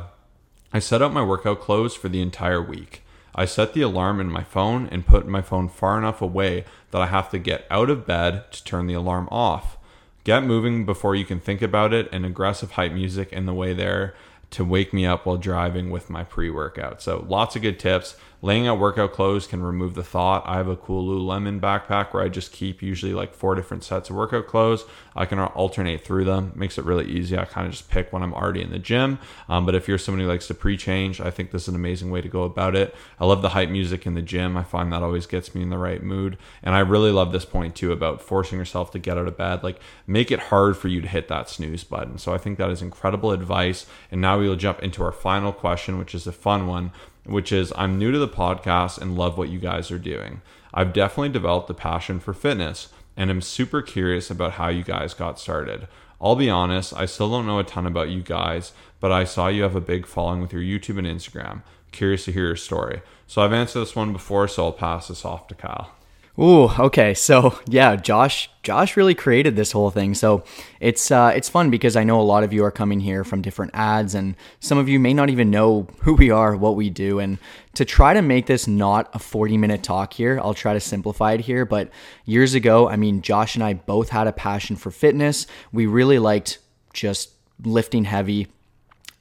I 0.74 0.80
set 0.80 1.04
up 1.04 1.12
my 1.12 1.24
workout 1.24 1.62
clothes 1.62 1.94
for 1.94 2.10
the 2.10 2.22
entire 2.22 2.62
week. 2.62 3.04
I 3.36 3.46
set 3.46 3.74
the 3.74 3.82
alarm 3.82 4.20
in 4.20 4.32
my 4.32 4.44
phone 4.44 4.89
and 4.91 5.06
put 5.06 5.28
my 5.28 5.44
phone 5.44 5.70
far 5.70 6.00
enough 6.00 6.20
away 6.20 6.65
that 6.89 7.02
I 7.02 7.08
have 7.08 7.30
to 7.30 7.38
get 7.38 7.68
out 7.70 7.91
of 7.91 8.08
bed 8.08 8.52
to 8.54 8.63
turn 8.63 8.88
the 8.88 8.96
alarm 8.96 9.30
off. 9.30 9.78
Get 10.24 10.44
moving 10.44 10.84
before 10.84 11.13
you 11.13 11.26
can 11.26 11.39
think 11.39 11.62
about 11.62 11.94
it, 11.94 12.10
and 12.12 12.26
aggressive 12.26 12.72
hype 12.72 12.91
music 12.91 13.32
in 13.32 13.46
the 13.46 13.54
way 13.54 13.72
there 13.72 14.15
to 14.56 14.63
wake 14.63 14.94
me 14.94 15.06
up 15.06 15.26
while 15.26 15.36
driving 15.36 15.89
with 15.89 16.10
my 16.10 16.24
pre 16.24 16.50
workout. 16.50 17.02
So, 17.02 17.26
lots 17.28 17.56
of 17.58 17.62
good 17.62 17.78
tips. 17.78 18.15
Laying 18.46 18.68
out 18.68 18.78
workout 18.78 19.12
clothes 19.12 19.48
can 19.48 19.64
remove 19.64 19.96
the 19.96 20.04
thought. 20.04 20.44
I 20.46 20.58
have 20.58 20.68
a 20.68 20.76
cool 20.76 21.04
Lululemon 21.04 21.60
backpack 21.60 22.14
where 22.14 22.22
I 22.22 22.30
just 22.30 22.52
keep 22.52 22.84
usually 22.84 23.12
like 23.12 23.34
four 23.34 23.56
different 23.56 23.84
sets 23.84 24.12
of 24.12 24.16
workout 24.16 24.46
clothes. 24.46 24.86
I 25.16 25.26
can 25.26 25.40
alternate 25.40 26.06
through 26.06 26.26
them. 26.26 26.52
Makes 26.54 26.78
it 26.78 26.86
really 26.86 27.06
easy. 27.06 27.40
I 27.40 27.46
kind 27.46 27.66
of 27.66 27.74
just 27.74 27.90
pick 27.90 28.14
when 28.14 28.22
I'm 28.22 28.36
already 28.36 28.62
in 28.62 28.70
the 28.70 28.78
gym. 28.78 29.18
Um, 29.50 29.66
but 29.66 29.74
if 29.74 29.88
you're 29.88 29.98
someone 29.98 30.22
who 30.22 30.28
likes 30.28 30.46
to 30.46 30.54
pre-change, 30.54 31.20
I 31.20 31.32
think 31.32 31.50
this 31.50 31.64
is 31.64 31.70
an 31.70 31.76
amazing 31.76 32.12
way 32.12 32.22
to 32.22 32.28
go 32.28 32.44
about 32.44 32.76
it. 32.76 32.94
I 33.20 33.26
love 33.26 33.42
the 33.42 33.50
hype 33.50 33.72
music 33.72 34.06
in 34.06 34.14
the 34.14 34.22
gym. 34.22 34.58
I 34.58 34.64
find 34.64 34.94
that 34.94 35.02
always 35.02 35.26
gets 35.26 35.56
me 35.56 35.64
in 35.64 35.72
the 35.72 35.80
right 35.80 36.04
mood. 36.04 36.38
And 36.62 36.76
I 36.76 36.82
really 36.82 37.12
love 37.12 37.32
this 37.32 37.46
point 37.46 37.76
too 37.76 37.92
about 37.92 38.22
forcing 38.22 38.60
yourself 38.60 38.92
to 38.92 39.00
get 39.00 39.18
out 39.18 39.28
of 39.28 39.38
bed. 39.38 39.64
Like 39.64 39.80
make 40.06 40.30
it 40.30 40.40
hard 40.40 40.78
for 40.78 40.88
you 40.88 41.02
to 41.02 41.08
hit 41.08 41.30
that 41.30 41.50
snooze 41.50 41.84
button. 41.84 42.20
So 42.20 42.32
I 42.32 42.38
think 42.38 42.60
that 42.60 42.70
is 42.70 42.84
incredible 42.84 43.32
advice. 43.32 43.88
And 44.12 44.22
now 44.22 44.38
we 44.38 44.48
will 44.48 44.56
jump 44.56 44.84
into 44.84 45.04
our 45.04 45.12
final 45.12 45.52
question, 45.52 45.98
which 45.98 46.14
is 46.14 46.28
a 46.28 46.32
fun 46.32 46.68
one 46.68 46.92
which 47.26 47.52
is 47.52 47.74
I'm 47.76 47.98
new 47.98 48.12
to 48.12 48.20
the 48.20 48.28
podcast 48.28 49.00
and 49.00 49.18
love 49.18 49.38
what 49.38 49.50
you 49.50 49.60
guys 49.60 49.92
are 49.92 50.00
doing. 50.00 50.42
I've 50.74 50.94
definitely 50.94 51.30
developed 51.30 51.70
a 51.70 51.74
passion 51.74 52.20
for 52.20 52.34
fitness 52.34 52.90
and 53.18 53.30
am 53.30 53.42
super 53.42 53.82
curious 53.82 54.30
about 54.30 54.54
how 54.54 54.68
you 54.68 54.84
guys 54.84 55.14
got 55.14 55.40
started. 55.40 55.88
I'll 56.22 56.36
be 56.36 56.50
honest, 56.50 56.94
I 56.94 57.06
still 57.06 57.30
don't 57.30 57.46
know 57.46 57.60
a 57.60 57.64
ton 57.64 57.86
about 57.86 58.10
you 58.10 58.22
guys, 58.22 58.74
but 59.00 59.12
I 59.12 59.24
saw 59.24 59.48
you 59.48 59.64
have 59.64 59.76
a 59.76 59.82
big 59.82 60.06
following 60.06 60.42
with 60.42 60.54
your 60.54 60.62
YouTube 60.62 60.98
and 60.98 61.08
Instagram. 61.08 61.62
Curious 61.92 62.26
to 62.26 62.32
hear 62.32 62.48
your 62.48 62.56
story. 62.56 63.02
So 63.28 63.42
I've 63.42 63.54
answered 63.54 63.82
this 63.82 63.96
one 63.96 64.14
before, 64.14 64.48
so 64.48 64.66
I'll 64.66 64.72
pass 64.74 65.08
this 65.08 65.26
off 65.26 65.48
to 65.48 65.56
Kyle. 65.56 65.92
Ooh, 66.38 66.63
okay. 66.80 67.13
So 67.13 67.58
yeah, 67.65 67.95
Josh, 67.95 68.50
Josh 68.62 68.98
really 68.98 69.15
created 69.15 69.56
this 69.56 69.71
whole 69.71 69.89
thing. 69.89 70.13
So 70.13 70.43
it's 70.82 71.10
uh, 71.10 71.32
it's 71.34 71.48
fun 71.48 71.69
because 71.69 71.95
I 71.95 72.04
know 72.04 72.19
a 72.19 72.24
lot 72.24 72.43
of 72.43 72.52
you 72.52 72.63
are 72.65 72.71
coming 72.71 73.00
here 73.00 73.24
from 73.24 73.41
different 73.41 73.71
ads, 73.74 74.13
and 74.13 74.36
some 74.60 74.78
of 74.78 74.89
you 74.89 75.00
may 75.00 75.13
not 75.13 75.30
even 75.30 75.50
know 75.50 75.88
who 76.02 76.13
we 76.13 76.32
are, 76.32 76.56
what 76.56 76.76
we 76.76 76.89
do. 76.89 77.19
And 77.19 77.38
to 77.76 77.86
try 77.86 78.13
to 78.13 78.21
make 78.21 78.48
this 78.48 78.67
not 78.67 79.10
a 79.13 79.19
40 79.19 79.58
minute 79.58 79.82
talk 79.82 80.13
here, 80.13 80.39
I'll 80.41 80.54
try 80.54 80.74
to 80.74 80.80
simplify 80.82 81.34
it 81.34 81.41
here. 81.41 81.63
But 81.65 81.89
years 82.26 82.54
ago, 82.54 82.89
I 82.89 82.98
mean, 82.98 83.21
Josh 83.21 83.56
and 83.56 83.63
I 83.63 83.74
both 83.74 84.10
had 84.10 84.28
a 84.28 84.34
passion 84.34 84.76
for 84.76 84.91
fitness. 84.91 85.48
We 85.71 85.86
really 85.86 86.19
liked 86.19 86.60
just 86.93 87.30
lifting 87.63 88.04
heavy, 88.04 88.48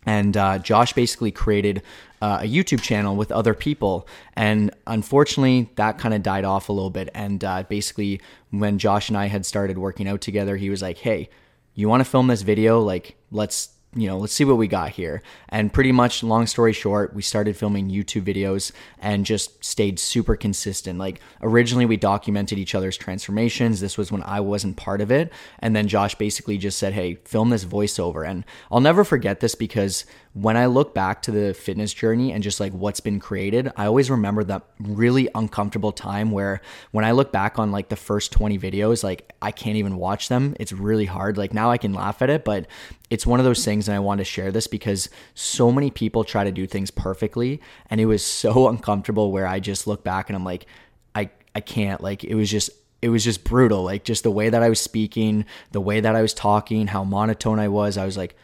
and 0.04 0.36
uh, 0.36 0.58
Josh 0.58 0.92
basically 0.94 1.30
created 1.30 1.82
uh, 2.22 2.40
a 2.42 2.46
YouTube 2.46 2.80
channel 2.80 3.16
with 3.16 3.30
other 3.32 3.54
people. 3.54 4.06
And 4.34 4.70
unfortunately, 4.86 5.70
that 5.76 5.98
kind 5.98 6.14
of 6.14 6.22
died 6.22 6.44
off 6.44 6.68
a 6.68 6.72
little 6.72 6.90
bit. 6.90 7.10
And 7.14 7.44
uh, 7.44 7.64
basically, 7.64 8.20
when 8.50 8.78
Josh 8.78 9.08
and 9.08 9.18
I 9.18 9.26
had 9.26 9.44
started 9.44 9.78
working 9.78 10.08
out 10.08 10.20
together, 10.20 10.56
he 10.56 10.70
was 10.70 10.82
like, 10.82 10.98
hey, 10.98 11.28
you 11.74 11.88
want 11.88 12.00
to 12.00 12.08
film 12.08 12.28
this 12.28 12.42
video? 12.42 12.80
Like, 12.80 13.16
let's 13.30 13.70
you 13.96 14.08
know, 14.08 14.18
let's 14.18 14.32
see 14.32 14.44
what 14.44 14.56
we 14.56 14.66
got 14.66 14.90
here. 14.90 15.22
And 15.48 15.72
pretty 15.72 15.92
much, 15.92 16.22
long 16.22 16.46
story 16.46 16.72
short, 16.72 17.14
we 17.14 17.22
started 17.22 17.56
filming 17.56 17.90
YouTube 17.90 18.22
videos 18.22 18.72
and 18.98 19.24
just 19.24 19.64
stayed 19.64 19.98
super 19.98 20.36
consistent. 20.36 20.98
Like, 20.98 21.20
originally, 21.42 21.86
we 21.86 21.96
documented 21.96 22.58
each 22.58 22.74
other's 22.74 22.96
transformations. 22.96 23.80
This 23.80 23.96
was 23.96 24.10
when 24.10 24.22
I 24.24 24.40
wasn't 24.40 24.76
part 24.76 25.00
of 25.00 25.10
it. 25.10 25.32
And 25.60 25.76
then 25.76 25.88
Josh 25.88 26.14
basically 26.16 26.58
just 26.58 26.78
said, 26.78 26.92
Hey, 26.92 27.16
film 27.24 27.50
this 27.50 27.64
voiceover. 27.64 28.28
And 28.28 28.44
I'll 28.70 28.80
never 28.80 29.04
forget 29.04 29.40
this 29.40 29.54
because 29.54 30.04
when 30.34 30.56
I 30.56 30.66
look 30.66 30.94
back 30.94 31.22
to 31.22 31.30
the 31.30 31.54
fitness 31.54 31.94
journey 31.94 32.32
and 32.32 32.42
just 32.42 32.58
like 32.58 32.72
what's 32.72 32.98
been 32.98 33.20
created, 33.20 33.70
I 33.76 33.86
always 33.86 34.10
remember 34.10 34.42
that 34.44 34.62
really 34.80 35.28
uncomfortable 35.32 35.92
time 35.92 36.32
where 36.32 36.60
when 36.90 37.04
I 37.04 37.12
look 37.12 37.30
back 37.30 37.56
on 37.56 37.70
like 37.70 37.88
the 37.88 37.96
first 37.96 38.32
20 38.32 38.58
videos, 38.58 39.04
like 39.04 39.32
I 39.40 39.52
can't 39.52 39.76
even 39.76 39.96
watch 39.96 40.28
them. 40.28 40.56
It's 40.58 40.72
really 40.72 41.04
hard. 41.04 41.38
Like 41.38 41.54
now 41.54 41.70
I 41.70 41.78
can 41.78 41.92
laugh 41.94 42.20
at 42.20 42.30
it, 42.30 42.44
but 42.44 42.66
it's 43.10 43.24
one 43.24 43.38
of 43.38 43.44
those 43.44 43.64
things 43.64 43.86
and 43.86 43.94
I 43.94 44.00
want 44.00 44.18
to 44.18 44.24
share 44.24 44.50
this 44.50 44.66
because 44.66 45.08
so 45.34 45.70
many 45.70 45.92
people 45.92 46.24
try 46.24 46.42
to 46.42 46.50
do 46.50 46.66
things 46.66 46.90
perfectly 46.90 47.60
and 47.88 48.00
it 48.00 48.06
was 48.06 48.24
so 48.24 48.68
uncomfortable 48.68 49.30
where 49.30 49.46
I 49.46 49.60
just 49.60 49.86
look 49.86 50.02
back 50.02 50.28
and 50.28 50.36
I'm 50.36 50.44
like 50.44 50.66
I 51.14 51.30
I 51.54 51.60
can't 51.60 52.00
like 52.00 52.24
it 52.24 52.34
was 52.34 52.50
just 52.50 52.70
it 53.00 53.08
was 53.08 53.22
just 53.22 53.44
brutal 53.44 53.84
like 53.84 54.02
just 54.02 54.24
the 54.24 54.32
way 54.32 54.48
that 54.48 54.64
I 54.64 54.68
was 54.68 54.80
speaking, 54.80 55.44
the 55.70 55.80
way 55.80 56.00
that 56.00 56.16
I 56.16 56.22
was 56.22 56.34
talking, 56.34 56.88
how 56.88 57.04
monotone 57.04 57.60
I 57.60 57.68
was. 57.68 57.96
I 57.96 58.04
was 58.04 58.16
like 58.16 58.34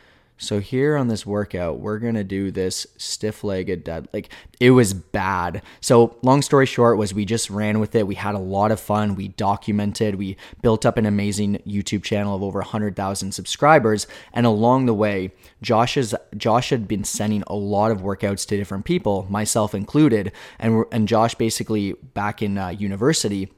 so 0.41 0.59
here 0.59 0.97
on 0.97 1.09
this 1.09 1.27
workout, 1.27 1.81
we're 1.81 1.99
gonna 1.99 2.25
do 2.25 2.51
this 2.51 2.87
stiff-legged 2.97 3.85
dead. 3.85 4.09
Like 4.13 4.31
it 4.59 4.71
was 4.71 4.95
bad. 4.95 5.63
So 5.81 6.17
long 6.23 6.41
story 6.41 6.65
short 6.65 6.97
was 6.97 7.13
we 7.13 7.27
just 7.27 7.51
ran 7.51 7.79
with 7.79 7.95
it. 7.95 8.07
We 8.07 8.15
had 8.15 8.35
a 8.35 8.39
lot 8.39 8.73
of 8.73 8.81
fun. 8.81 9.15
We 9.15 9.29
documented. 9.29 10.15
We 10.15 10.39
built 10.63 10.87
up 10.87 10.97
an 10.97 11.05
amazing 11.05 11.59
YouTube 11.67 12.03
channel 12.03 12.35
of 12.35 12.43
over 12.43 12.61
100,000 12.61 13.33
subscribers. 13.33 14.07
And 14.33 14.47
along 14.47 14.87
the 14.87 14.95
way, 14.95 15.33
Josh's 15.61 16.15
Josh 16.37 16.71
had 16.71 16.89
been 16.89 17.05
sending 17.05 17.45
a 17.47 17.55
lot 17.55 17.91
of 17.91 18.01
workouts 18.01 18.47
to 18.49 18.57
different 18.57 18.87
people, 18.87 19.27
myself 19.29 19.75
included. 19.75 20.33
And 20.59 20.85
and 20.91 21.07
Josh 21.07 21.35
basically 21.35 21.93
back 21.93 22.41
in 22.41 22.57
uh, 22.57 22.69
university 22.69 23.51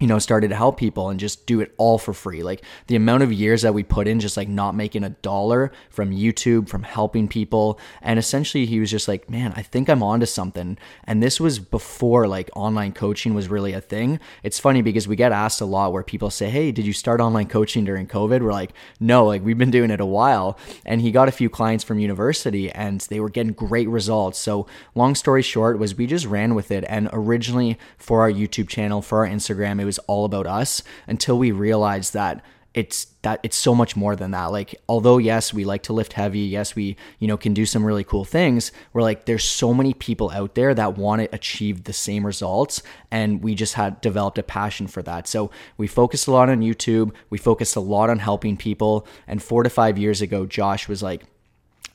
you 0.00 0.06
know, 0.06 0.18
started 0.18 0.48
to 0.48 0.56
help 0.56 0.78
people 0.78 1.08
and 1.08 1.18
just 1.18 1.46
do 1.46 1.60
it 1.60 1.74
all 1.76 1.98
for 1.98 2.12
free. 2.12 2.42
Like 2.42 2.62
the 2.86 2.96
amount 2.96 3.22
of 3.22 3.32
years 3.32 3.62
that 3.62 3.74
we 3.74 3.82
put 3.82 4.06
in 4.06 4.20
just 4.20 4.36
like 4.36 4.48
not 4.48 4.74
making 4.74 5.04
a 5.04 5.10
dollar 5.10 5.72
from 5.90 6.12
YouTube, 6.12 6.68
from 6.68 6.84
helping 6.84 7.26
people. 7.26 7.80
And 8.00 8.18
essentially 8.18 8.66
he 8.66 8.78
was 8.78 8.90
just 8.90 9.08
like, 9.08 9.28
man, 9.28 9.52
I 9.56 9.62
think 9.62 9.88
I'm 9.88 10.02
onto 10.02 10.26
something. 10.26 10.78
And 11.04 11.22
this 11.22 11.40
was 11.40 11.58
before 11.58 12.28
like 12.28 12.50
online 12.54 12.92
coaching 12.92 13.34
was 13.34 13.48
really 13.48 13.72
a 13.72 13.80
thing. 13.80 14.20
It's 14.42 14.60
funny 14.60 14.82
because 14.82 15.08
we 15.08 15.16
get 15.16 15.32
asked 15.32 15.60
a 15.60 15.64
lot 15.64 15.92
where 15.92 16.02
people 16.02 16.30
say, 16.30 16.48
Hey, 16.48 16.70
did 16.70 16.86
you 16.86 16.92
start 16.92 17.20
online 17.20 17.48
coaching 17.48 17.84
during 17.84 18.06
COVID? 18.06 18.40
We're 18.40 18.52
like, 18.52 18.72
no, 19.00 19.26
like 19.26 19.44
we've 19.44 19.58
been 19.58 19.70
doing 19.70 19.90
it 19.90 20.00
a 20.00 20.06
while. 20.06 20.58
And 20.86 21.00
he 21.00 21.10
got 21.10 21.28
a 21.28 21.32
few 21.32 21.50
clients 21.50 21.82
from 21.82 21.98
university 21.98 22.70
and 22.70 23.00
they 23.02 23.18
were 23.20 23.28
getting 23.28 23.52
great 23.52 23.88
results. 23.88 24.38
So 24.38 24.66
long 24.94 25.14
story 25.14 25.42
short 25.42 25.78
was 25.78 25.96
we 25.96 26.06
just 26.06 26.26
ran 26.26 26.54
with 26.54 26.70
it. 26.70 26.84
And 26.88 27.08
originally 27.12 27.78
for 27.96 28.20
our 28.20 28.30
YouTube 28.30 28.68
channel, 28.68 29.02
for 29.02 29.24
our 29.24 29.30
Instagram, 29.30 29.80
it 29.80 29.87
was 29.88 29.98
all 30.00 30.24
about 30.26 30.46
us 30.46 30.82
until 31.06 31.38
we 31.38 31.50
realized 31.50 32.12
that 32.12 32.44
it's 32.74 33.06
that 33.22 33.40
it's 33.42 33.56
so 33.56 33.74
much 33.74 33.96
more 33.96 34.14
than 34.14 34.30
that. 34.32 34.52
Like 34.52 34.80
although 34.88 35.18
yes 35.18 35.52
we 35.54 35.64
like 35.64 35.82
to 35.84 35.92
lift 35.92 36.12
heavy 36.12 36.40
yes 36.40 36.76
we 36.76 36.96
you 37.18 37.26
know 37.26 37.36
can 37.36 37.54
do 37.54 37.64
some 37.66 37.84
really 37.84 38.04
cool 38.04 38.24
things 38.24 38.70
we're 38.92 39.02
like 39.02 39.24
there's 39.24 39.42
so 39.42 39.72
many 39.72 39.94
people 39.94 40.30
out 40.30 40.54
there 40.54 40.74
that 40.74 40.98
want 40.98 41.22
to 41.22 41.34
achieve 41.34 41.84
the 41.84 41.92
same 41.92 42.24
results 42.26 42.82
and 43.10 43.42
we 43.42 43.54
just 43.54 43.74
had 43.74 44.00
developed 44.00 44.38
a 44.38 44.42
passion 44.42 44.86
for 44.86 45.02
that. 45.02 45.26
So 45.26 45.50
we 45.76 45.86
focused 45.86 46.28
a 46.28 46.30
lot 46.30 46.50
on 46.50 46.60
youtube 46.60 47.12
we 47.30 47.38
focused 47.38 47.74
a 47.74 47.80
lot 47.80 48.10
on 48.10 48.18
helping 48.18 48.56
people 48.56 49.06
and 49.26 49.42
four 49.42 49.62
to 49.62 49.70
five 49.70 49.98
years 49.98 50.20
ago 50.20 50.46
josh 50.46 50.88
was 50.88 51.02
like 51.02 51.24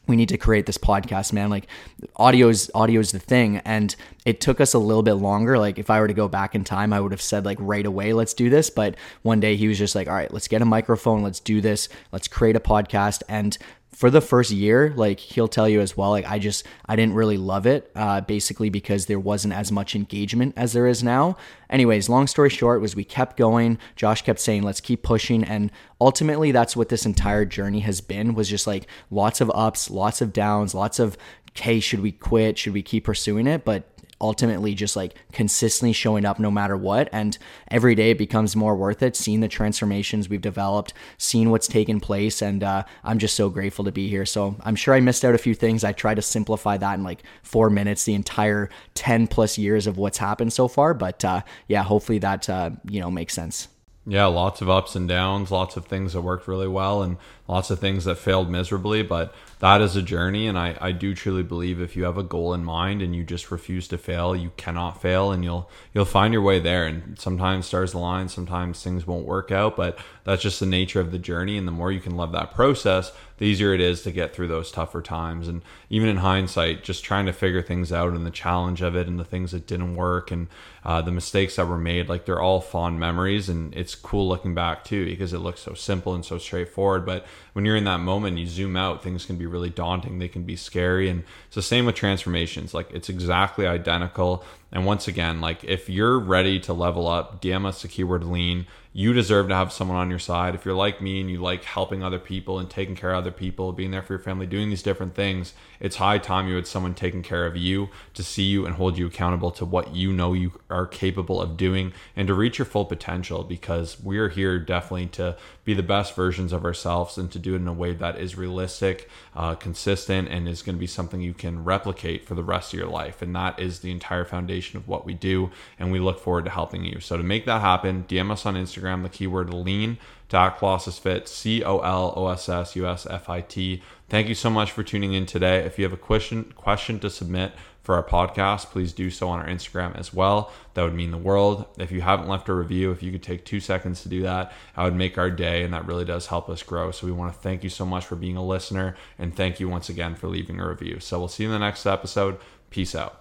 we 0.07 0.15
need 0.15 0.29
to 0.29 0.37
create 0.37 0.65
this 0.65 0.77
podcast 0.77 1.31
man. 1.33 1.49
Like 1.49 1.67
audio 2.15 2.49
is 2.49 2.69
audio 2.75 2.99
is 2.99 3.11
the 3.11 3.19
thing. 3.19 3.57
And 3.65 3.95
it 4.25 4.41
took 4.41 4.59
us 4.59 4.73
a 4.73 4.79
little 4.79 5.03
bit 5.03 5.13
longer. 5.13 5.57
Like 5.57 5.79
if 5.79 5.89
i 5.89 5.99
were 5.99 6.07
to 6.07 6.13
go 6.13 6.27
back 6.27 6.55
in 6.55 6.63
time 6.63 6.93
i 6.93 6.99
would 6.99 7.11
have 7.11 7.21
said 7.21 7.45
like 7.45 7.57
right 7.61 7.85
away 7.85 8.13
let's 8.13 8.33
do 8.33 8.49
this. 8.49 8.69
But 8.69 8.95
one 9.21 9.39
day 9.39 9.55
he 9.55 9.67
was 9.67 9.77
just 9.77 9.95
like 9.95 10.07
all 10.07 10.15
right 10.15 10.33
let's 10.33 10.47
get 10.47 10.61
a 10.61 10.65
microphone. 10.65 11.23
Let's 11.23 11.39
do 11.39 11.61
this. 11.61 11.89
Let's 12.11 12.27
create 12.27 12.55
a 12.55 12.59
podcast. 12.59 13.23
And 13.29 13.57
for 13.93 14.09
the 14.09 14.21
first 14.21 14.51
year, 14.51 14.91
like 14.95 15.19
he'll 15.19 15.47
tell 15.47 15.69
you 15.69 15.79
as 15.79 15.95
well, 15.95 16.09
like 16.09 16.25
I 16.25 16.39
just 16.39 16.65
I 16.85 16.95
didn't 16.95 17.13
really 17.13 17.37
love 17.37 17.65
it, 17.65 17.91
uh, 17.95 18.21
basically 18.21 18.69
because 18.69 19.05
there 19.05 19.19
wasn't 19.19 19.53
as 19.53 19.71
much 19.71 19.95
engagement 19.95 20.55
as 20.57 20.73
there 20.73 20.87
is 20.87 21.03
now. 21.03 21.37
Anyways, 21.69 22.09
long 22.09 22.27
story 22.27 22.49
short 22.49 22.81
was 22.81 22.95
we 22.95 23.03
kept 23.03 23.37
going. 23.37 23.77
Josh 23.95 24.23
kept 24.23 24.39
saying, 24.39 24.63
"Let's 24.63 24.81
keep 24.81 25.03
pushing," 25.03 25.43
and 25.43 25.71
ultimately 26.01 26.51
that's 26.51 26.75
what 26.75 26.89
this 26.89 27.05
entire 27.05 27.45
journey 27.45 27.81
has 27.81 28.01
been. 28.01 28.33
Was 28.33 28.49
just 28.49 28.67
like 28.67 28.87
lots 29.11 29.41
of 29.41 29.51
ups, 29.53 29.89
lots 29.89 30.21
of 30.21 30.33
downs, 30.33 30.73
lots 30.73 30.99
of 30.99 31.17
hey, 31.55 31.79
should 31.79 31.99
we 31.99 32.11
quit? 32.11 32.57
Should 32.57 32.73
we 32.73 32.81
keep 32.81 33.05
pursuing 33.05 33.47
it? 33.47 33.63
But 33.63 33.92
ultimately 34.23 34.73
just 34.73 34.95
like 34.95 35.15
consistently 35.33 35.91
showing 35.91 36.23
up 36.25 36.39
no 36.39 36.49
matter 36.49 36.77
what. 36.77 37.09
And 37.11 37.37
every 37.69 37.93
day 37.93 38.11
it 38.11 38.17
becomes 38.17 38.55
more 38.55 38.75
worth 38.75 39.03
it, 39.03 39.17
seeing 39.17 39.41
the 39.41 39.49
transformations 39.49 40.29
we've 40.29 40.41
developed, 40.41 40.93
seeing 41.17 41.51
what's 41.51 41.67
taken 41.67 41.99
place. 41.99 42.41
And 42.41 42.63
uh, 42.63 42.85
I'm 43.03 43.19
just 43.19 43.35
so 43.35 43.49
grateful 43.49 43.83
to 43.85 43.91
be 43.91 44.07
here. 44.07 44.25
So 44.25 44.55
I'm 44.61 44.77
sure 44.77 44.93
I 44.93 45.01
missed 45.01 45.25
out 45.25 45.35
a 45.35 45.37
few 45.37 45.53
things. 45.53 45.83
I 45.83 45.91
try 45.91 46.15
to 46.15 46.21
simplify 46.21 46.77
that 46.77 46.93
in 46.93 47.03
like 47.03 47.23
four 47.43 47.69
minutes, 47.69 48.05
the 48.05 48.13
entire 48.13 48.69
10 48.93 49.27
plus 49.27 49.57
years 49.57 49.85
of 49.85 49.97
what's 49.97 50.17
happened 50.17 50.53
so 50.53 50.69
far. 50.69 50.93
But 50.93 51.23
uh, 51.25 51.41
yeah, 51.67 51.83
hopefully 51.83 52.19
that, 52.19 52.49
uh, 52.49 52.71
you 52.87 53.01
know, 53.01 53.11
makes 53.11 53.33
sense. 53.33 53.67
Yeah, 54.05 54.25
lots 54.25 54.61
of 54.61 54.69
ups 54.69 54.95
and 54.95 55.07
downs, 55.07 55.49
lots 55.49 55.77
of 55.77 55.85
things 55.85 56.11
that 56.11 56.21
worked 56.21 56.47
really 56.49 56.67
well, 56.67 57.03
and 57.03 57.15
lots 57.47 57.69
of 57.69 57.79
things 57.79 58.05
that 58.05 58.17
failed 58.17 58.49
miserably. 58.49 59.03
But 59.03 59.33
that 59.59 59.81
is 59.81 59.95
a 59.95 60.01
journey, 60.01 60.47
and 60.47 60.57
I, 60.57 60.75
I 60.81 60.91
do 60.91 61.15
truly 61.15 61.43
believe 61.43 61.79
if 61.79 61.95
you 61.95 62.03
have 62.03 62.17
a 62.17 62.23
goal 62.23 62.53
in 62.53 62.65
mind 62.65 63.01
and 63.01 63.15
you 63.15 63.23
just 63.23 63.49
refuse 63.49 63.87
to 63.89 63.97
fail, 63.97 64.35
you 64.35 64.51
cannot 64.57 65.01
fail, 65.01 65.31
and 65.31 65.43
you'll 65.43 65.69
you'll 65.93 66.05
find 66.05 66.33
your 66.33 66.41
way 66.41 66.59
there. 66.59 66.85
And 66.85 67.17
sometimes 67.17 67.65
stars 67.65 67.93
align, 67.93 68.27
sometimes 68.27 68.83
things 68.83 69.07
won't 69.07 69.25
work 69.25 69.51
out, 69.51 69.77
but 69.77 69.97
that's 70.25 70.41
just 70.41 70.59
the 70.59 70.65
nature 70.65 70.99
of 70.99 71.11
the 71.11 71.19
journey. 71.19 71.57
And 71.57 71.67
the 71.67 71.71
more 71.71 71.91
you 71.91 72.01
can 72.01 72.15
love 72.15 72.33
that 72.33 72.53
process, 72.53 73.13
the 73.37 73.45
easier 73.45 73.73
it 73.73 73.81
is 73.81 74.01
to 74.03 74.11
get 74.11 74.33
through 74.33 74.47
those 74.47 74.71
tougher 74.71 75.01
times. 75.01 75.47
And 75.47 75.63
even 75.89 76.09
in 76.09 76.17
hindsight, 76.17 76.83
just 76.83 77.03
trying 77.03 77.25
to 77.25 77.33
figure 77.33 77.61
things 77.61 77.91
out 77.91 78.13
and 78.13 78.25
the 78.25 78.31
challenge 78.31 78.81
of 78.81 78.95
it 78.95 79.07
and 79.07 79.19
the 79.19 79.25
things 79.25 79.51
that 79.51 79.67
didn't 79.67 79.95
work 79.95 80.31
and 80.31 80.47
uh, 80.85 81.01
the 81.01 81.11
mistakes 81.11 81.55
that 81.55 81.67
were 81.67 81.77
made, 81.77 82.09
like 82.09 82.25
they're 82.25 82.41
all 82.41 82.61
fond 82.61 82.99
memories. 82.99 83.49
And 83.49 83.73
it's 83.75 83.95
cool 83.95 84.27
looking 84.27 84.53
back 84.53 84.83
too 84.83 85.05
because 85.05 85.33
it 85.33 85.39
looks 85.39 85.61
so 85.61 85.73
simple 85.73 86.13
and 86.13 86.23
so 86.23 86.37
straightforward. 86.37 87.05
But 87.05 87.25
when 87.53 87.65
you're 87.65 87.75
in 87.75 87.83
that 87.85 87.99
moment, 87.99 88.37
you 88.37 88.47
zoom 88.47 88.75
out, 88.75 89.03
things 89.03 89.25
can 89.25 89.37
be 89.37 89.45
really 89.45 89.69
daunting, 89.69 90.19
they 90.19 90.27
can 90.27 90.43
be 90.43 90.55
scary. 90.55 91.09
And 91.09 91.23
it's 91.47 91.55
the 91.55 91.61
same 91.61 91.85
with 91.85 91.95
transformations. 91.95 92.73
Like 92.73 92.91
it's 92.91 93.09
exactly 93.09 93.67
identical. 93.67 94.43
And 94.73 94.85
once 94.85 95.07
again, 95.07 95.39
like 95.39 95.63
if 95.63 95.87
you're 95.87 96.19
ready 96.19 96.59
to 96.61 96.73
level 96.73 97.07
up, 97.07 97.41
DM 97.41 97.65
us 97.65 97.83
the 97.83 97.87
keyword 97.87 98.25
lean 98.25 98.65
you 98.95 99.11
deserve 99.11 99.47
to 99.47 99.55
have 99.55 99.73
someone 99.73 99.97
on 99.97 100.11
your 100.11 100.19
side. 100.19 100.53
If 100.53 100.65
you're 100.65 100.75
like 100.75 101.01
me 101.01 101.19
and 101.19 101.29
you 101.29 101.41
like 101.41 101.63
helping 101.63 102.03
other 102.03 102.19
people 102.19 102.59
and 102.59 102.69
taking 102.69 102.95
care 102.95 103.11
of 103.11 103.17
other 103.17 103.31
people, 103.31 103.71
being 103.71 103.89
there 103.89 104.03
for 104.03 104.13
your 104.13 104.19
family, 104.19 104.45
doing 104.45 104.69
these 104.69 104.83
different 104.83 105.15
things, 105.15 105.55
it's 105.79 105.95
high 105.95 106.19
time 106.19 106.47
you 106.47 106.55
had 106.55 106.67
someone 106.67 106.93
taking 106.93 107.23
care 107.23 107.47
of 107.47 107.57
you 107.57 107.89
to 108.13 108.23
see 108.23 108.43
you 108.43 108.67
and 108.67 108.75
hold 108.75 108.99
you 108.99 109.07
accountable 109.07 109.49
to 109.49 109.65
what 109.65 109.95
you 109.95 110.13
know 110.13 110.33
you 110.33 110.61
are 110.69 110.85
capable 110.85 111.41
of 111.41 111.57
doing 111.57 111.91
and 112.15 112.27
to 112.27 112.35
reach 112.35 112.59
your 112.59 112.65
full 112.65 112.85
potential 112.85 113.43
because 113.43 113.99
we're 113.99 114.29
here 114.29 114.59
definitely 114.59 115.07
to 115.07 115.35
be 115.65 115.73
the 115.73 115.81
best 115.81 116.15
versions 116.15 116.53
of 116.53 116.63
ourselves 116.63 117.17
and 117.17 117.31
to 117.31 117.39
do 117.39 117.53
it 117.53 117.57
in 117.57 117.67
a 117.67 117.73
way 117.73 117.93
that 117.93 118.19
is 118.19 118.37
realistic, 118.37 119.09
uh, 119.35 119.55
consistent, 119.55 120.27
and 120.27 120.47
is 120.47 120.61
going 120.61 120.75
to 120.75 120.79
be 120.79 120.85
something 120.85 121.19
you 121.19 121.33
can 121.33 121.63
replicate 121.63 122.27
for 122.27 122.35
the 122.35 122.43
rest 122.43 122.73
of 122.73 122.79
your 122.79 122.89
life. 122.89 123.23
And 123.23 123.35
that 123.35 123.59
is 123.59 123.79
the 123.79 123.91
entire 123.91 124.23
foundation 124.23 124.62
of 124.71 124.87
what 124.87 125.05
we 125.05 125.13
do. 125.13 125.51
And 125.77 125.91
we 125.91 125.99
look 125.99 126.19
forward 126.19 126.45
to 126.45 126.51
helping 126.51 126.85
you. 126.85 126.99
So 126.99 127.17
to 127.17 127.23
make 127.23 127.45
that 127.45 127.61
happen, 127.61 128.05
DM 128.07 128.31
us 128.31 128.45
on 128.45 128.55
Instagram 128.55 129.03
the 129.03 129.09
keyword 129.09 129.53
lean. 129.53 129.97
Doc 130.29 130.57
Colossus 130.57 130.97
Fit, 130.97 131.27
C 131.27 131.63
O 131.63 131.77
L 131.79 132.11
O 132.15 132.27
S 132.29 132.49
S 132.49 132.75
U 132.75 132.87
S 132.87 133.05
F 133.05 133.29
I 133.29 133.41
T. 133.41 133.83
Thank 134.09 134.29
you 134.29 134.35
so 134.35 134.49
much 134.49 134.71
for 134.71 134.81
tuning 134.81 135.13
in 135.13 135.27
today. 135.27 135.59
If 135.59 135.77
you 135.77 135.85
have 135.85 135.93
a 135.93 135.97
question 135.97 136.53
question 136.55 136.99
to 137.01 137.09
submit 137.11 137.53
for 137.83 137.93
our 137.95 138.03
podcast, 138.03 138.71
please 138.71 138.93
do 138.93 139.11
so 139.11 139.29
on 139.29 139.39
our 139.39 139.47
Instagram 139.47 139.95
as 139.95 140.11
well. 140.13 140.51
That 140.73 140.83
would 140.83 140.95
mean 140.95 141.11
the 141.11 141.17
world. 141.17 141.65
If 141.77 141.91
you 141.91 142.01
haven't 142.01 142.29
left 142.29 142.49
a 142.49 142.53
review, 142.53 142.91
if 142.91 143.03
you 143.03 143.11
could 143.11 143.21
take 143.21 143.45
two 143.45 143.59
seconds 143.59 144.01
to 144.01 144.09
do 144.09 144.23
that, 144.23 144.53
I 144.75 144.85
would 144.85 144.95
make 144.95 145.17
our 145.17 145.29
day, 145.29 145.63
and 145.63 145.73
that 145.73 145.85
really 145.85 146.05
does 146.05 146.27
help 146.27 146.49
us 146.49 146.63
grow. 146.63 146.91
So 146.91 147.05
we 147.05 147.13
want 147.13 147.33
to 147.33 147.39
thank 147.39 147.63
you 147.63 147.69
so 147.69 147.85
much 147.85 148.05
for 148.05 148.15
being 148.15 148.37
a 148.37 148.43
listener, 148.43 148.95
and 149.19 149.35
thank 149.35 149.59
you 149.59 149.67
once 149.69 149.89
again 149.89 150.15
for 150.15 150.27
leaving 150.29 150.59
a 150.59 150.67
review. 150.67 150.99
So 150.99 151.19
we'll 151.19 151.27
see 151.27 151.43
you 151.43 151.49
in 151.49 151.53
the 151.53 151.59
next 151.59 151.85
episode. 151.85 152.39
Peace 152.69 152.95
out. 152.95 153.19